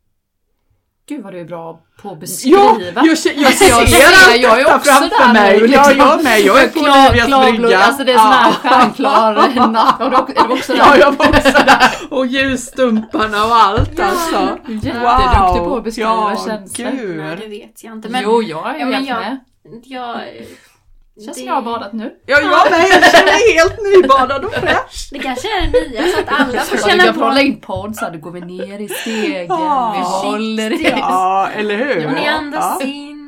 Gud 1.09 1.23
vad 1.23 1.33
du 1.33 1.39
är 1.39 1.45
bra 1.45 1.79
på 2.01 2.07
att 2.09 2.13
Ja, 2.13 2.19
beskriva. 2.19 3.01
jag, 3.05 3.17
ser- 3.17 3.33
jag 3.33 3.41
Jag 3.41 3.53
ser 3.53 3.65
ser, 3.85 4.31
allt 4.33 4.41
jag 4.41 4.61
är 4.61 4.75
också 4.75 4.91
framför 4.91 5.09
där 5.27 5.33
mig. 5.33 5.59
nu, 5.61 5.65
Ja, 5.67 5.87
liksom. 5.89 6.07
jag 6.07 6.23
med. 6.23 6.39
Jag 6.41 6.63
är 6.63 6.67
på 6.67 6.79
klarblå, 6.79 7.57
brygga. 7.59 7.79
Alltså 7.79 8.03
det 8.03 8.11
är 8.13 8.17
sån 8.17 8.31
här 8.31 8.51
stjärnklar 8.51 9.67
natt. 9.71 10.01
Och 10.01 10.11
då 10.11 10.17
är 10.17 10.47
du 10.47 10.53
också 10.53 10.73
där. 10.73 10.79
Ja, 10.79 10.97
jag 10.97 11.11
var 11.11 11.27
också 11.27 11.51
där. 11.65 11.91
Och 12.09 12.25
ljusstumparna 12.27 13.45
och 13.45 13.55
allt 13.55 13.99
alltså. 13.99 14.57
Du 14.67 14.73
är 14.73 14.93
jätteduktig 15.21 15.63
på 15.69 15.75
att 15.77 15.83
beskriva 15.83 16.09
ja, 16.09 16.43
känslor. 16.47 16.91
Gud. 16.91 17.17
Nej, 17.17 17.35
det 17.41 17.47
vet 17.47 17.83
jag 17.83 17.93
inte. 17.93 18.09
Men 18.09 18.23
jo, 18.23 18.41
jag 18.43 18.75
är 18.75 18.79
ja, 18.79 18.85
helt 18.85 19.07
jag- 19.07 19.19
med. 19.19 19.37
jag... 19.83 20.17
Känns 21.25 21.27
det- 21.27 21.33
som 21.33 21.47
jag 21.47 21.53
har 21.53 21.61
badat 21.61 21.93
nu. 21.93 22.13
Ja, 22.25 22.39
jag 22.39 22.71
med. 22.71 22.79
Jag 23.03 23.11
känner 23.11 23.25
mig 23.25 23.53
helt 23.57 23.77
nybadad 23.83 24.45
och 24.45 24.53
fräsch. 24.53 25.09
Det 25.11 25.19
kanske 25.19 25.47
är 25.47 25.61
det 25.61 25.89
nya 25.89 26.01
så 26.13 26.19
att 26.19 26.39
alla 26.41 26.61
får 26.61 26.89
känna 26.89 27.03
kan 27.03 27.13
på... 27.13 27.19
få 27.19 27.29
lägga 27.31 27.47
in 27.47 27.61
podd 27.61 27.95
så 27.95 28.05
här, 28.05 28.11
då 28.11 28.19
går 28.19 28.31
vi 28.31 28.41
ner 28.41 28.79
i 28.79 28.89
stegen, 28.89 29.45
Ja. 29.49 29.93
vi 29.97 30.27
håller 30.29 30.73
i. 30.73 30.89
Ja, 30.99 31.49
eller 31.55 31.75
hur? 31.77 32.01
Ja, 32.01 32.07
men 32.07 32.15
ni 32.15 32.27
andas 32.27 32.77
Ja. 32.79 32.85
in. 32.87 33.23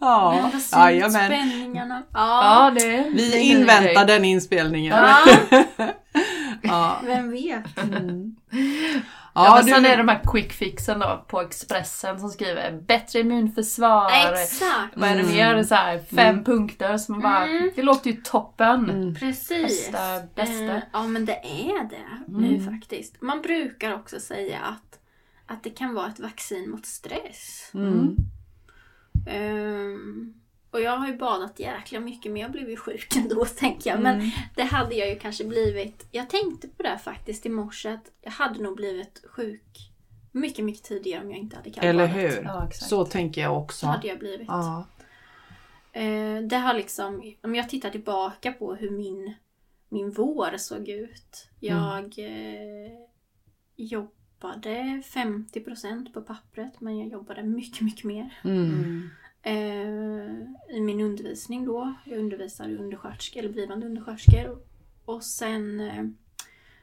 Ja. 0.00 0.40
Andas 0.44 0.66
ut 0.66 0.72
Jajamän. 0.78 1.26
spänningarna. 1.26 2.02
Ja, 2.14 2.72
det 2.74 2.80
det 2.80 3.04
Vi 3.12 3.34
en 3.52 3.58
inväntar 3.58 4.04
den 4.04 4.24
inspelningen. 4.24 4.96
Ja, 4.96 5.18
Ja. 6.62 6.96
vem 7.04 7.30
vet. 7.30 7.82
Mm. 7.82 8.36
Ja, 9.34 9.56
Ja, 9.56 9.62
du, 9.62 9.70
sen 9.70 9.84
är 9.84 9.90
det 9.90 9.96
de 9.96 10.08
här 10.08 10.20
quick 10.32 10.52
fixen 10.52 10.98
då 10.98 11.24
på 11.28 11.40
Expressen 11.40 12.20
som 12.20 12.28
skriver 12.30 12.72
bättre 12.80 13.20
immunförsvar. 13.20 14.32
Exakt. 14.32 14.96
Vad 14.96 15.08
är 15.08 15.14
det 15.14 15.20
Mm. 15.22 15.34
mer? 15.56 15.62
Så 15.62 15.74
här, 15.74 15.98
fem 15.98 16.18
Mm. 16.34 16.44
punkter 16.44 16.96
som 16.98 17.20
bara, 17.20 17.46
Mm. 17.46 17.70
det 17.76 17.82
låter 17.82 18.10
ju 18.10 18.16
toppen. 18.16 18.90
Mm. 18.90 19.14
Precis. 19.14 19.90
Bästa, 19.90 20.20
bästa. 20.34 20.64
Eh, 20.76 20.82
ja 20.92 21.06
men 21.06 21.24
det 21.24 21.36
är 21.44 21.88
det 21.90 22.28
Mm. 22.28 22.40
nu 22.42 22.60
faktiskt. 22.64 23.22
Man 23.22 23.42
brukar 23.42 23.94
också 23.94 24.20
säga 24.20 24.58
att, 24.60 24.98
att 25.46 25.62
det 25.62 25.70
kan 25.70 25.94
vara 25.94 26.06
ett 26.06 26.20
vaccin 26.20 26.70
mot 26.70 26.86
stress. 26.86 27.70
Mm. 27.74 28.16
Och 30.70 30.80
jag 30.80 30.96
har 30.96 31.06
ju 31.08 31.16
badat 31.16 31.60
jäkla 31.60 32.00
mycket 32.00 32.32
men 32.32 32.42
jag 32.42 32.50
blev 32.52 32.70
ju 32.70 32.76
sjuk 32.76 33.16
ändå 33.16 33.44
tänker 33.58 33.90
jag. 33.90 34.00
Men 34.00 34.14
Mm. 34.14 34.30
det 34.54 34.62
hade 34.62 34.94
jag 34.94 35.08
ju 35.08 35.18
kanske 35.18 35.44
blivit. 35.44 36.06
Jag 36.10 36.30
tänkte 36.30 36.68
på 36.68 36.82
det 36.82 36.98
faktiskt 36.98 37.46
i 37.46 37.48
morse 37.48 37.88
att 37.88 38.10
jag 38.22 38.30
hade 38.30 38.62
nog 38.62 38.76
blivit 38.76 39.24
sjuk 39.30 39.90
mycket, 40.32 40.64
mycket 40.64 40.82
tidigare 40.84 41.22
om 41.24 41.30
jag 41.30 41.38
inte 41.38 41.56
hade 41.56 41.70
kallbadat. 41.70 42.10
Eller 42.16 42.28
hur? 42.30 42.42
Ja. 42.44 42.68
Så 42.72 43.04
tänker 43.04 43.40
jag 43.40 43.50
Så 43.52 43.56
också. 43.56 43.86
hade 43.86 44.06
jag 44.08 44.18
blivit. 44.18 44.48
Ja. 44.48 44.84
Eh, 45.92 46.38
det 46.42 46.56
har 46.56 46.74
liksom, 46.74 47.34
om 47.42 47.54
jag 47.54 47.68
tittar 47.68 47.90
tillbaka 47.90 48.52
på 48.52 48.74
hur 48.74 48.90
min, 48.90 49.34
min 49.88 50.10
vår 50.10 50.56
såg 50.56 50.88
ut. 50.88 51.48
Jag 51.60 52.04
eh, 52.18 52.92
jobbade 53.76 55.02
50% 55.04 56.12
på 56.12 56.20
pappret 56.22 56.80
men 56.80 56.98
jag 56.98 57.08
jobbade 57.08 57.42
mycket, 57.42 57.80
mycket 57.80 58.04
mer. 58.04 58.38
Mm. 58.44 59.10
Mm. 59.42 60.40
Eh, 60.70 60.76
I 60.76 60.80
min 60.80 61.00
undervisning 61.00 61.64
då. 61.64 61.94
Jag 62.04 62.18
undervisar 62.18 62.68
undersköterskor 62.76 63.40
eller 63.40 63.52
blivande 63.52 63.86
undersköterskor. 63.86 64.58
Och 65.04 65.22
sen 65.24 65.80
eh, 65.80 66.04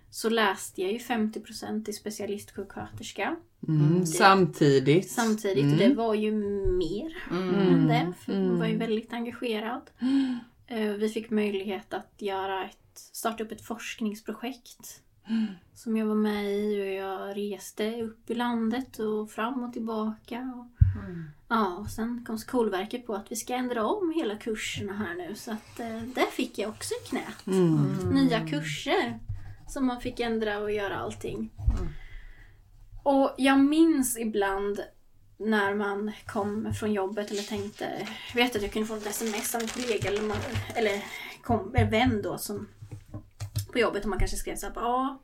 så 0.10 0.30
läste 0.30 0.82
jag 0.82 0.92
ju 0.92 0.98
50% 0.98 1.84
till 1.86 1.96
specialistsjuksköterska 1.96 3.36
Mm. 3.68 4.06
Samtidigt. 4.06 5.10
samtidigt. 5.12 5.64
Mm. 5.64 5.78
Det 5.78 5.94
var 5.96 6.14
ju 6.14 6.32
mer 6.78 7.18
Mm. 7.32 7.56
än 7.56 7.88
det. 7.88 8.14
För 8.20 8.34
Mm. 8.34 8.50
hon 8.50 8.60
var 8.60 8.68
ju 8.68 8.78
väldigt 8.78 9.14
engagerad. 9.14 9.82
Eh, 10.70 10.92
Vi 10.92 11.10
fick 11.10 11.30
möjlighet 11.30 11.94
att 11.94 12.14
göra 12.18 12.66
ett, 12.66 12.78
starta 12.94 13.44
upp 13.44 13.52
ett 13.52 13.62
forskningsprojekt. 13.66 15.02
Som 15.74 15.98
jag 15.98 16.06
var 16.06 16.16
med 16.16 16.56
i 16.56 16.82
och 16.82 16.86
jag 16.88 17.38
reste 17.38 18.02
upp 18.02 18.30
i 18.30 18.34
landet 18.36 19.00
och 19.00 19.32
fram 19.32 19.64
och 19.64 19.74
tillbaka. 19.74 20.54
Och, 20.56 20.77
Mm. 21.00 21.30
ja, 21.48 21.76
och 21.76 21.90
sen 21.90 22.24
kom 22.28 22.38
Skolverket 22.38 23.08
på 23.08 23.16
att 23.16 23.32
vi 23.32 23.36
ska 23.36 23.54
ändra 23.54 23.86
om 23.86 24.14
hela 24.16 24.36
kurserna 24.36 24.94
här 24.94 25.16
nu. 25.16 25.36
Så 25.36 25.52
att 25.52 25.80
eh, 25.80 26.02
det 26.16 26.32
fick 26.32 26.58
jag 26.58 26.70
också 26.70 26.94
i 26.94 27.10
knät. 27.10 27.48
Mm. 27.48 28.10
Nya 28.12 28.48
kurser. 28.48 29.20
Som 29.68 29.86
man 29.86 30.02
fick 30.02 30.20
ändra 30.20 30.60
och 30.60 30.72
göra 30.72 30.98
allting. 30.98 31.50
Mm. 31.78 31.88
Och 33.04 33.36
jag 33.38 33.60
minns 33.60 34.18
ibland 34.18 34.80
när 35.38 35.76
man 35.76 36.12
kom 36.26 36.74
från 36.74 36.94
jobbet 36.94 37.32
eller 37.32 37.42
tänkte, 37.42 38.08
jag 38.34 38.44
vet 38.44 38.56
att 38.56 38.62
jag 38.62 38.72
kunde 38.72 38.88
få 38.88 38.96
ett 38.96 39.08
sms 39.08 39.56
av 39.56 39.62
en 39.62 39.68
kollega 39.68 40.10
eller, 40.10 40.22
man, 40.22 40.38
eller 40.76 41.04
kom, 41.44 41.76
en 41.76 41.90
vän 41.90 42.22
då 42.22 42.38
som 42.38 42.68
på 43.72 43.80
jobbet 43.80 44.04
och 44.04 44.10
man 44.10 44.20
kanske 44.20 44.38
skrev 44.38 44.56
såhär, 44.56 44.74
ja, 44.76 45.20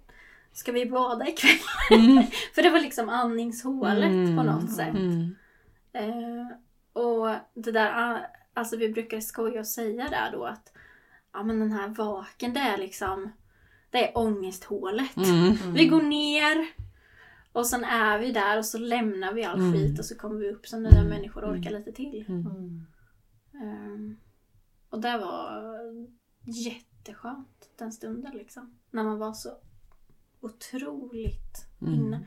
ska 0.54 0.72
vi 0.72 0.86
bada 0.86 1.28
ikväll? 1.28 1.60
Mm. 1.92 2.24
För 2.56 2.62
det 2.62 2.70
var 2.70 2.80
liksom 2.80 3.10
andningshålet 3.10 4.38
på 4.38 4.44
något 4.44 4.72
sätt. 4.72 4.96
Mm. 4.96 5.36
Eh, 5.94 6.48
och 6.94 7.30
det 7.54 7.72
där, 7.72 7.92
ah, 7.96 8.20
alltså 8.54 8.78
vi 8.78 8.90
brukar 8.90 9.20
skoja 9.20 9.60
och 9.60 9.68
säga 9.68 10.08
där 10.10 10.32
då 10.32 10.46
att 10.46 10.74
ja 11.34 11.44
men 11.44 11.60
den 11.60 11.72
här 11.72 11.88
vaken 11.88 12.54
det 12.54 12.60
är 12.60 12.78
liksom, 12.78 13.32
det 13.90 14.08
är 14.10 14.18
ångesthålet. 14.18 15.18
Mm. 15.18 15.74
Vi 15.74 15.88
går 15.88 16.02
ner 16.02 16.68
och 17.52 17.68
sen 17.68 17.84
är 17.84 18.20
vi 18.20 18.32
där 18.32 18.58
och 18.58 18.66
så 18.66 18.78
lämnar 18.78 19.34
vi 19.34 19.44
all 19.44 19.60
Mm. 19.60 19.74
skit 19.74 20.00
och 20.00 20.06
så 20.06 20.16
kommer 20.18 20.36
vi 20.36 20.52
upp 20.52 20.68
som 20.68 20.84
nya 20.84 21.04
människor 21.04 21.44
och 21.44 21.52
orkar 21.52 21.72
lite 21.72 21.92
till. 21.92 22.26
Mm. 22.30 22.86
Ehm, 23.54 24.18
och 24.90 25.02
det 25.02 25.18
var 25.18 25.74
jätteskönt 26.42 27.70
den 27.78 27.92
stunden 27.92 28.32
liksom. 28.38 28.80
När 28.92 29.04
man 29.04 29.20
var 29.20 29.34
så 29.34 29.50
otroligt 30.42 31.66
Mm. 31.82 31.94
inne. 31.94 32.26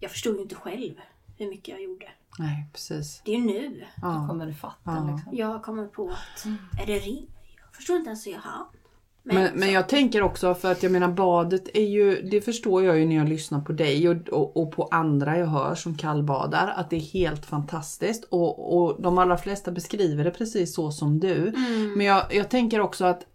Jag 0.00 0.10
förstod 0.10 0.36
ju 0.36 0.42
inte 0.42 0.54
själv 0.54 1.00
hur 1.42 1.50
mycket 1.50 1.68
jag 1.68 1.82
gjorde. 1.82 2.06
Nej, 2.38 2.66
precis. 2.72 3.22
Det 3.24 3.32
är 3.34 3.36
ju 3.38 3.44
nu 3.46 3.68
Då 3.96 4.06
Ja. 4.08 4.26
kommer 4.28 4.46
du 4.46 4.54
fatta 4.54 4.76
Ja. 4.84 5.08
liksom. 5.14 5.36
jag 5.36 5.62
kommer 5.62 5.86
på 5.86 6.08
att 6.10 6.44
är 6.82 6.86
det 6.86 6.98
rim? 6.98 7.26
Jag 7.66 7.76
förstår 7.76 7.96
inte 7.96 8.08
ens 8.08 8.26
hur 8.26 8.32
jag 8.32 8.38
hann. 8.40 8.66
Men, 9.24 9.50
men 9.54 9.72
jag 9.72 9.88
tänker 9.88 10.22
också 10.22 10.54
för 10.54 10.72
att 10.72 10.82
jag 10.82 10.92
menar 10.92 11.08
badet 11.08 11.68
är 11.74 11.86
ju, 11.88 12.22
det 12.22 12.40
förstår 12.40 12.84
jag 12.84 12.98
ju 12.98 13.06
när 13.06 13.16
jag 13.16 13.28
lyssnar 13.28 13.60
på 13.60 13.72
dig 13.72 14.08
och, 14.08 14.28
och, 14.28 14.56
och 14.56 14.72
på 14.72 14.88
andra 14.90 15.38
jag 15.38 15.46
hör 15.46 15.74
som 15.74 15.96
kallbadar 15.96 16.72
att 16.76 16.90
det 16.90 16.96
är 16.96 17.00
helt 17.00 17.46
fantastiskt 17.46 18.24
och, 18.24 18.76
och 18.76 19.02
de 19.02 19.18
allra 19.18 19.36
flesta 19.38 19.70
beskriver 19.70 20.24
det 20.24 20.30
precis 20.30 20.74
så 20.74 20.90
som 20.90 21.20
du. 21.20 21.48
Mm. 21.48 21.92
Men 21.96 22.06
jag, 22.06 22.34
jag 22.34 22.48
tänker 22.50 22.80
också 22.80 23.04
att 23.04 23.26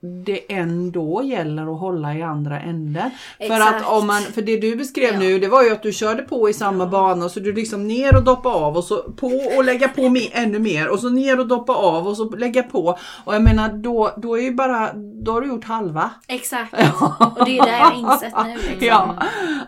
det 0.00 0.52
ändå 0.52 1.22
gäller 1.24 1.74
att 1.74 1.80
hålla 1.80 2.14
i 2.14 2.22
andra 2.22 2.60
änden. 2.60 3.10
För 3.38 3.60
att 3.60 3.86
om 3.86 4.06
man, 4.06 4.22
för 4.22 4.42
det 4.42 4.56
du 4.56 4.76
beskrev 4.76 5.12
Ja. 5.12 5.18
nu 5.18 5.38
det 5.38 5.48
var 5.48 5.62
ju 5.62 5.70
att 5.70 5.82
du 5.82 5.92
körde 5.92 6.22
på 6.22 6.48
i 6.48 6.52
samma 6.54 6.86
bana 6.86 7.28
så 7.28 7.40
du 7.40 7.52
liksom 7.52 7.88
ner 7.88 8.16
och 8.16 8.24
doppa 8.24 8.48
av 8.48 8.76
och 8.76 8.84
så 8.84 9.02
på 9.02 9.26
och 9.56 9.64
lägga 9.64 9.88
på 9.88 10.00
me- 10.02 10.30
ännu 10.32 10.58
mer 10.58 10.88
och 10.88 10.98
så 10.98 11.08
ner 11.08 11.40
och 11.40 11.48
doppa 11.48 11.72
av 11.74 12.06
och 12.08 12.16
så 12.16 12.30
lägga 12.36 12.62
på. 12.62 12.98
Och 13.24 13.34
jag 13.34 13.42
menar 13.42 13.68
då, 13.72 14.10
då 14.16 14.38
är 14.38 14.42
ju 14.42 14.54
bara, 14.54 14.92
då 15.24 15.32
har 15.32 15.40
du 15.40 15.48
gjort 15.48 15.64
halva. 15.64 16.10
Exakt. 16.28 16.72
Och 17.38 17.44
det 17.44 17.58
är 17.58 17.64
det 17.64 17.70
jag 17.78 17.84
har 17.84 17.98
insett 18.12 18.34
nu. 18.44 18.54
Liksom. 18.54 18.86
Ja. 18.88 19.16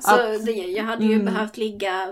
Så 0.00 0.16
det, 0.46 0.52
jag 0.52 0.84
hade 0.84 1.04
ju 1.04 1.22
behövt 1.22 1.56
ligga 1.56 2.06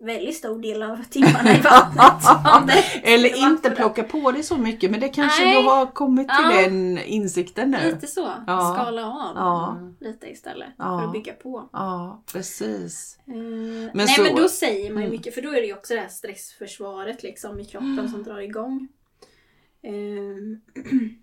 väldigt 0.00 0.36
stor 0.36 0.58
del 0.62 0.82
av 0.82 1.04
timmarna 1.10 1.54
i 1.56 1.60
vattnet. 1.64 2.84
Eller 3.02 3.36
inte 3.36 3.70
plocka 3.70 4.02
på 4.02 4.32
dig 4.32 4.42
så 4.42 4.56
mycket 4.56 4.90
men 4.90 5.00
det 5.00 5.08
kanske 5.08 5.44
Nej. 5.44 5.62
du 5.62 5.68
har 5.68 5.86
kommit 5.86 6.28
till 6.28 6.36
Ja. 6.56 6.62
den 6.62 6.98
insikten 6.98 7.70
nu. 7.70 7.90
Lite 7.94 8.06
så. 8.06 8.30
Ja. 8.46 8.74
Skala 8.74 9.06
av 9.06 9.32
Ja. 9.36 9.78
lite 10.00 10.26
istället. 10.30 10.68
För 10.76 11.04
att 11.04 11.12
bygga 11.12 11.32
på. 11.32 11.68
Ja, 11.72 12.22
precis. 12.32 13.18
Eh, 13.26 13.34
Men 13.34 13.90
nej 13.94 14.06
så- 14.08 14.22
men 14.22 14.36
då 14.36 14.48
säger 14.48 14.90
man 14.92 15.02
ju 15.02 15.06
Mm. 15.08 15.10
mycket, 15.18 15.34
för 15.34 15.42
då 15.42 15.48
är 15.50 15.60
det 15.60 15.66
ju 15.66 15.74
också 15.74 15.94
det 15.94 16.00
här 16.00 16.08
stressförsvaret 16.08 17.22
liksom 17.22 17.60
i 17.60 17.64
kroppen 17.64 18.08
som 18.12 18.22
drar 18.22 18.38
igång. 18.38 18.88
Ehm, 19.82 20.60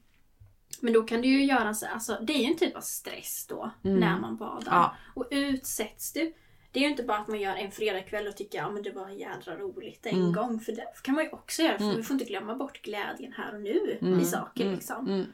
men 0.81 0.93
då 0.93 1.03
kan 1.03 1.21
du 1.21 1.27
ju 1.27 1.45
göra 1.45 1.73
så, 1.73 1.85
alltså 1.93 2.17
det 2.21 2.33
är 2.33 2.37
ju 2.39 2.45
en 2.45 2.57
typ 2.57 2.75
av 2.77 2.81
stress 2.81 3.45
då 3.49 3.71
Mm. 3.83 3.99
när 3.99 4.19
man 4.19 4.35
badar. 4.37 4.97
Och 5.15 5.25
utsätts 5.31 6.13
du, 6.13 6.33
det 6.71 6.79
är 6.79 6.83
ju 6.83 6.89
inte 6.89 7.03
bara 7.03 7.17
att 7.17 7.27
man 7.27 7.39
gör 7.39 7.55
en 7.55 7.71
fredagkväll 7.71 8.27
och 8.27 8.35
tycker 8.37 8.57
ja 8.57 8.69
men 8.71 8.83
det 8.83 8.91
var 8.91 9.09
jädra 9.09 9.57
roligt 9.57 10.05
en 10.05 10.15
Mm. 10.19 10.33
gång. 10.33 10.59
För 10.59 10.71
det 10.71 10.85
kan 11.03 11.15
man 11.15 11.23
ju 11.23 11.29
också 11.29 11.61
göra, 11.61 11.77
för 11.77 11.83
Mm. 11.83 11.95
vi 11.97 12.03
får 12.03 12.13
inte 12.13 12.25
glömma 12.25 12.55
bort 12.55 12.81
glädjen 12.81 13.31
här 13.33 13.55
och 13.55 13.61
nu 13.61 13.97
Mm. 14.01 14.19
i 14.19 14.25
saker 14.25 14.61
Mm. 14.63 14.75
liksom. 14.75 15.07
Mm. 15.07 15.25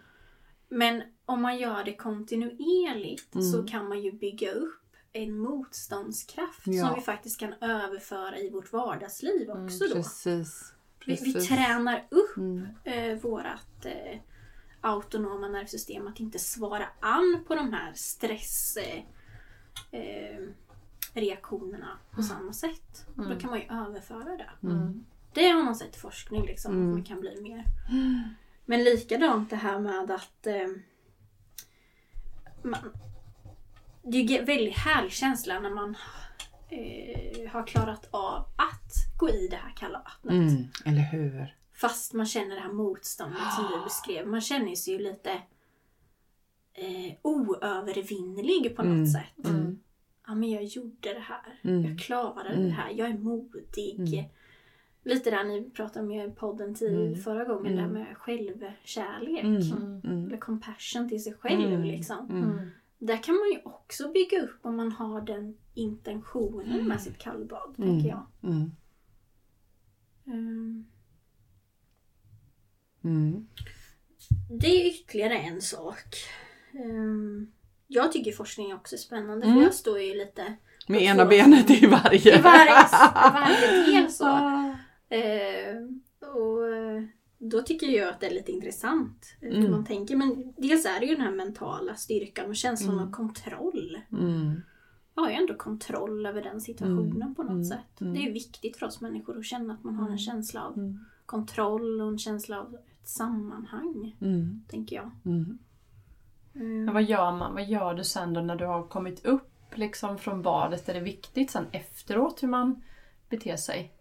Men 0.70 1.04
om 1.26 1.42
man 1.42 1.58
gör 1.58 1.84
det 1.84 1.96
kontinuerligt 1.96 3.36
Mm. 3.36 3.52
så 3.52 3.64
kan 3.64 3.88
man 3.90 4.02
ju 4.02 4.12
bygga 4.12 4.52
upp 4.52 4.80
en 5.14 5.38
motståndskraft 5.38 6.62
Ja. 6.66 6.86
som 6.88 6.96
vi 6.96 7.02
faktiskt 7.02 7.40
kan 7.40 7.54
överföra 7.62 8.38
i 8.38 8.50
vårt 8.50 8.74
vardagsliv 8.74 9.50
Mm, 9.50 9.66
också 9.66 9.88
då. 9.88 9.94
Precis. 9.96 10.74
Vi, 11.06 11.16
vi 11.24 11.34
precis. 11.34 11.48
tränar 11.50 12.08
upp 12.12 12.38
Mm. 12.38 12.68
eh, 12.84 13.20
vårat 13.20 13.86
eh, 13.86 14.20
autonoma 14.82 15.48
nervsystem 15.48 16.08
att 16.08 16.20
inte 16.20 16.40
svara 16.40 16.86
an 17.00 17.44
på 17.48 17.56
de 17.56 17.74
här 17.74 17.94
stress 17.96 18.78
eh, 18.78 19.04
eh, 19.92 20.40
reaktionerna 21.14 21.98
på 22.12 22.24
samma 22.24 22.54
sätt. 22.54 23.06
Och 23.18 23.30
Då 23.30 23.40
kan 23.40 23.50
man 23.50 23.60
ju 23.60 23.66
överföra 23.66 24.38
det. 24.38 24.50
Mm. 24.68 25.06
Det 25.34 25.48
har 25.50 25.64
man 25.64 25.76
sett 25.76 25.96
i 25.96 26.00
forskning 26.00 26.46
liksom, 26.46 26.72
Mm. 26.74 26.88
att 26.90 26.94
man 26.94 27.04
kan 27.04 27.20
bli 27.20 27.42
mer. 27.42 27.64
Men 28.66 28.84
likadant 28.84 29.50
det 29.50 29.56
här 29.56 29.80
med 29.80 30.12
att 30.12 30.48
eh, 30.48 30.68
man, 32.64 32.80
det 34.04 34.18
är 34.18 34.40
en 34.40 34.46
väldigt 34.46 34.78
härlig 34.78 35.12
känsla 35.12 35.60
när 35.60 35.70
man 35.70 35.96
eh, 36.70 37.52
har 37.52 37.68
klarat 37.68 38.08
av 38.12 38.40
att 38.40 39.18
gå 39.20 39.30
i 39.30 39.48
det 39.48 39.56
här 39.56 39.74
kalla 39.76 40.00
vattnet. 40.00 40.34
Mm. 40.34 40.64
Eller 40.86 41.02
hur? 41.02 41.56
Fast 41.74 42.14
man 42.14 42.26
känner 42.26 42.56
det 42.56 42.62
här 42.62 42.74
motståndet 42.74 43.54
som 43.56 43.66
du 43.78 43.84
beskrev. 43.84 44.28
Man 44.28 44.42
känner 44.42 44.76
sig 44.76 44.94
ju 44.94 45.00
lite 45.00 45.32
eh, 46.74 47.14
oövervinnelig 47.22 48.76
på 48.76 48.82
något 48.84 48.92
Mm. 48.92 49.08
sätt. 49.08 49.46
Mm. 49.46 49.80
Ja 50.28 50.36
men 50.36 50.50
jag 50.52 50.64
gjorde 50.64 51.14
det 51.14 51.20
här. 51.20 51.60
Mm. 51.62 51.84
Jag 51.86 52.00
klarade 52.00 52.50
Mm. 52.50 52.64
det 52.66 52.72
här. 52.72 52.92
Jag 52.92 53.10
är 53.10 53.18
modig. 53.18 53.96
Mm. 54.00 54.26
Lite 55.06 55.32
där 55.32 55.44
ni 55.44 55.70
pratade 55.70 56.06
om 56.06 56.12
i 56.12 56.32
podden 56.32 56.76
till 56.76 56.96
Mm. 56.96 57.16
förra 57.16 57.44
gången, 57.46 57.74
Mm. 57.74 57.84
där 57.94 58.00
med 58.00 58.18
självkärlek. 58.18 59.44
Mm. 59.44 60.02
Mm. 60.04 60.28
Eller 60.28 60.38
compassion 60.38 61.10
till 61.10 61.24
sig 61.24 61.34
själv 61.34 61.68
Mm. 61.74 61.82
liksom. 61.84 62.30
Mm. 62.30 62.70
Där 63.00 63.24
kan 63.24 63.36
man 63.36 63.50
ju 63.52 63.60
också 63.64 64.12
bygga 64.12 64.42
upp 64.44 64.60
om 64.66 64.76
man 64.76 64.92
har 64.92 65.22
den 65.22 65.58
intentionen 65.74 66.88
med 66.88 67.02
sitt 67.02 67.18
kallbad, 67.18 67.76
Mm. 67.78 67.90
tänker 67.90 68.10
jag. 68.10 68.26
Mm. 68.44 68.72
Mm. 70.26 70.86
Mm. 73.04 73.48
Det 74.60 74.68
är 74.68 74.88
ytterligare 74.90 75.38
en 75.38 75.62
sak. 75.62 76.06
Ehm, 76.74 77.52
jag 77.94 78.12
tycker 78.12 78.32
forskning 78.32 78.74
också 78.74 78.96
är 78.96 79.00
spännande 79.00 79.46
Mm. 79.46 79.58
för 79.58 79.64
jag 79.64 79.74
står 79.74 80.00
ju 80.00 80.16
lite 80.16 80.54
Med 80.88 81.02
ena 81.02 81.26
benet 81.26 81.70
i 81.70 81.86
varje. 81.86 82.38
i 82.40 82.42
varje, 82.42 82.88
varje 83.34 83.86
del 84.02 84.12
så. 84.12 84.26
Ah. 84.28 84.76
Ehm, 85.10 86.02
och 86.36 86.68
eh, 86.76 87.04
då 87.38 87.62
tycker 87.62 87.88
jag 87.88 88.10
att 88.10 88.20
det 88.20 88.28
är 88.28 88.34
lite 88.34 88.52
intressant 88.52 89.36
eh, 89.42 89.50
hur 89.50 89.58
Mm. 89.58 89.72
man 89.72 89.86
tänker. 89.86 90.16
Men 90.16 90.54
dels 90.58 90.86
är 90.86 91.00
det 91.00 91.06
ju 91.06 91.16
den 91.16 91.26
här 91.26 91.32
mentala 91.32 91.96
styrkan 91.96 92.50
och 92.50 92.56
känslan 92.56 92.94
Mm. 92.94 93.08
av 93.08 93.12
kontroll. 93.12 93.98
Mm. 94.12 94.62
Jag 95.16 95.24
har 95.24 95.30
ju 95.30 95.36
ändå 95.36 95.54
kontroll 95.56 96.26
över 96.26 96.42
den 96.44 96.62
situationen 96.62 97.22
Mm. 97.22 97.36
på 97.36 97.44
något 97.44 97.52
Mm. 97.52 97.64
sätt. 97.66 98.02
Mm. 98.02 98.14
Det 98.14 98.20
är 98.20 98.32
viktigt 98.34 98.78
för 98.78 98.86
oss 98.86 99.02
människor 99.02 99.38
att 99.40 99.46
känna 99.46 99.74
att 99.74 99.84
man 99.84 99.96
har 99.96 100.10
en 100.10 100.18
känsla 100.18 100.64
av 100.64 100.98
kontroll 101.26 102.02
och 102.02 102.08
en 102.08 102.18
känsla 102.20 102.60
av 102.62 102.74
ett 102.76 103.08
sammanhang, 103.10 104.16
Mm. 104.22 104.64
tänker 104.68 104.96
jag. 104.96 105.12
Mm. 106.56 106.68
Mm. 106.68 106.86
Men 106.86 106.94
vad 106.94 107.04
gör 107.04 107.32
man? 107.32 107.54
Vad 107.54 107.64
gör 107.66 107.94
du 107.94 108.04
sen 108.04 108.34
då 108.34 108.42
när 108.42 108.56
du 108.56 108.66
har 108.66 108.84
kommit 108.84 109.26
upp 109.26 109.50
liksom 109.76 110.18
från 110.18 110.42
badet? 110.42 110.90
Är 110.90 110.94
det 110.94 111.00
viktigt 111.00 111.52
sen 111.52 111.66
efteråt 111.72 112.44
hur 112.44 112.48
man 112.48 112.82
beter 113.30 113.56
sig? 113.56 113.92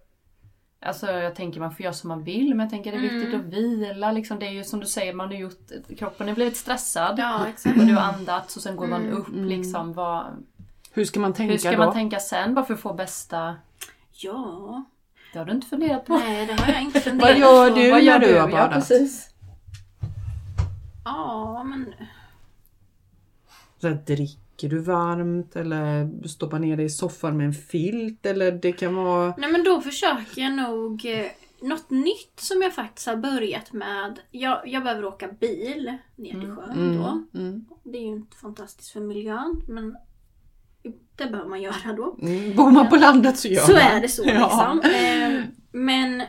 Alltså 0.84 1.11
jag 1.11 1.34
tänker 1.34 1.61
man 1.61 1.74
får 1.74 1.82
göra 1.84 1.94
som 1.94 2.09
man 2.09 2.24
vill 2.24 2.48
men 2.55 2.61
jag 2.61 2.70
tänker 2.70 2.92
det 2.92 2.98
är 2.98 3.00
viktigt 3.00 3.34
Mm. 3.34 3.40
att 3.40 3.46
vila. 3.46 4.12
Liksom. 4.12 4.38
Det 4.38 4.46
är 4.46 4.50
ju 4.50 4.64
som 4.64 4.80
du 4.80 4.86
säger, 4.86 5.12
man 5.14 5.26
har 5.28 5.34
gjort, 5.34 5.70
kroppen 5.98 6.28
har 6.28 6.34
blivit 6.34 6.57
stressad. 6.57 7.14
Ja, 7.18 7.46
exakt. 7.48 7.78
Och 7.80 7.86
du 7.86 7.94
har 7.94 8.03
andats 8.12 8.57
och 8.57 8.62
sen 8.62 8.76
går 8.76 8.86
man 8.86 9.03
Mm. 9.05 9.16
upp 9.16 9.28
Mm. 9.28 9.44
liksom. 9.44 9.92
Vad, 9.92 10.26
Hur 10.92 11.05
ska 11.05 11.20
man 11.20 11.32
tänka 11.32 11.53
hur 11.53 11.59
ska 11.59 11.70
då? 11.72 11.78
man 11.78 11.92
tänka 11.92 12.20
sen? 12.20 12.55
Bara 12.55 12.64
för 12.64 12.74
att 12.74 12.80
få 12.80 12.92
bästa... 12.94 13.57
Ja, 14.12 14.84
Det 15.32 15.38
har 15.38 15.46
du 15.46 15.53
inte 15.53 15.66
funderat 15.66 16.07
på. 16.07 16.18
nej 16.18 16.46
det 16.46 16.53
har 16.53 16.72
jag 16.72 16.82
inte 16.82 17.00
funderat 17.11 17.30
Vad 17.30 17.38
gör 17.40 17.68
på. 17.70 17.76
du 17.76 17.90
Vad 17.90 18.05
när 18.05 18.18
du 18.18 18.26
har 18.40 18.48
Ja, 18.48 18.57
badat? 18.57 18.72
precis. 18.74 19.28
Ja, 21.05 21.62
men 21.64 21.94
Så 23.83 23.89
här, 23.89 23.95
dricker 24.07 24.68
du 24.68 24.78
varmt 24.78 25.57
eller 25.57 26.11
stoppar 26.28 26.59
ner 26.59 26.76
dig 26.76 26.87
i 26.87 26.91
soffan 26.91 27.37
med 27.37 27.47
en 27.47 27.53
filt 27.53 28.26
eller 28.26 28.53
det 28.53 28.72
kan 28.72 28.95
vara... 28.95 29.35
Nej 29.39 29.53
men 29.53 29.64
då 29.64 29.80
försöker 29.80 30.43
jag 30.43 30.53
nog 30.53 31.07
eh, 31.07 31.26
något 31.68 31.91
nytt 31.91 32.41
som 32.41 32.62
jag 32.62 32.74
faktiskt 32.74 33.07
har 33.09 33.16
börjat 33.16 33.72
med. 33.72 34.18
Jag, 34.30 34.68
jag 34.68 34.83
behöver 34.83 35.05
åka 35.05 35.28
bil 35.41 35.93
ner 36.16 36.30
till 36.41 36.51
sjön 36.51 36.97
då. 36.99 37.39
Mm. 37.39 37.64
Det 37.85 37.99
är 37.99 38.03
ju 38.03 38.07
inte 38.09 38.37
fantastiskt 38.37 38.91
för 38.91 39.01
miljön 39.01 39.62
men 39.68 39.97
det 41.16 41.26
behöver 41.26 41.49
man 41.51 41.62
göra 41.62 41.93
då. 41.97 42.18
Mm. 42.22 42.57
Bor 42.57 42.70
man 42.70 42.89
på 42.89 42.97
landet 42.97 43.39
så 43.39 43.49
gör 43.49 43.62
Så 43.62 43.72
man. 43.72 43.80
är 43.80 44.01
det 44.01 44.09
så 44.09 44.22
Ja. 44.26 44.33
liksom. 44.74 44.91
Eh, 44.95 45.41
men 45.72 46.22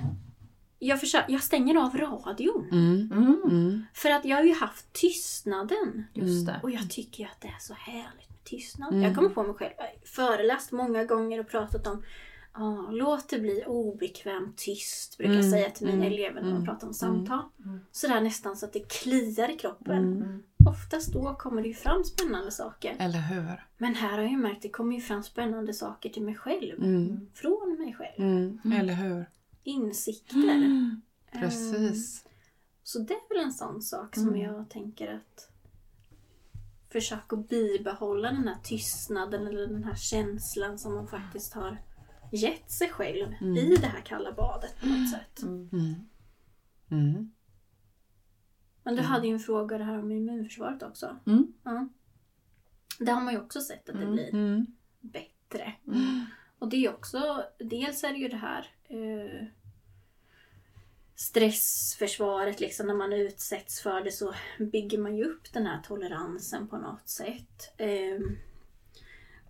jag, 0.88 1.00
försöker, 1.00 1.32
jag 1.34 1.44
stänger 1.44 1.76
av 1.86 1.98
radion. 1.98 2.68
Mm. 2.72 3.10
Mm. 3.12 3.42
Mm. 3.44 3.86
För 3.94 4.10
att 4.10 4.26
jag 4.26 4.38
har 4.38 4.44
ju 4.44 4.54
haft 4.54 4.94
tystnaden. 4.94 6.04
Just 6.14 6.46
det. 6.48 6.60
Och 6.64 6.72
jag 6.72 6.90
tycker 6.90 7.24
ju 7.24 7.30
att 7.30 7.42
det 7.42 7.48
är 7.48 7.60
så 7.60 7.74
härligt 7.74 8.30
med 8.30 8.44
tystnad. 8.44 8.90
Mm. 8.94 9.04
Jag 9.04 9.16
kommer 9.16 9.30
på 9.30 9.44
mig 9.44 9.54
själv, 9.56 9.72
jag 9.78 9.84
har 9.84 9.92
föreläst 10.06 10.72
många 10.72 11.04
gånger 11.06 11.40
och 11.40 11.48
pratat 11.48 11.88
om 11.88 12.04
ah, 12.52 12.92
låt 12.92 13.30
det 13.30 13.40
bli 13.40 13.64
obekvämt 13.68 14.58
tyst, 14.58 15.18
brukar 15.18 15.34
jag 15.34 15.40
Mm, 15.40 15.52
säga 15.52 15.70
till 15.70 15.88
mina 15.88 16.06
elever 16.06 16.42
när 16.42 16.52
man 16.52 16.66
pratar 16.66 16.88
om 16.88 16.94
samtal. 16.94 17.40
mm. 17.66 17.80
Sådär 17.92 18.22
nästan 18.22 18.56
så 18.58 18.66
att 18.66 18.74
det 18.74 18.90
kliar 18.92 19.50
i 19.52 19.58
kroppen. 19.58 20.44
Oftast 20.70 21.14
då 21.14 21.36
kommer 21.36 21.62
det 21.62 21.68
ju 21.68 21.74
fram 21.74 22.04
spännande 22.04 22.52
saker. 22.52 22.96
Eller 23.00 23.20
hur? 23.22 23.64
Men 23.78 23.96
här 23.96 24.12
har 24.12 24.22
jag 24.22 24.32
ju 24.32 24.38
märkt 24.38 24.56
att 24.56 24.62
det 24.62 24.70
kommer 24.70 24.96
ju 24.96 25.02
fram 25.02 25.24
spännande 25.24 25.74
saker 25.74 26.10
till 26.10 26.24
mig 26.24 26.36
själv. 26.36 26.76
Från 27.34 27.76
mig 27.80 27.94
själv. 27.98 28.60
Eller 28.80 28.94
hur? 28.94 29.26
Insikter. 29.64 30.38
Mm. 30.56 31.02
Precis. 31.32 32.26
Så 32.84 33.00
det 33.00 33.14
är 33.14 33.36
väl 33.36 33.46
en 33.46 33.54
sån 33.54 33.82
sak 33.82 34.16
som 34.16 34.28
Mm. 34.28 34.42
jag 34.42 34.70
tänker 34.70 35.14
att 35.14 35.50
försöka 36.92 37.36
bibehålla 37.36 38.32
den 38.32 38.48
här 38.48 38.58
tystnaden 38.64 39.48
eller 39.48 39.68
den 39.68 39.84
här 39.84 39.96
känslan 39.96 40.80
som 40.80 40.94
man 40.96 41.08
faktiskt 41.08 41.54
har 41.54 41.78
gett 42.32 42.72
sig 42.72 42.90
själv 42.90 43.28
Mm. 43.42 43.58
i 43.58 43.76
det 43.76 43.88
här 43.88 44.02
kalla 44.02 44.32
badet 44.34 44.80
på 44.82 44.88
något 44.88 45.10
sätt. 45.12 45.42
Mm. 45.44 45.96
Mm. 46.92 47.32
Men 48.84 48.96
du 48.96 49.02
hade 49.02 49.28
ju 49.28 49.34
en 49.34 49.40
fråga 49.40 49.78
det 49.78 49.84
här 49.84 50.00
om 50.00 50.12
immunförsvaret 50.12 50.84
också. 50.84 51.18
Mm. 51.28 51.54
Ja. 51.64 51.88
Där 53.00 53.14
har 53.14 53.22
man 53.22 53.34
ju 53.34 53.40
också 53.40 53.62
sett 53.62 53.90
att 53.90 53.96
det 53.96 54.02
Mm. 54.02 54.14
blir 54.14 54.34
Mm. 54.34 54.66
bättre. 55.00 55.74
Och 56.60 56.70
det 56.70 56.86
är 56.86 56.94
också, 56.94 57.44
dels 57.60 58.04
är 58.04 58.10
det 58.14 58.18
ju 58.20 58.28
det 58.28 58.38
här 58.38 58.68
eh, 58.94 59.46
stressförsvaret, 61.16 62.60
liksom 62.60 62.88
när 62.88 62.94
man 62.94 63.14
utsätts 63.14 63.82
för 63.82 64.04
det 64.04 64.12
så 64.12 64.34
bygger 64.60 64.98
man 64.98 65.18
ju 65.18 65.24
upp 65.24 65.54
den 65.54 65.66
här 65.66 65.82
toleransen 65.82 66.68
på 66.68 66.78
något 66.78 67.10
sätt. 67.10 67.74
Eh, 67.78 68.20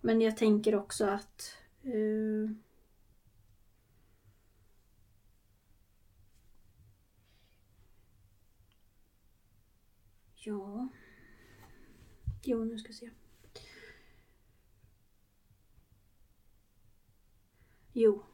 men 0.00 0.20
jag 0.20 0.36
tänker 0.36 0.74
också 0.74 1.04
att 1.04 1.56
eh, 1.82 2.56
Ja. 10.46 10.88
Jo, 12.42 12.64
nu 12.64 12.78
ska 12.78 12.88
vi 12.88 12.94
se. 12.94 13.10
Jo. 17.92 18.24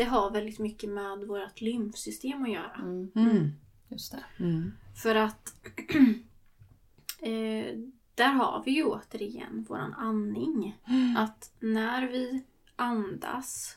Det 0.00 0.06
har 0.06 0.30
väldigt 0.30 0.58
mycket 0.58 0.90
med 0.90 1.18
vårt 1.18 1.60
lymfsystem 1.60 2.42
att 2.42 2.50
göra. 2.50 2.74
Mm. 2.74 3.10
Mm. 3.16 3.52
Just 3.88 4.12
det. 4.12 4.44
Mm. 4.44 4.72
För 5.02 5.14
att 5.14 5.54
eh, 7.20 7.78
där 8.14 8.32
har 8.32 8.62
vi 8.64 8.70
ju 8.70 8.84
återigen 8.84 9.66
våran 9.68 9.94
andning. 9.94 10.78
Att 11.16 11.52
när 11.60 12.08
vi 12.08 12.44
andas 12.76 13.76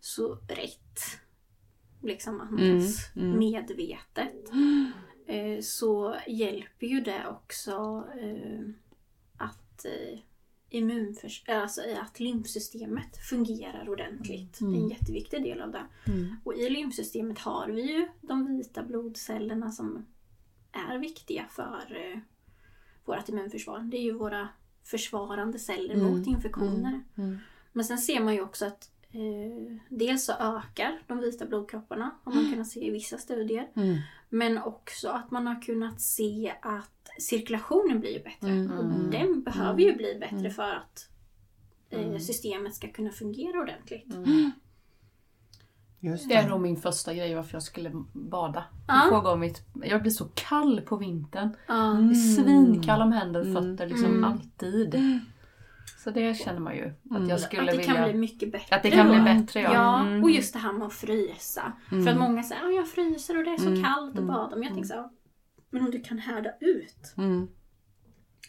så 0.00 0.34
rätt, 0.34 1.20
liksom 2.02 2.40
andas 2.40 3.16
Mm, 3.16 3.28
mm. 3.28 3.38
medvetet, 3.38 4.50
eh, 5.26 5.60
så 5.60 6.16
hjälper 6.26 6.86
ju 6.86 7.00
det 7.00 7.26
också 7.28 8.06
eh, 8.20 8.60
att 9.36 9.84
eh, 9.84 10.18
immunförs- 10.70 11.50
alltså 11.50 11.80
att 12.02 12.20
lymfsystemet 12.20 13.16
fungerar 13.16 13.88
ordentligt. 13.88 14.58
Det 14.58 14.64
är 14.64 14.68
en 14.82 14.88
jätteviktig 14.88 15.42
del 15.42 15.60
av 15.60 15.70
det. 15.70 15.86
Mm. 16.06 16.34
Och 16.44 16.54
i 16.54 16.70
lymfsystemet 16.70 17.38
har 17.38 17.68
vi 17.68 17.82
ju 17.92 18.08
de 18.20 18.46
vita 18.46 18.82
blodcellerna 18.82 19.70
som 19.72 20.06
är 20.72 20.98
viktiga 20.98 21.46
för 21.50 22.12
eh, 22.12 22.18
vårt 23.04 23.28
immunförsvar. 23.28 23.78
Det 23.80 23.96
är 23.96 24.02
ju 24.02 24.12
våra 24.12 24.48
försvarande 24.84 25.58
celler 25.58 25.94
Mm, 25.94 26.06
mot 26.18 26.26
infektioner. 26.26 27.00
Mm. 27.16 27.38
Men 27.72 27.84
sen 27.84 27.98
ser 27.98 28.20
man 28.20 28.34
ju 28.34 28.40
också 28.40 28.66
att 28.66 28.90
eh, 29.12 29.76
dels 29.88 30.24
så 30.24 30.32
ökar 30.32 31.02
de 31.06 31.18
vita 31.18 31.46
blodkropparna, 31.46 32.10
har 32.24 32.32
man 32.32 32.50
kunnat 32.50 32.66
se 32.68 32.86
i 32.86 32.90
vissa 32.90 33.18
studier. 33.18 33.68
Mm. 33.76 33.98
Men 34.28 34.58
också 34.58 35.08
att 35.08 35.30
man 35.30 35.46
har 35.46 35.62
kunnat 35.62 36.00
se 36.00 36.54
att 36.62 37.10
cirkulationen 37.18 38.00
blir 38.00 38.24
bättre. 38.24 38.50
Mm. 38.50 38.78
Och 38.78 39.10
den 39.10 39.42
behöver 39.42 39.80
ju 39.80 39.96
bli 39.96 40.18
bättre 40.20 40.50
för 40.50 40.70
att 40.74 41.08
eh, 41.90 42.18
systemet 42.18 42.74
ska 42.74 42.88
kunna 42.88 43.10
fungera 43.10 43.60
ordentligt. 43.60 44.06
Just 46.02 46.28
Det 46.28 46.34
är 46.34 46.42
det. 46.42 46.48
nog 46.48 46.60
min 46.60 46.76
första 46.76 47.14
grej 47.14 47.34
varför 47.34 47.54
jag 47.54 47.62
skulle 47.62 47.90
bada. 48.12 48.64
Ja. 48.88 49.36
Mitt, 49.36 49.62
jag 49.84 50.02
blir 50.02 50.12
så 50.12 50.24
kall 50.34 50.80
på 50.80 50.96
vintern. 50.96 51.48
Det 51.66 51.72
är 51.72 52.14
svinkall 52.36 53.02
om 53.02 53.12
händer 53.12 53.40
och 53.40 53.46
fötter 53.62 53.86
liksom 53.86 54.06
Mm. 54.10 54.24
alltid. 54.24 54.94
Så 55.98 56.10
det 56.10 56.34
känner 56.34 56.60
man 56.60 56.76
ju 56.76 56.92
att 57.10 57.28
jag 57.28 57.40
skulle 57.40 57.62
Att 57.62 57.68
det 57.70 57.76
vilja... 57.76 57.94
kan 57.94 58.04
bli 58.10 58.18
mycket 58.18 58.52
bättre. 58.52 58.76
Att 58.76 58.82
det 58.82 58.90
kan 58.90 59.08
bli 59.10 59.20
bättre 59.20 59.60
ja. 59.60 59.74
Ja, 59.74 60.00
Mm. 60.00 60.22
och 60.24 60.30
just 60.30 60.52
det 60.52 60.58
här 60.58 60.72
med 60.72 60.86
att 60.86 60.92
frysa. 60.92 61.72
För 61.88 62.08
att 62.08 62.18
många 62.18 62.42
säger 62.42 62.66
att 62.68 62.74
jag 62.74 62.88
fryser 62.88 63.38
och 63.38 63.44
det 63.44 63.50
är 63.50 63.58
så 63.58 63.66
Mm. 63.68 63.84
kallt 63.84 64.18
att 64.18 64.24
bada. 64.24 64.56
Men 64.56 64.62
jag 64.62 64.72
tänker 64.72 64.88
så 64.88 64.94
här, 64.94 65.08
men 65.70 65.82
om 65.84 65.90
du 65.90 66.00
kan 66.02 66.18
härda 66.18 66.50
ut 66.60 67.14
Mm. 67.16 67.48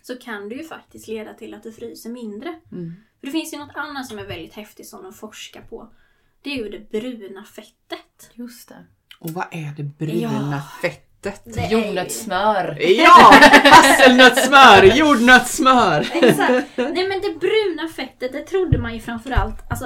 så 0.01 0.15
kan 0.17 0.49
det 0.49 0.55
ju 0.55 0.63
faktiskt 0.63 1.07
leda 1.07 1.33
till 1.33 1.53
att 1.53 1.63
du 1.63 1.71
fryser 1.71 2.09
mindre. 2.09 2.59
Mm. 2.71 2.93
För 3.19 3.25
det 3.27 3.31
finns 3.31 3.53
ju 3.53 3.57
något 3.57 3.75
annat 3.75 4.05
som 4.07 4.19
är 4.19 4.25
väldigt 4.25 4.53
häftigt 4.53 4.87
som 4.87 5.03
de 5.03 5.13
forskar 5.13 5.61
på. 5.61 5.93
Det 6.41 6.49
är 6.49 6.57
ju 6.63 6.69
det 6.69 6.89
bruna 6.91 7.43
fettet. 7.43 8.31
Just 8.33 8.69
det. 8.69 8.85
Och 9.19 9.29
vad 9.29 9.45
är 9.51 9.73
det 9.77 9.83
bruna 9.83 10.21
Ja. 10.51 10.63
fettet? 10.81 11.07
Är 11.25 11.69
ju- 11.69 11.77
Jordnötssmör. 11.85 12.77
Ja! 12.81 13.33
Hasselnötssmör! 13.63 14.83
Jordnötssmör! 14.83 15.99
Exakt. 16.13 16.77
Nej 16.77 17.07
men 17.07 17.21
det 17.21 17.39
bruna 17.39 17.89
fettet, 17.95 18.31
det 18.31 18.41
trodde 18.41 18.77
man 18.77 18.93
ju 18.93 18.99
framförallt, 18.99 19.55
alltså 19.69 19.85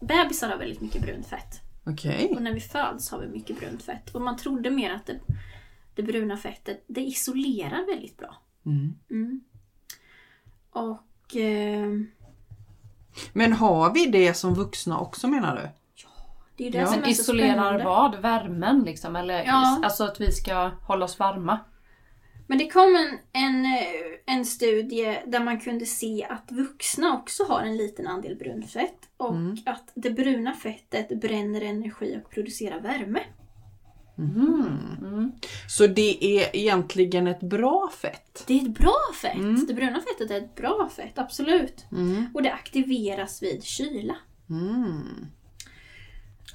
bebisar 0.00 0.48
har 0.48 0.56
väldigt 0.56 0.80
mycket 0.80 1.02
brunt 1.02 1.26
fett. 1.26 1.60
Okej. 1.86 2.32
Och 2.36 2.42
när 2.42 2.52
vi 2.52 2.60
föds 2.60 3.10
har 3.10 3.18
vi 3.18 3.28
mycket 3.28 3.60
brunt 3.60 3.82
fett. 3.82 4.14
Och 4.14 4.20
man 4.22 4.36
trodde 4.36 4.70
mer 4.70 4.90
att 4.94 5.06
det, 5.06 5.18
det 5.94 6.02
bruna 6.02 6.36
fettet, 6.36 6.84
det 6.86 7.00
isolerar 7.00 7.86
väldigt 7.94 8.18
bra. 8.18 8.36
Mm. 8.66 8.94
Mm. 9.10 9.40
Och... 10.72 11.36
Eh, 11.36 11.88
Men 13.32 13.52
har 13.52 13.92
vi 13.94 14.06
det 14.06 14.34
som 14.34 14.54
vuxna 14.54 14.98
också 14.98 15.28
menar 15.28 15.56
du? 15.56 15.68
Det 16.70 16.78
är 16.78 16.82
det 16.82 16.86
Ja. 16.86 16.86
som 16.86 16.98
är 16.98 17.04
så 17.04 17.10
isolerar 17.10 17.48
spännande. 17.52 17.84
vad? 17.84 18.20
Värmen 18.20 18.80
liksom? 18.84 19.16
Eller 19.16 19.44
Ja. 19.44 19.80
alltså 19.84 20.04
att 20.04 20.20
vi 20.20 20.32
ska 20.32 20.54
hålla 20.86 21.04
oss 21.04 21.18
varma? 21.18 21.58
Men 22.46 22.58
det 22.58 22.70
kom 22.70 22.96
en, 22.96 23.42
en, 23.44 23.64
eh, 23.64 24.34
en 24.36 24.44
studie 24.44 25.18
där 25.26 25.40
man 25.40 25.60
kunde 25.60 25.86
se 25.86 26.26
att 26.30 26.52
vuxna 26.52 27.14
också 27.14 27.44
har 27.44 27.60
en 27.60 27.76
liten 27.76 28.06
andel 28.06 28.36
brunt 28.36 28.70
fett. 28.70 28.98
Och 29.16 29.34
Mm. 29.34 29.56
att 29.66 29.92
det 29.94 30.10
bruna 30.10 30.54
fettet 30.54 31.20
bränner 31.20 31.60
energi 31.60 32.20
och 32.24 32.30
producerar 32.30 32.80
värme. 32.80 33.20
Mm. 34.18 35.32
Så 35.68 35.86
det 35.86 36.24
är 36.24 36.56
egentligen 36.56 37.26
ett 37.26 37.40
bra 37.40 37.90
fett? 38.02 38.44
Det 38.46 38.58
är 38.58 38.62
ett 38.62 38.78
bra 38.78 38.94
fett. 39.22 39.34
Mm. 39.34 39.66
Det 39.66 39.74
bruna 39.74 40.00
fettet 40.00 40.30
är 40.30 40.36
ett 40.38 40.54
bra 40.54 40.88
fett, 40.96 41.18
absolut. 41.18 41.86
Mm. 41.92 42.26
Och 42.34 42.42
det 42.42 42.52
aktiveras 42.52 43.42
vid 43.42 43.64
kyla. 43.64 44.16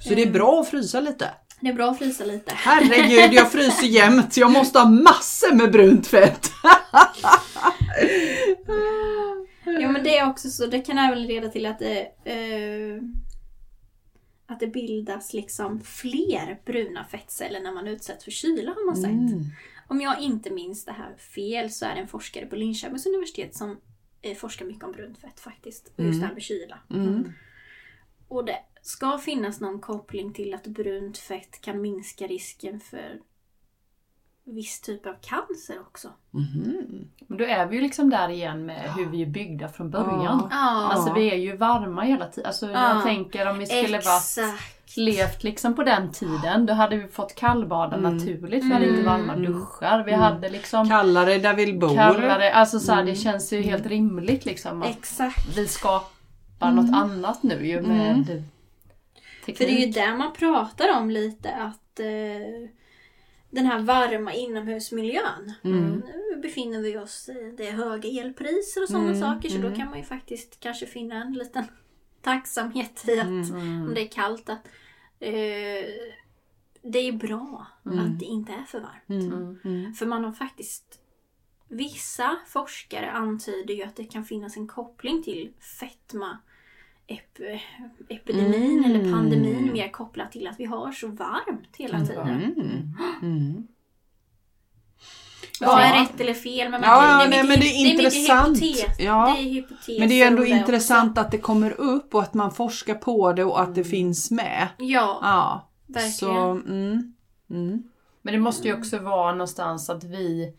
Mm. 0.04 0.08
Så 0.08 0.14
det 0.14 0.22
är 0.22 0.32
bra 0.32 0.60
att 0.60 0.68
frysa 0.68 1.00
lite? 1.00 1.30
Det 1.60 1.68
är 1.68 1.74
bra 1.74 1.90
att 1.90 1.98
frysa 1.98 2.24
lite. 2.24 2.52
Herregud, 2.54 3.32
jag 3.32 3.52
fryser 3.52 3.86
jämt. 3.86 4.36
Jag 4.36 4.50
måste 4.50 4.78
ha 4.78 4.88
massor 4.88 5.54
med 5.54 5.72
brunt 5.72 6.06
fett. 6.06 6.50
Jo 9.66 9.92
men 9.92 10.04
det 10.04 10.18
är 10.18 10.30
också 10.30 10.48
så, 10.50 10.66
det 10.66 10.80
kan 10.80 10.98
även 10.98 11.22
leda 11.22 11.48
till 11.48 11.66
att 11.66 11.78
det, 11.78 12.00
eh, 12.24 13.02
att 14.46 14.60
det 14.60 14.66
bildas 14.66 15.32
liksom 15.32 15.80
fler 15.80 16.60
bruna 16.64 17.04
fettceller 17.04 17.60
när 17.60 17.72
man 17.72 17.88
utsätts 17.88 18.24
för 18.24 18.30
kyla 18.30 18.70
har 18.70 18.86
man 18.86 18.96
sett. 18.96 19.10
Mm. 19.10 19.44
Om 19.88 20.00
jag 20.00 20.20
inte 20.20 20.50
minns 20.50 20.84
det 20.84 20.92
här 20.92 21.14
fel 21.16 21.70
så 21.70 21.86
är 21.86 21.94
det 21.94 22.00
en 22.00 22.08
forskare 22.08 22.46
på 22.46 22.56
Linköpings 22.56 23.06
universitet 23.06 23.56
som 23.56 23.76
eh, 24.22 24.36
forskar 24.36 24.66
mycket 24.66 24.84
om 24.84 24.92
brunt 24.92 25.18
fett 25.18 25.40
faktiskt. 25.40 25.92
Och 25.96 26.04
just 26.04 26.20
det 26.20 26.26
här 26.26 26.34
med 26.34 26.42
kyla. 26.42 26.78
Mm. 26.90 27.32
Och 28.28 28.44
det 28.44 28.58
ska 28.88 29.18
finnas 29.18 29.60
någon 29.60 29.80
koppling 29.80 30.32
till 30.32 30.54
att 30.54 30.66
brunt 30.66 31.18
fett 31.18 31.60
kan 31.60 31.80
minska 31.80 32.26
risken 32.26 32.80
för 32.80 33.18
viss 34.44 34.80
typ 34.80 35.06
av 35.06 35.14
cancer 35.20 35.80
också. 35.80 36.08
Mhm. 36.30 37.08
Men 37.26 37.38
då 37.38 37.44
är 37.44 37.66
vi 37.66 37.76
ju 37.76 37.82
liksom 37.82 38.10
där 38.10 38.28
igen 38.28 38.66
med 38.66 38.92
hur 38.94 39.06
vi 39.06 39.22
är 39.22 39.26
byggda 39.26 39.68
från 39.68 39.90
början. 39.90 40.20
Ja. 40.22 40.48
Ja, 40.50 40.88
Alltså 40.92 41.12
vi 41.14 41.30
är 41.30 41.34
ju 41.36 41.56
varma 41.56 42.02
hela 42.02 42.26
tiden. 42.26 42.46
Alltså 42.48 42.66
Ja. 42.70 42.94
jag 42.94 43.02
tänker 43.04 43.50
om 43.50 43.58
vi 43.58 43.66
skulle 43.66 43.82
varit 43.98 43.98
exakt. 43.98 44.96
levt 44.96 45.44
liksom 45.44 45.74
på 45.74 45.82
den 45.84 46.12
tiden, 46.12 46.66
då 46.66 46.72
hade 46.72 46.96
vi 46.96 47.08
fått 47.08 47.34
kallbada 47.34 47.96
Mm. 47.96 48.16
naturligt. 48.16 48.64
Vi 48.64 48.72
hade 48.72 48.88
inte 48.88 49.02
varma 49.02 49.36
duschar. 49.36 50.02
Vi 50.04 50.12
hade 50.12 50.48
liksom 50.48 50.88
Kallare 50.88 51.38
där 51.38 51.54
vi 51.54 51.72
bor. 51.72 51.94
kallare, 51.94 52.52
alltså 52.52 52.80
så 52.80 52.92
här, 52.92 53.02
Mm. 53.02 53.14
det 53.14 53.20
känns 53.20 53.52
ju 53.52 53.60
helt 53.62 53.86
rimligt 53.86 54.44
liksom 54.44 54.82
att 54.82 54.88
Exakt. 54.88 55.56
vi 55.58 55.68
skapar 55.68 56.70
något 56.70 56.94
annat 56.94 57.42
nu 57.42 57.66
ju 57.66 57.82
med 57.82 58.10
Mm. 58.12 58.42
Teknik. 59.54 59.58
För 59.58 59.64
det 59.64 59.82
är 59.82 59.86
ju 59.86 59.92
där 59.92 60.16
man 60.16 60.32
pratar 60.32 60.98
om 60.98 61.10
lite 61.10 61.54
att 61.54 62.00
eh, 62.00 62.70
den 63.50 63.66
här 63.66 63.78
varma 63.78 64.32
inomhusmiljön. 64.32 65.52
Mm. 65.64 66.02
Nu 66.32 66.40
befinner 66.42 66.80
vi 66.80 66.98
oss 66.98 67.28
i 67.28 67.54
det 67.56 67.70
höga 67.70 68.08
elpriser 68.08 68.82
och 68.82 68.88
sådana 68.88 69.08
Mm, 69.08 69.20
saker 69.20 69.48
så 69.48 69.58
då 69.58 69.66
mm. 69.66 69.78
kan 69.78 69.90
man 69.90 69.98
ju 69.98 70.04
faktiskt 70.04 70.60
kanske 70.60 70.86
finna 70.86 71.22
en 71.22 71.32
liten 71.32 71.64
tacksamhet 72.22 73.08
i 73.08 73.20
att 73.20 73.26
Mm. 73.26 73.82
om 73.82 73.94
det 73.94 74.00
är 74.00 74.08
kallt 74.08 74.48
att 74.48 74.66
eh, 75.20 75.84
det 76.82 76.98
är 76.98 77.12
bra 77.12 77.66
att 77.84 78.18
det 78.18 78.24
inte 78.24 78.52
är 78.52 78.62
för 78.62 78.80
varmt. 78.80 79.08
Mm. 79.08 79.32
Mm. 79.32 79.58
Mm. 79.64 79.94
För 79.94 80.06
man 80.06 80.24
har 80.24 80.32
faktiskt 80.32 81.00
Vissa 81.70 82.36
forskare 82.46 83.10
antyder 83.10 83.74
ju 83.74 83.82
att 83.82 83.96
det 83.96 84.04
kan 84.04 84.24
finnas 84.24 84.56
en 84.56 84.68
koppling 84.68 85.22
till 85.22 85.52
fetma 85.80 86.38
ep- 87.08 87.58
epidemin 88.08 88.78
Mm. 88.84 88.84
eller 88.84 89.12
pandemin 89.12 89.72
mer 89.72 89.88
kopplat 89.92 90.32
till 90.32 90.46
att 90.46 90.60
vi 90.60 90.64
har 90.64 90.92
så 90.92 91.06
varmt 91.08 91.76
hela 91.76 92.00
tiden. 92.06 92.28
Mm. 92.28 92.94
Mm. 93.22 93.66
Vad 95.60 95.80
är 95.80 95.94
Ja. 95.96 96.02
rätt 96.02 96.20
eller 96.20 96.34
fel? 96.34 96.70
Men, 96.70 96.80
man 96.80 96.90
Ja, 96.90 97.00
kan- 97.00 97.10
ja, 97.10 97.24
det 97.24 97.30
nej, 97.30 97.38
är 97.38 97.42
men 97.42 97.48
mycket, 97.48 97.60
det 97.62 97.68
är 97.68 97.84
mycket 97.84 98.14
intressant. 98.14 98.62
hypotes. 98.62 98.98
Ja. 98.98 99.34
Det 99.36 99.42
är 99.42 99.50
hypoteser 99.50 99.98
Men 100.00 100.08
det 100.08 100.14
är 100.14 100.16
ju 100.16 100.22
ändå 100.22 100.42
det 100.42 100.48
intressant 100.48 101.18
att 101.18 101.30
det 101.30 101.38
kommer 101.38 101.70
upp 101.80 102.14
och 102.14 102.22
att 102.22 102.34
man 102.34 102.50
forskar 102.54 102.94
på 102.94 103.32
det 103.32 103.44
och 103.44 103.60
att 103.60 103.74
det 103.74 103.84
finns 103.84 104.30
med. 104.30 104.68
Också. 104.72 104.84
Ja, 104.84 105.18
Ja, 105.22 105.70
verkligen. 105.86 106.12
så 106.12 106.30
mm. 106.32 107.14
Mm. 107.50 107.82
Men 108.22 108.34
det 108.34 108.40
måste 108.40 108.68
ju 108.68 108.74
också 108.74 108.98
vara 108.98 109.32
någonstans 109.32 109.90
att 109.90 110.04
vi 110.04 110.54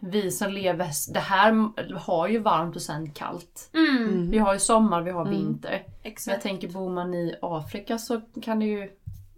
vi 0.00 0.30
som 0.30 0.50
lever, 0.52 0.88
det 1.12 1.20
här 1.20 1.68
har 1.98 2.28
ju 2.28 2.38
varmt 2.38 2.76
och 2.76 2.82
sen 2.82 3.10
kallt. 3.10 3.70
Mm, 3.74 4.30
Vi 4.30 4.38
har 4.38 4.52
ju 4.52 4.58
sommar, 4.58 5.02
vi 5.02 5.10
har 5.10 5.24
vinter. 5.30 5.82
Men 6.26 6.32
jag 6.32 6.42
tänker 6.42 6.68
bor 6.68 6.90
man 6.90 7.14
i 7.14 7.34
Afrika 7.42 7.98
så 7.98 8.20
kan 8.42 8.58
det 8.60 8.66
ju 8.66 8.90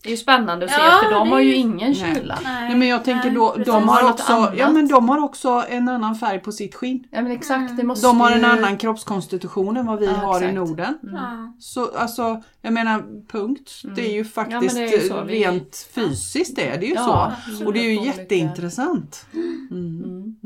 Det 0.06 0.10
är 0.10 0.12
ju 0.12 0.16
spännande 0.16 0.64
att 0.64 0.70
se 0.72 0.80
Ja, 0.80 1.00
för 1.04 1.10
de 1.10 1.28
har 1.30 1.38
är 1.38 1.42
ju 1.42 1.48
ju- 1.50 1.54
ingen 1.56 1.78
Nej. 1.92 2.14
kyla. 2.14 2.38
Nej 2.44 2.74
men 2.76 2.88
jag 2.88 3.04
tänker 3.04 3.26
nej, 3.28 3.34
då, 3.34 3.50
precis. 3.50 3.66
de 3.66 3.88
har 3.88 4.10
också, 4.10 4.52
ja 4.56 4.70
men 4.70 4.88
de 4.88 5.08
har 5.08 5.24
också 5.24 5.64
en 5.68 5.88
annan 5.88 6.14
färg 6.14 6.38
på 6.40 6.52
sitt 6.52 6.74
skinn. 6.74 7.04
Ja 7.10 7.22
men 7.22 7.32
exakt, 7.32 7.76
det 7.76 7.82
måste 7.84 8.06
De 8.06 8.20
har 8.20 8.30
en 8.30 8.38
ju- 8.40 8.44
annan 8.46 8.76
kroppskonstitution 8.76 9.76
än 9.76 9.86
vad 9.86 9.98
vi 9.98 10.06
Ja, 10.06 10.12
har 10.12 10.34
i 10.34 10.44
exakt. 10.44 10.54
Norden. 10.54 10.98
Ja. 11.12 11.54
Så 11.58 11.90
alltså, 11.96 12.42
jag 12.62 12.72
menar 12.72 13.02
punkt. 13.32 13.72
Det 13.96 14.06
är 14.10 14.12
ju 14.12 14.24
faktiskt 14.24 14.76
Mm. 14.76 14.90
det 14.90 14.96
är 14.96 15.02
ju 15.02 15.08
så. 15.08 15.22
Vi- 15.24 15.34
rent 15.44 15.88
fysiskt 15.94 16.56
det 16.56 16.68
är 16.68 16.78
det 16.80 16.86
ju 16.86 16.94
Ja, 16.94 17.32
så. 17.58 17.66
Och 17.66 17.72
det 17.72 17.78
är 17.80 17.90
ju 17.90 18.06
jätteintressant. 18.06 19.26
Mm. 19.70 20.36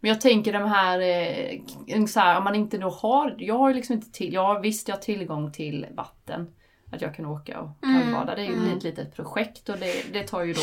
Men 0.00 0.08
jag 0.08 0.20
tänker 0.20 0.52
de 0.52 0.68
här, 0.68 1.00
eh, 1.00 2.04
så 2.06 2.20
här, 2.20 2.38
om 2.38 2.44
man 2.44 2.54
inte 2.54 2.78
då 2.78 2.88
har, 2.88 3.34
jag 3.38 3.58
har 3.58 3.68
ju 3.68 3.74
liksom 3.74 3.94
inte 3.94 4.10
till, 4.12 4.32
jag 4.32 4.60
visst 4.60 4.88
jag 4.88 4.96
har 4.96 5.00
tillgång 5.02 5.52
till 5.52 5.86
vatten. 5.96 6.46
Att 6.92 7.02
jag 7.02 7.14
kan 7.14 7.26
åka 7.26 7.60
och 7.60 7.70
kallbada. 7.82 8.34
Det 8.34 8.42
är 8.42 8.46
ju 8.46 8.76
ett 8.76 8.82
litet 8.82 9.16
projekt 9.16 9.68
och 9.68 9.78
det, 9.78 10.12
det 10.12 10.22
tar 10.22 10.42
ju 10.42 10.52
då 10.52 10.60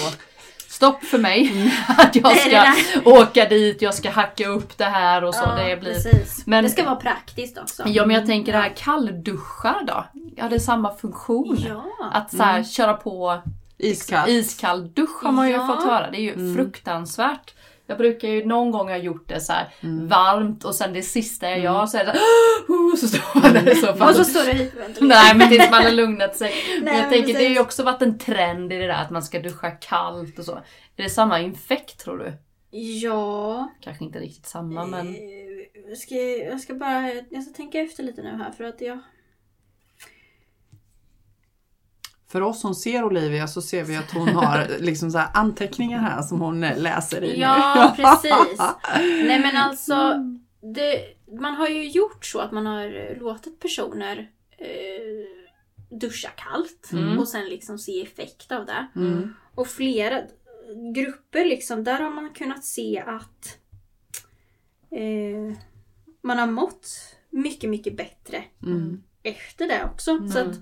stopp 0.68 1.04
för 1.04 1.18
mig. 1.18 1.72
att 1.98 2.16
jag 2.16 2.38
ska 2.38 2.50
det 2.50 2.74
åka 3.06 3.46
dit, 3.50 3.82
jag 3.82 3.94
ska 3.94 4.10
hacka 4.10 4.48
upp 4.48 4.78
det 4.78 4.86
här 4.86 5.24
och 5.24 5.36
så. 5.36 5.44
Ja, 5.46 5.64
det 5.64 5.78
blir... 5.78 5.94
precis. 5.94 6.44
Men- 6.48 6.64
det 6.64 6.70
ska 6.70 6.84
vara 6.84 6.96
praktiskt 6.96 7.58
också. 7.58 7.84
Ja 7.88 8.06
men 8.06 8.16
jag 8.16 8.26
tänker 8.26 8.52
det 8.52 8.58
här 8.58 8.74
kallduschar 8.78 9.84
då? 9.88 10.06
Ja 10.36 10.50
det 10.50 10.56
är 10.56 10.60
samma 10.60 10.96
funktion. 10.96 11.58
Ja. 11.68 11.86
Att 12.14 12.32
så 12.32 12.44
här, 12.44 12.64
köra 12.64 12.94
på 12.94 13.42
Iskallt. 13.78 14.30
iskall 14.30 14.94
dusch 14.94 15.24
har 15.24 15.32
man 15.32 15.48
ju 15.48 15.54
Ja. 15.54 15.68
fått 15.68 15.84
höra. 15.84 16.12
Det 16.12 16.18
är 16.18 16.22
ju 16.22 16.34
Mm. 16.34 16.56
fruktansvärt. 16.56 17.54
Jag 17.88 17.98
brukar 17.98 18.28
ju 18.28 18.46
någon 18.46 18.72
gång 18.72 18.90
ha 18.90 18.98
gjort 18.98 19.28
det 19.30 19.40
så 19.42 19.54
här 19.54 19.74
Mm. 19.84 20.08
varmt 20.08 20.64
och 20.64 20.76
sen 20.76 20.94
det 20.94 21.02
sista 21.02 21.50
jag 21.50 21.60
gör 21.60 21.86
så 21.86 21.98
är 21.98 22.06
det 22.06 22.12
så, 22.12 22.18
här, 22.18 22.96
så 22.98 23.08
står 23.08 23.42
man 23.42 23.54
där 23.54 23.72
i 23.72 23.76
så 23.76 23.94
fall. 23.94 24.10
Och 24.10 24.16
så 24.16 24.24
står 24.24 24.46
det 24.46 24.54
hyperventilerar. 24.54 25.08
Nej 25.10 25.36
men 25.36 25.50
tills 25.50 25.72
man 25.72 25.84
har 25.84 25.92
lugnat 25.92 26.36
sig. 26.36 26.54
Men 26.76 26.86
Nej, 26.86 26.94
jag 26.94 27.02
men 27.02 27.10
tänker 27.12 27.28
det 27.28 27.34
har 27.34 27.42
ju 27.42 27.48
precis. 27.48 27.60
också 27.62 27.84
varit 27.84 28.02
en 28.02 28.18
trend 28.18 28.74
i 28.74 28.78
det 28.78 28.88
där 28.88 29.02
att 29.04 29.10
man 29.10 29.24
ska 29.24 29.40
duscha 29.40 29.72
kallt 29.72 30.40
och 30.40 30.46
så. 30.46 30.52
Är 30.98 31.04
det 31.04 31.10
samma 31.10 31.40
infekt 31.40 32.00
tror 32.00 32.18
du? 32.18 32.34
Ja. 32.78 33.70
Kanske 33.82 34.04
inte 34.06 34.20
riktigt 34.20 34.46
samma 34.46 34.86
men... 34.86 35.08
Eh, 35.08 35.22
Jag 35.90 35.98
ska, 35.98 36.16
jag 36.52 36.60
ska 36.60 36.74
bara 36.74 37.12
jag 37.30 37.44
ska 37.44 37.54
tänka 37.54 37.80
efter 37.80 38.04
lite 38.04 38.22
nu 38.22 38.30
här 38.30 38.52
för 38.52 38.64
att 38.64 38.82
jag... 38.82 39.00
För 42.28 42.42
oss 42.42 42.62
som 42.62 42.76
ser 42.76 43.04
Olivia 43.04 43.48
så 43.48 43.62
ser 43.62 43.84
vi 43.84 43.96
att 43.96 44.12
hon 44.12 44.28
har 44.30 44.68
liksom 44.80 45.12
så 45.12 45.18
här 45.18 45.30
anteckningar 45.34 46.00
här 46.00 46.22
som 46.22 46.42
hon 46.42 46.64
eh, 46.64 46.78
läser 46.78 47.24
i 47.24 47.40
Ja, 47.40 47.94
precis. 47.98 48.60
Nej 49.28 49.40
men 49.40 49.58
alltså, 49.58 50.14
det, 50.76 51.06
man 51.42 51.54
har 51.56 51.68
ju 51.68 51.90
gjort 51.90 52.26
så 52.26 52.40
att 52.40 52.52
man 52.52 52.66
har 52.66 53.20
låtit 53.20 53.60
personer 53.60 54.30
eh, 54.58 55.98
duscha 55.98 56.30
kallt 56.30 56.90
Mm. 56.94 57.20
och 57.20 57.28
sen 57.28 57.46
liksom 57.46 57.78
se 57.80 58.02
effekt 58.02 58.52
av 58.52 58.66
det. 58.66 58.88
Mm. 58.96 59.34
Och 59.56 59.68
flera 59.68 60.22
grupper 60.96 61.46
liksom, 61.46 61.84
där 61.84 62.00
har 62.00 62.10
man 62.10 62.30
kunnat 62.30 62.66
se 62.66 63.04
att 63.08 63.58
eh, 64.92 65.58
man 66.22 66.38
har 66.40 66.48
mått 66.48 66.88
mycket, 67.30 67.70
mycket 67.70 67.98
bättre 67.98 68.44
Mm. 68.64 69.04
efter 69.24 69.68
det 69.68 69.84
också. 69.94 70.30
Så 70.30 70.40
att 70.40 70.56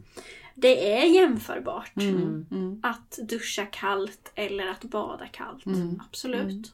det 0.55 0.93
är 1.01 1.05
jämförbart. 1.05 1.91
Mm. 1.97 2.45
Mm. 2.51 2.79
Att 2.83 3.17
duscha 3.29 3.65
kallt 3.65 4.31
eller 4.35 4.67
att 4.67 4.83
bada 4.83 5.25
kallt. 5.27 5.65
Mm. 5.65 6.01
Absolut. 6.09 6.73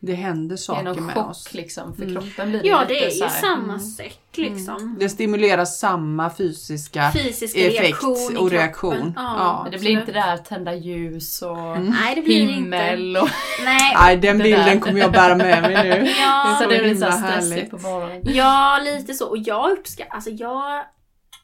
Det 0.00 0.14
händer 0.14 0.48
Det 0.48 0.54
är 0.54 0.56
saker 0.56 0.82
någon 0.82 1.06
med 1.06 1.14
chock 1.14 1.30
oss. 1.30 1.54
liksom 1.54 1.94
för 1.96 2.12
kroppen 2.12 2.50
blir 2.50 2.62
det 2.62 2.68
Ja, 2.68 2.84
det 2.88 3.04
är 3.04 3.10
så 3.10 3.24
ju 3.24 3.30
samma 3.30 3.78
sätt 3.80 4.20
liksom. 4.34 4.96
Det 5.00 5.08
stimulerar 5.08 5.64
samma 5.64 6.30
fysiska 6.30 7.12
Fysiska 7.12 7.60
effekt 7.60 7.82
reaktion 7.82 8.36
och 8.36 8.50
reaktion. 8.50 9.12
Ja. 9.16 9.22
Ja. 9.64 9.70
Det 9.70 9.78
blir 9.78 9.90
inte 9.90 10.12
det 10.12 10.20
här 10.20 10.36
tända 10.36 10.74
ljus 10.74 11.42
och 11.42 11.56
Nej, 11.80 12.14
det 12.14 12.22
blir 12.22 12.46
det 12.46 12.52
himmel 12.52 13.06
inte. 13.08 13.20
och... 13.20 13.28
Nej. 13.64 13.94
Nej, 14.00 14.16
den 14.16 14.38
Det 14.38 14.44
bilden 14.44 14.64
där. 14.64 14.80
kommer 14.80 15.00
jag 15.00 15.12
bära 15.12 15.36
med 15.36 15.62
mig 15.62 16.00
nu. 16.00 16.10
Ja, 16.20 16.58
så 16.62 16.68
det 16.68 16.76
är 16.76 16.82
lite 16.82 17.00
så 17.00 17.04
himla 17.04 17.16
här 17.16 17.30
stressigt 17.40 17.54
härligt. 17.56 17.70
på 17.70 17.78
morgonen. 17.78 18.22
ja, 18.24 18.80
lite 18.84 19.14
så. 19.14 19.26
Och 19.28 19.38
jag 19.38 19.70
uppskattar, 19.70 20.14
alltså 20.14 20.30
jag... 20.30 20.84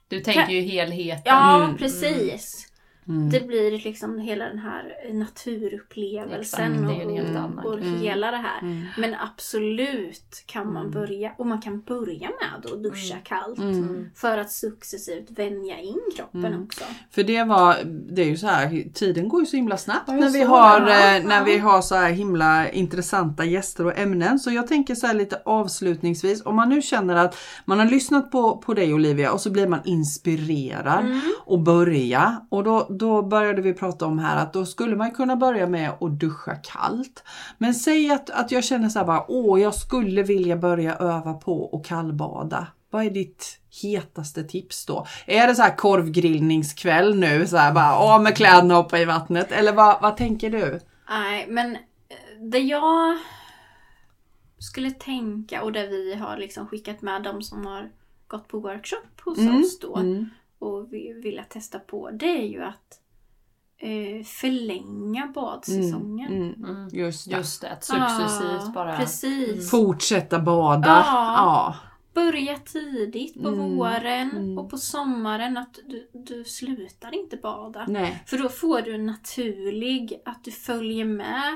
Du 0.08 0.20
tänker 0.20 0.52
ju 0.52 0.60
helheten. 0.60 1.22
Ja, 1.24 1.64
Mm. 1.64 1.78
precis. 1.78 2.67
Mm. 3.08 3.30
Det 3.30 3.46
blir 3.46 3.70
liksom 3.84 4.18
hela 4.18 4.44
den 4.44 4.58
här 4.58 4.94
naturupplevelsen 5.12 6.72
Exakt, 6.72 6.88
det 6.88 6.94
är 6.94 6.96
ju 6.96 7.02
en 7.02 7.08
och, 7.10 7.16
helt 7.16 7.36
annan 7.38 7.66
och 7.66 7.74
Mm. 7.78 8.00
hela 8.00 8.30
det 8.30 8.36
här. 8.36 8.60
Mm. 8.62 8.84
Men 8.98 9.14
absolut 9.14 10.42
kan 10.46 10.72
man 10.72 10.82
Mm. 10.86 10.90
börja, 10.92 11.32
och 11.38 11.46
man 11.46 11.60
kan 11.62 11.80
börja 11.80 12.28
med 12.28 12.66
att 12.72 12.82
duscha 12.82 13.16
kallt. 13.24 13.58
Mm. 13.58 14.10
För 14.14 14.38
att 14.38 14.50
successivt 14.52 15.30
vänja 15.30 15.78
in 15.78 16.00
kroppen 16.16 16.44
Mm. 16.44 16.62
också. 16.64 16.84
För 17.10 17.22
det 17.22 17.44
var, 17.44 17.76
det 17.84 18.22
är 18.22 18.26
ju 18.26 18.36
så 18.36 18.46
här, 18.46 18.92
tiden 18.94 19.28
går 19.28 19.40
ju 19.40 19.46
så 19.46 19.56
himla 19.56 19.76
snabbt 19.76 20.08
när 20.08 20.30
vi 20.30 20.42
har, 20.42 20.80
det. 20.80 20.92
eh, 20.92 21.16
Ja, 21.16 21.28
när 21.28 21.44
vi 21.44 21.58
har 21.58 21.82
så 21.82 21.94
här 21.94 22.10
himla 22.12 22.70
intressanta 22.70 23.44
gäster 23.44 23.86
och 23.86 23.98
ämnen. 23.98 24.38
Så 24.38 24.50
jag 24.50 24.66
tänker 24.66 24.94
så 24.94 25.06
här 25.06 25.14
lite 25.14 25.42
avslutningsvis, 25.44 26.42
om 26.46 26.56
man 26.56 26.68
nu 26.68 26.82
känner 26.82 27.16
att 27.16 27.36
man 27.64 27.78
har 27.78 27.86
lyssnat 27.86 28.30
på, 28.30 28.56
på 28.56 28.74
dig 28.74 28.94
Olivia 28.94 29.32
och 29.32 29.40
så 29.40 29.50
blir 29.50 29.68
man 29.68 29.80
inspirerad 29.84 31.04
Mm. 31.04 31.20
och 31.44 31.58
börja. 31.58 32.46
Och 32.50 32.64
då, 32.64 32.86
då 32.98 33.22
började 33.22 33.62
vi 33.62 33.74
prata 33.74 34.06
om 34.06 34.18
här 34.18 34.36
att 34.36 34.52
då 34.52 34.66
skulle 34.66 34.96
man 34.96 35.10
kunna 35.10 35.36
börja 35.36 35.66
med 35.66 35.90
att 35.90 36.20
duscha 36.20 36.54
kallt. 36.54 37.24
Men 37.58 37.74
säg 37.74 38.10
att, 38.10 38.30
att 38.30 38.52
jag 38.52 38.64
känner 38.64 38.88
så 38.88 38.98
här 38.98 39.06
bara, 39.06 39.24
åh 39.28 39.60
jag 39.60 39.74
skulle 39.74 40.22
vilja 40.22 40.56
börja 40.56 40.94
öva 40.96 41.34
på 41.34 41.70
att 41.72 41.88
kallbada. 41.88 42.66
Vad 42.90 43.06
är 43.06 43.10
ditt 43.10 43.60
hetaste 43.82 44.44
tips 44.44 44.86
då? 44.86 45.06
Är 45.26 45.46
det 45.46 45.54
så 45.54 45.62
här 45.62 45.76
korvgrillningskväll 45.76 47.18
nu, 47.18 47.46
så 47.46 47.56
här 47.56 47.72
bara, 47.72 47.98
åh 47.98 48.22
med 48.22 48.36
kläderna 48.36 48.74
hoppa 48.74 48.98
i 48.98 49.04
vattnet? 49.04 49.52
Eller 49.52 49.72
vad, 49.72 50.02
vad 50.02 50.16
tänker 50.16 50.50
du? 50.50 50.80
Nej, 51.08 51.46
men 51.48 51.74
eh, 51.74 51.80
det 52.40 52.58
jag 52.58 53.18
skulle 54.58 54.90
tänka 54.90 55.62
och 55.62 55.72
det 55.72 55.86
vi 55.86 56.14
har 56.14 56.36
liksom 56.36 56.66
skickat 56.66 57.02
med 57.02 57.22
de 57.22 57.42
som 57.42 57.66
har 57.66 57.90
gått 58.28 58.48
på 58.48 58.58
workshop 58.58 59.20
hos 59.24 59.38
Mm, 59.38 59.60
oss 59.60 59.78
då 59.78 59.96
mm, 59.96 60.30
och 60.58 60.92
vi 60.92 61.12
vill 61.12 61.42
testa 61.48 61.78
på 61.78 62.10
det 62.10 62.26
är 62.38 62.46
ju 62.46 62.62
att 62.62 63.00
eh, 63.78 64.24
förlänga 64.24 65.26
badsäsongen. 65.34 66.32
mm, 66.32 66.64
Mm. 66.64 66.88
just 66.92 67.30
det. 67.30 67.36
Just 67.36 67.60
det, 67.60 67.70
att 67.70 67.84
successivt 67.84 68.62
Ja, 68.64 68.70
bara... 68.74 68.96
Precis. 68.96 69.70
Fortsätta 69.70 70.38
bada. 70.38 70.88
Ja. 70.88 71.34
Ja. 71.36 71.74
Börja 72.14 72.56
tidigt 72.58 73.42
på 73.42 73.48
Mm, 73.48 73.76
våren 73.76 74.30
mm. 74.30 74.58
och 74.58 74.70
på 74.70 74.78
sommaren 74.78 75.56
att 75.56 75.78
du, 75.86 76.08
du 76.12 76.44
slutar 76.44 77.14
inte 77.14 77.36
bada. 77.36 77.84
Nej. 77.88 78.22
För 78.26 78.38
då 78.38 78.48
får 78.48 78.82
du 78.82 78.94
en 78.94 79.06
naturlig, 79.06 80.22
att 80.24 80.44
du 80.44 80.50
följer 80.50 81.04
med 81.04 81.54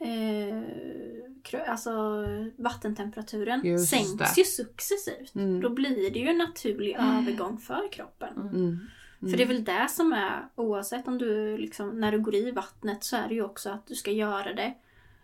eh, 0.00 1.70
alltså 1.70 2.24
vattentemperaturen 2.56 3.60
Just 3.64 3.90
sänks 3.90 4.34
det. 4.34 4.40
ju 4.40 4.44
successivt. 4.44 5.34
Mm. 5.34 5.60
Då 5.60 5.68
blir 5.70 6.10
det 6.10 6.18
ju 6.18 6.28
en 6.28 6.38
naturlig 6.38 6.96
övergång 6.98 7.58
för 7.58 7.92
kroppen. 7.92 8.36
Mm. 8.40 8.78
För 9.20 9.36
det 9.36 9.42
är 9.42 9.46
väl 9.48 9.64
det 9.64 9.86
som 9.90 10.12
är, 10.12 10.48
oavsett 10.54 11.08
om 11.08 11.18
du 11.18 11.56
liksom, 11.58 12.00
när 12.00 12.12
du 12.12 12.20
går 12.20 12.34
i 12.34 12.50
vattnet 12.50 13.04
så 13.04 13.16
är 13.16 13.28
det 13.28 13.34
ju 13.34 13.42
också 13.44 13.70
att 13.70 13.86
du 13.86 13.94
ska 13.94 14.10
göra 14.10 14.54
det 14.54 14.74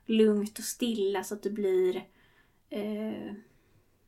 lugnt 0.07 0.59
och 0.59 0.65
stilla 0.65 1.25
så 1.25 1.35
att 1.35 1.43
det 1.43 1.51
blir 1.51 1.97
eh, 2.71 3.33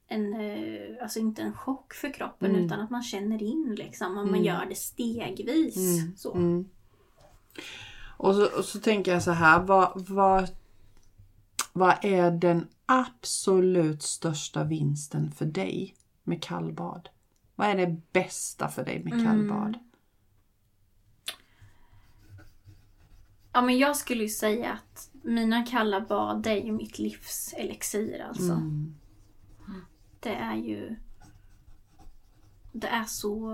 en, 0.08 0.34
eh, 0.34 1.02
alltså 1.02 1.18
inte 1.18 1.42
en 1.42 1.52
chock 1.52 1.94
för 1.94 2.12
kroppen 2.12 2.50
Mm. 2.50 2.64
utan 2.66 2.80
att 2.80 2.90
man 2.90 3.02
känner 3.02 3.42
in 3.42 3.74
liksom, 3.78 4.06
och 4.08 4.14
man 4.26 4.28
Mm. 4.28 4.44
gör 4.44 4.66
det 4.68 4.74
stegvis. 4.74 5.76
Mm, 6.00 6.16
Så. 6.16 6.34
Mm. 8.18 8.30
Och, 8.30 8.34
så, 8.34 8.58
och 8.58 8.64
så 8.64 8.80
tänker 8.80 9.12
jag 9.12 9.22
så 9.22 9.30
här, 9.30 9.60
vad, 9.60 10.08
vad, 10.08 10.50
vad 11.72 11.94
är 12.02 12.30
den 12.30 12.68
absolut 12.86 14.02
största 14.02 14.64
vinsten 14.64 15.30
för 15.30 15.46
dig 15.46 15.94
med 16.22 16.42
kallbad? 16.42 17.08
Vad 17.54 17.68
är 17.68 17.76
det 17.76 18.00
bästa 18.12 18.68
för 18.68 18.84
dig 18.84 19.04
med 19.04 19.12
Mm. 19.12 19.24
kallbad? 19.26 19.78
Ja 23.52 23.62
men 23.62 23.78
jag 23.78 23.96
skulle 23.96 24.22
ju 24.22 24.28
säga 24.28 24.72
att 24.72 25.10
mina 25.22 25.66
kalla 25.66 26.00
bad 26.00 26.42
det 26.42 26.50
är 26.50 26.64
ju 26.64 26.72
mitt 26.72 26.98
livs 26.98 27.54
elixir 27.56 28.20
alltså. 28.28 28.52
Mm. 28.52 28.94
Det 30.20 30.34
är 30.34 30.56
ju 30.56 30.96
det 32.80 32.88
är 32.88 33.04
så... 33.04 33.50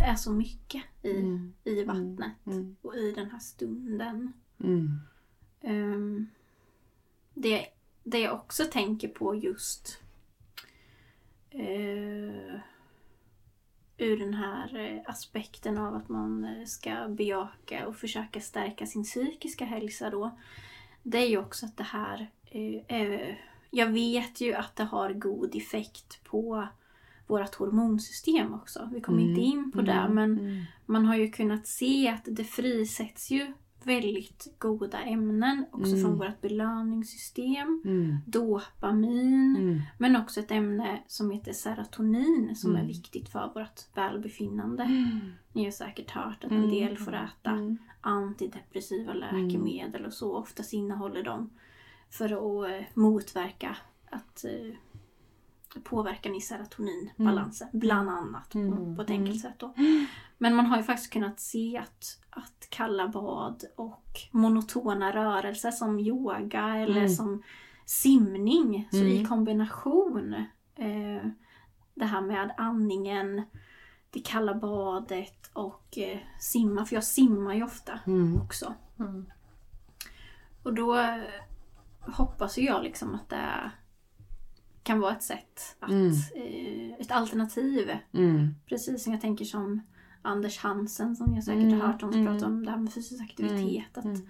Det 0.00 0.04
är 0.06 0.14
så 0.14 0.32
mycket 0.32 0.82
i, 1.02 1.10
Mm. 1.10 1.54
i 1.64 1.84
vattnet 1.84 2.32
Mm. 2.46 2.76
och 2.82 2.94
i 2.96 3.12
den 3.12 3.30
här 3.30 3.38
stunden. 3.38 4.32
Mm. 4.64 5.00
Ehm, 5.60 6.26
det, 7.34 7.66
det 8.04 8.18
jag 8.18 8.34
också 8.34 8.64
tänker 8.64 9.08
på 9.08 9.34
just 9.34 9.98
eh, 11.50 12.54
ur 13.98 14.16
den 14.18 14.34
här 14.34 14.76
eh, 14.76 15.00
aspekten 15.10 15.78
av 15.78 15.94
att 15.94 16.08
man 16.08 16.44
eh, 16.44 16.64
ska 16.64 17.08
bejaka 17.08 17.86
och 17.86 17.96
försöka 17.96 18.40
stärka 18.40 18.86
sin 18.86 19.04
psykiska 19.04 19.64
hälsa 19.64 20.10
då. 20.10 20.30
Det 21.02 21.18
är 21.18 21.26
ju 21.28 21.38
också 21.38 21.66
att 21.66 21.76
det 21.76 21.84
här 21.84 22.30
eh, 22.44 23.00
eh, 23.00 23.34
jag 23.70 23.86
vet 23.92 24.40
ju 24.40 24.54
att 24.54 24.76
det 24.76 24.84
har 24.84 25.12
god 25.12 25.54
effekt 25.56 26.24
på 26.24 26.68
vårt 27.30 27.54
hormonsystem 27.54 28.54
också. 28.54 28.88
Vi 28.92 29.00
kommer 29.00 29.20
inte 29.22 29.40
in 29.40 29.72
på 29.72 29.80
det 29.80 30.08
men 30.10 30.38
Mm. 30.38 30.62
man 30.86 31.04
har 31.04 31.16
ju 31.16 31.30
kunnat 31.30 31.66
se 31.66 32.08
att 32.08 32.24
det 32.30 32.44
frisätts 32.44 33.30
ju 33.30 33.52
väldigt 33.82 34.54
goda 34.58 34.98
ämnen 35.02 35.64
också 35.72 35.92
Mm. 35.92 36.02
från 36.04 36.18
vårt 36.18 36.40
belöningssystem. 36.40 37.82
Mm. 37.84 38.16
Dopamin, 38.26 39.56
Mm. 39.56 39.80
men 39.98 40.16
också 40.16 40.40
ett 40.40 40.50
ämne 40.50 41.02
som 41.06 41.30
heter 41.30 41.52
serotonin 41.52 42.56
som 42.56 42.70
Mm. 42.70 42.82
är 42.82 42.86
viktigt 42.86 43.28
för 43.28 43.50
vårt 43.54 43.80
välbefinnande. 43.96 44.82
Mm. 44.82 45.18
Ni 45.52 45.64
har 45.64 45.70
säkert 45.70 46.10
hört 46.10 46.44
att 46.44 46.50
en 46.50 46.56
Mm. 46.56 46.70
del 46.70 46.96
får 46.98 47.12
äta 47.14 47.50
Mm. 47.50 47.78
antidepressiva 48.00 49.12
läkemedel 49.12 50.04
och 50.06 50.12
så. 50.12 50.36
Oftast 50.36 50.72
innehåller 50.72 51.22
de 51.22 51.50
för 52.10 52.32
att 52.32 52.96
motverka 52.96 53.76
att 54.10 54.44
eh, 54.44 54.74
påverkan 55.84 56.34
i 56.34 56.40
serotoninbalansen. 56.40 57.68
Bland 57.72 58.10
annat 58.10 58.54
Mm. 58.54 58.96
på, 58.96 59.02
ett 59.02 59.10
enkelt 59.10 59.40
sätt. 59.40 59.54
Då. 59.58 59.74
Men 60.38 60.54
man 60.54 60.66
har 60.66 60.76
ju 60.76 60.82
faktiskt 60.82 61.12
kunnat 61.12 61.40
se 61.40 61.76
att, 61.78 62.20
att 62.30 62.66
kalla 62.70 63.08
bad 63.08 63.64
och 63.76 64.04
monotona 64.30 65.12
rörelser 65.12 65.70
som 65.70 65.98
yoga 66.00 66.76
eller 66.76 66.96
Mm. 66.96 67.08
som 67.08 67.42
simning. 67.84 68.88
Så 68.90 68.96
i 68.96 69.16
Mm. 69.16 69.28
kombination 69.28 70.34
eh, 70.76 71.26
det 71.94 72.04
här 72.04 72.20
med 72.20 72.54
andningen, 72.56 73.42
det 74.10 74.20
kalla 74.20 74.54
badet 74.54 75.50
och 75.52 75.98
eh, 75.98 76.18
simma. 76.40 76.84
För 76.84 76.94
jag 76.96 77.04
simmar 77.04 77.54
ju 77.54 77.62
ofta 77.64 77.98
Mm. 78.06 78.40
också. 78.42 78.74
Mm. 78.98 79.30
Och 80.62 80.74
då 80.74 80.96
eh, 80.98 81.16
hoppas 82.00 82.58
jag 82.58 82.82
liksom 82.82 83.14
att 83.14 83.28
det 83.28 83.70
kan 84.82 85.00
vara 85.00 85.12
ett 85.12 85.22
sätt 85.22 85.76
att, 85.80 85.90
Mm. 85.90 86.12
eh, 86.36 86.92
ett 87.00 87.10
alternativ. 87.10 87.90
Mm. 88.12 88.54
Precis 88.66 89.04
som 89.04 89.12
jag 89.12 89.20
tänker 89.22 89.44
som 89.44 89.80
Anders 90.22 90.58
Hansen 90.58 91.16
som 91.16 91.34
jag 91.34 91.44
säkert 91.44 91.62
Mm, 91.62 91.80
har 91.80 91.86
hört 91.86 92.02
om 92.02 92.12
som 92.12 92.20
mm. 92.20 92.32
pratar 92.34 92.46
om 92.46 92.64
det 92.64 92.70
här 92.70 92.78
med 92.78 92.92
fysisk 92.92 93.22
aktivitet. 93.22 93.96
Mm, 93.96 94.12
Att, 94.12 94.18
mm. 94.18 94.28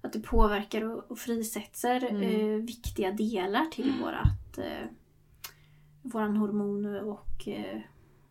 att 0.00 0.12
det 0.12 0.20
påverkar 0.20 0.82
och, 0.84 1.10
och 1.10 1.18
frisätter 1.18 2.04
Mm. 2.10 2.22
eh, 2.22 2.64
viktiga 2.66 3.12
delar 3.12 3.64
till 3.64 3.92
vårat, 4.02 4.58
eh, 4.58 4.88
våran 6.02 6.36
hormoner 6.36 7.00
och 7.08 7.48
eh, 7.48 7.80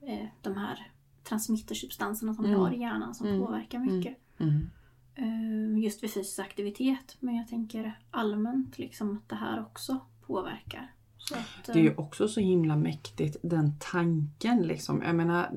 eh, 0.01 0.27
de 0.41 0.55
här 0.55 0.91
transmittersubstanserna 1.23 2.33
som 2.33 2.43
vi 2.45 2.53
har 2.53 2.71
i 2.71 2.79
hjärnan 2.79 3.15
som 3.15 3.27
påverkar 3.39 3.79
mycket. 3.79 4.17
Eh, 5.15 5.79
just 5.83 6.03
vid 6.03 6.13
fysisk 6.13 6.39
aktivitet. 6.39 7.17
Men 7.19 7.35
jag 7.35 7.47
tänker 7.47 7.99
allmänt 8.11 8.77
liksom 8.77 9.17
att 9.17 9.29
det 9.29 9.35
här 9.35 9.61
också 9.61 9.99
påverkar. 10.27 10.91
Att, 11.31 11.65
Det 11.73 11.79
är 11.79 11.83
ju 11.83 11.89
eh, 11.91 11.99
också 11.99 12.27
så 12.27 12.39
himla 12.39 12.75
mäktigt 12.75 13.37
den 13.41 13.73
tanken 13.79 14.61
liksom. 14.61 15.01
Jag 15.05 15.15
menar, 15.15 15.49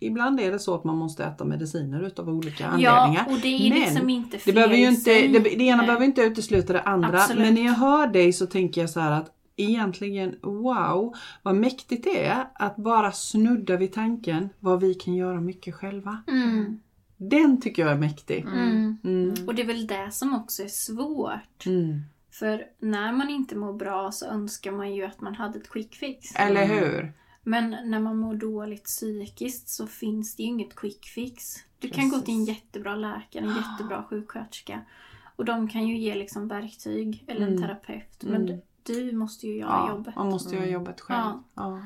ibland 0.00 0.40
är 0.40 0.52
det 0.52 0.58
så 0.58 0.74
att 0.74 0.84
man 0.84 0.96
måste 0.96 1.24
äta 1.24 1.44
mediciner 1.44 2.02
utav 2.02 2.28
olika 2.28 2.66
anledningar. 2.66 3.24
Ja, 3.28 3.34
och 3.34 3.40
det 3.40 3.48
är 3.48 3.70
Men 3.70 3.80
liksom 3.80 4.10
inte 4.10 4.36
Det, 4.36 4.40
fel 4.40 4.54
behöver 4.54 4.76
ju 4.76 4.88
inte, 4.88 5.10
det, 5.10 5.38
det 5.38 5.62
ena 5.64 5.76
Nej. 5.76 5.86
behöver 5.86 6.04
inte 6.04 6.22
utesluta 6.22 6.72
det 6.72 6.82
andra. 6.82 7.08
Absolut. 7.22 7.42
Men 7.42 7.54
när 7.54 7.64
jag 7.64 7.72
hör 7.72 8.06
dig 8.06 8.32
så 8.32 8.46
tänker 8.46 8.80
jag 8.80 8.90
så 8.90 9.00
här 9.00 9.12
att 9.12 9.34
egentligen 9.56 10.36
wow 10.42 11.14
vad 11.42 11.54
mäktigt 11.54 12.04
det 12.04 12.24
är 12.26 12.44
att 12.54 12.76
bara 12.76 13.12
snudda 13.12 13.76
vid 13.76 13.92
tanken 13.92 14.48
vad 14.60 14.80
vi 14.80 14.94
kan 14.94 15.14
göra 15.14 15.40
mycket 15.40 15.74
själva. 15.74 16.22
Mm, 16.28 16.80
Den 17.16 17.60
tycker 17.60 17.82
jag 17.82 17.92
är 17.92 17.98
mäktig. 17.98 18.46
mm. 18.46 18.98
Mm. 19.04 19.34
Och 19.46 19.54
det 19.54 19.62
är 19.62 19.66
väl 19.66 19.86
det 19.86 20.08
som 20.12 20.34
också 20.34 20.62
är 20.62 20.68
svårt. 20.68 21.66
Mm. 22.42 22.58
För 22.58 22.66
när 22.78 23.12
man 23.12 23.28
inte 23.30 23.56
mår 23.56 23.72
bra 23.72 24.12
så 24.12 24.26
önskar 24.26 24.72
man 24.72 24.94
ju 24.94 25.04
att 25.04 25.20
man 25.20 25.34
hade 25.34 25.58
ett 25.58 25.68
quick 25.70 25.94
fix. 25.94 26.34
Eller 26.36 26.66
hur? 26.66 27.12
Men 27.42 27.70
när 27.70 28.00
man 28.00 28.16
mår 28.18 28.34
dåligt 28.34 28.84
psykiskt 28.84 29.68
så 29.68 29.86
finns 29.86 30.36
det 30.36 30.42
ju 30.42 30.48
inget 30.48 30.74
quick 30.76 31.06
fix. 31.06 31.54
Du 31.78 31.88
kan 31.88 32.08
gå 32.08 32.18
till 32.20 32.34
en 32.34 32.46
Precis. 32.46 32.62
jättebra 32.62 32.94
läkare, 32.96 33.44
en 33.44 33.56
jättebra 33.56 34.04
sjuksköterska. 34.10 34.80
Och 35.36 35.44
de 35.44 35.68
kan 35.68 35.88
ju 35.88 35.98
ge 35.98 36.14
liksom 36.14 36.48
verktyg 36.48 37.24
eller 37.26 37.40
en 37.46 37.48
Mm. 37.52 37.62
terapeut. 37.62 38.22
Men 38.22 38.48
Mm. 38.48 38.60
du, 38.82 39.12
måste 39.12 39.46
ju 39.46 39.56
göra 39.56 39.70
Ja, 39.70 39.88
jobbet. 39.90 40.16
man 40.16 40.28
måste 40.30 40.54
göra 40.54 40.62
Mm. 40.64 40.74
jobbet 40.74 41.00
själv. 41.00 41.18
Ja. 41.20 41.42
Ja. 41.54 41.82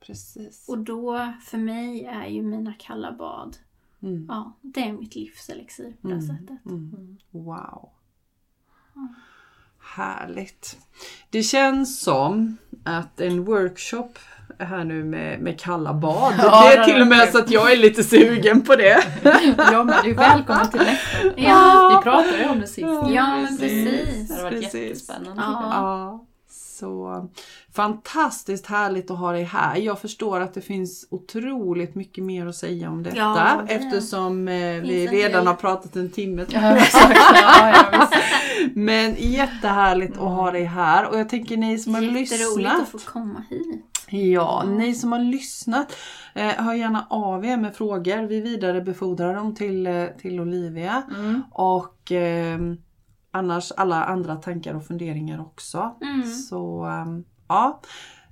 Precis. 0.00 0.68
Och 0.68 0.78
då, 0.78 1.32
för 1.42 1.58
mig, 1.58 2.04
är 2.04 2.26
ju 2.26 2.42
mina 2.42 2.74
kalla 2.78 3.12
bad, 3.12 3.56
Mm. 4.02 4.26
ja, 4.28 4.52
det 4.60 4.80
är 4.80 4.92
mitt 4.92 5.14
livselixir 5.14 5.96
på 6.02 6.08
det 6.08 6.14
Mm. 6.14 6.26
sättet. 6.26 6.66
Mm. 6.66 7.16
Wow. 7.30 7.88
Mm. 8.96 9.14
Härligt. 9.94 10.76
Det 11.30 11.42
känns 11.42 12.00
som 12.00 12.56
att 12.84 13.20
en 13.20 13.44
workshop 13.44 14.08
här 14.58 14.84
nu 14.84 15.04
med, 15.04 15.40
med 15.40 15.60
kalla 15.60 15.94
bad. 15.94 16.34
Ja, 16.38 16.68
det 16.70 16.76
är 16.76 16.84
till 16.84 17.00
och 17.00 17.06
med 17.06 17.28
så 17.28 17.38
att 17.38 17.50
jag 17.50 17.72
är 17.72 17.76
lite 17.76 18.04
sugen 18.04 18.62
på 18.62 18.76
det. 18.76 19.04
Ja 19.72 19.84
men 19.84 19.94
du 20.04 20.10
är 20.10 20.14
välkommen 20.14 20.70
till 20.70 20.80
nästa. 20.80 21.40
Ja. 21.40 21.96
Vi 21.98 22.10
pratade 22.10 22.38
ju 22.38 22.48
om 22.48 22.60
det 22.60 22.66
sist. 22.66 22.80
Ja, 23.08 23.36
men 23.36 23.58
precis. 23.58 24.28
Det 24.28 24.34
hade 24.34 24.44
varit 24.44 24.60
Precis. 24.62 24.80
jättespännande. 24.82 25.42
Ja. 25.46 25.70
Ja, 25.72 26.24
så 26.50 27.28
fantastiskt 27.76 28.66
härligt 28.66 29.10
att 29.10 29.18
ha 29.18 29.32
dig 29.32 29.42
här. 29.44 29.76
Jag 29.76 29.98
förstår 30.00 30.40
att 30.40 30.54
det 30.54 30.60
finns 30.60 31.06
otroligt 31.10 31.94
mycket 31.94 32.24
mer 32.24 32.46
att 32.46 32.56
säga 32.56 32.90
om 32.90 33.02
detta 33.02 33.16
Ja, 33.16 33.62
det 33.66 33.74
eftersom 33.74 34.48
eh, 34.48 34.54
vi 34.54 35.06
redan 35.06 35.32
del. 35.32 35.46
har 35.46 35.54
pratat 35.54 35.96
en 35.96 36.10
timme. 36.10 36.46
Ja, 36.48 36.76
exakt. 36.76 37.18
Ja. 37.34 38.08
Men 38.74 39.14
jättehärligt 39.18 40.12
att 40.16 40.18
ha 40.22 40.50
dig 40.50 40.64
här 40.64 41.08
och 41.10 41.18
jag 41.18 41.28
tänker 41.28 41.56
ni 41.56 41.78
som 41.78 41.94
har 41.94 42.02
Jätteroligt 42.02 42.30
lyssnat. 42.56 42.82
att 42.82 42.88
få 42.88 42.98
komma 42.98 43.42
hit. 43.50 43.84
Ja, 44.10 44.64
ni 44.66 44.94
som 44.94 45.12
har 45.12 45.18
lyssnat, 45.18 45.96
eh, 46.34 46.46
hör 46.48 46.74
gärna 46.74 47.06
av 47.10 47.44
er 47.44 47.56
med 47.56 47.74
frågor. 47.74 48.26
Vi 48.26 48.40
vidarebefordrar 48.40 49.34
dem 49.34 49.54
till, 49.54 49.86
eh, 49.86 50.04
till 50.20 50.40
Olivia. 50.40 51.02
Mm. 51.16 51.42
Och 51.52 52.12
eh, 52.12 52.58
annars 53.30 53.72
alla 53.76 54.04
andra 54.04 54.36
tankar 54.36 54.74
och 54.74 54.86
funderingar 54.86 55.40
också. 55.40 55.96
Mm. 56.02 56.22
Så 56.32 56.84
ehm, 56.84 57.24
ja, 57.48 57.80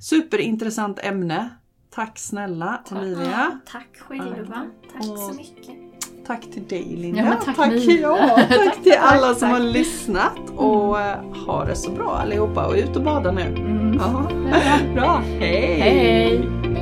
superintressant 0.00 0.98
ämne. 1.02 1.48
Tack 1.94 2.18
snälla 2.18 2.80
Tack. 2.88 2.98
Olivia. 2.98 3.30
Ja, 3.30 3.50
tack 3.72 3.88
själva. 4.08 4.66
Tack 4.92 5.10
Och- 5.10 5.18
så 5.18 5.32
mycket. 5.34 5.74
Tack 6.26 6.40
till 6.52 6.68
dig 6.68 6.96
Linda. 6.96 7.20
Ja, 7.24 7.34
tack 7.44 7.56
tack, 7.56 7.72
ja, 7.72 8.38
tack 8.48 8.82
till 8.82 8.96
alla 9.00 9.34
som 9.34 9.40
tack. 9.50 9.50
har 9.50 9.60
lyssnat. 9.60 10.50
Och 10.56 11.00
eh, 11.00 11.18
ha 11.46 11.64
det 11.64 11.76
så 11.76 11.90
bra 11.90 12.16
allihopa 12.16 12.66
och 12.66 12.74
ut 12.74 12.96
och 12.96 13.02
bada 13.02 13.32
nu. 13.32 13.40
Mm. 13.42 13.94
Ja. 14.00 14.30
Bra, 14.94 15.22
hej! 15.38 15.80
Hej! 15.80 16.73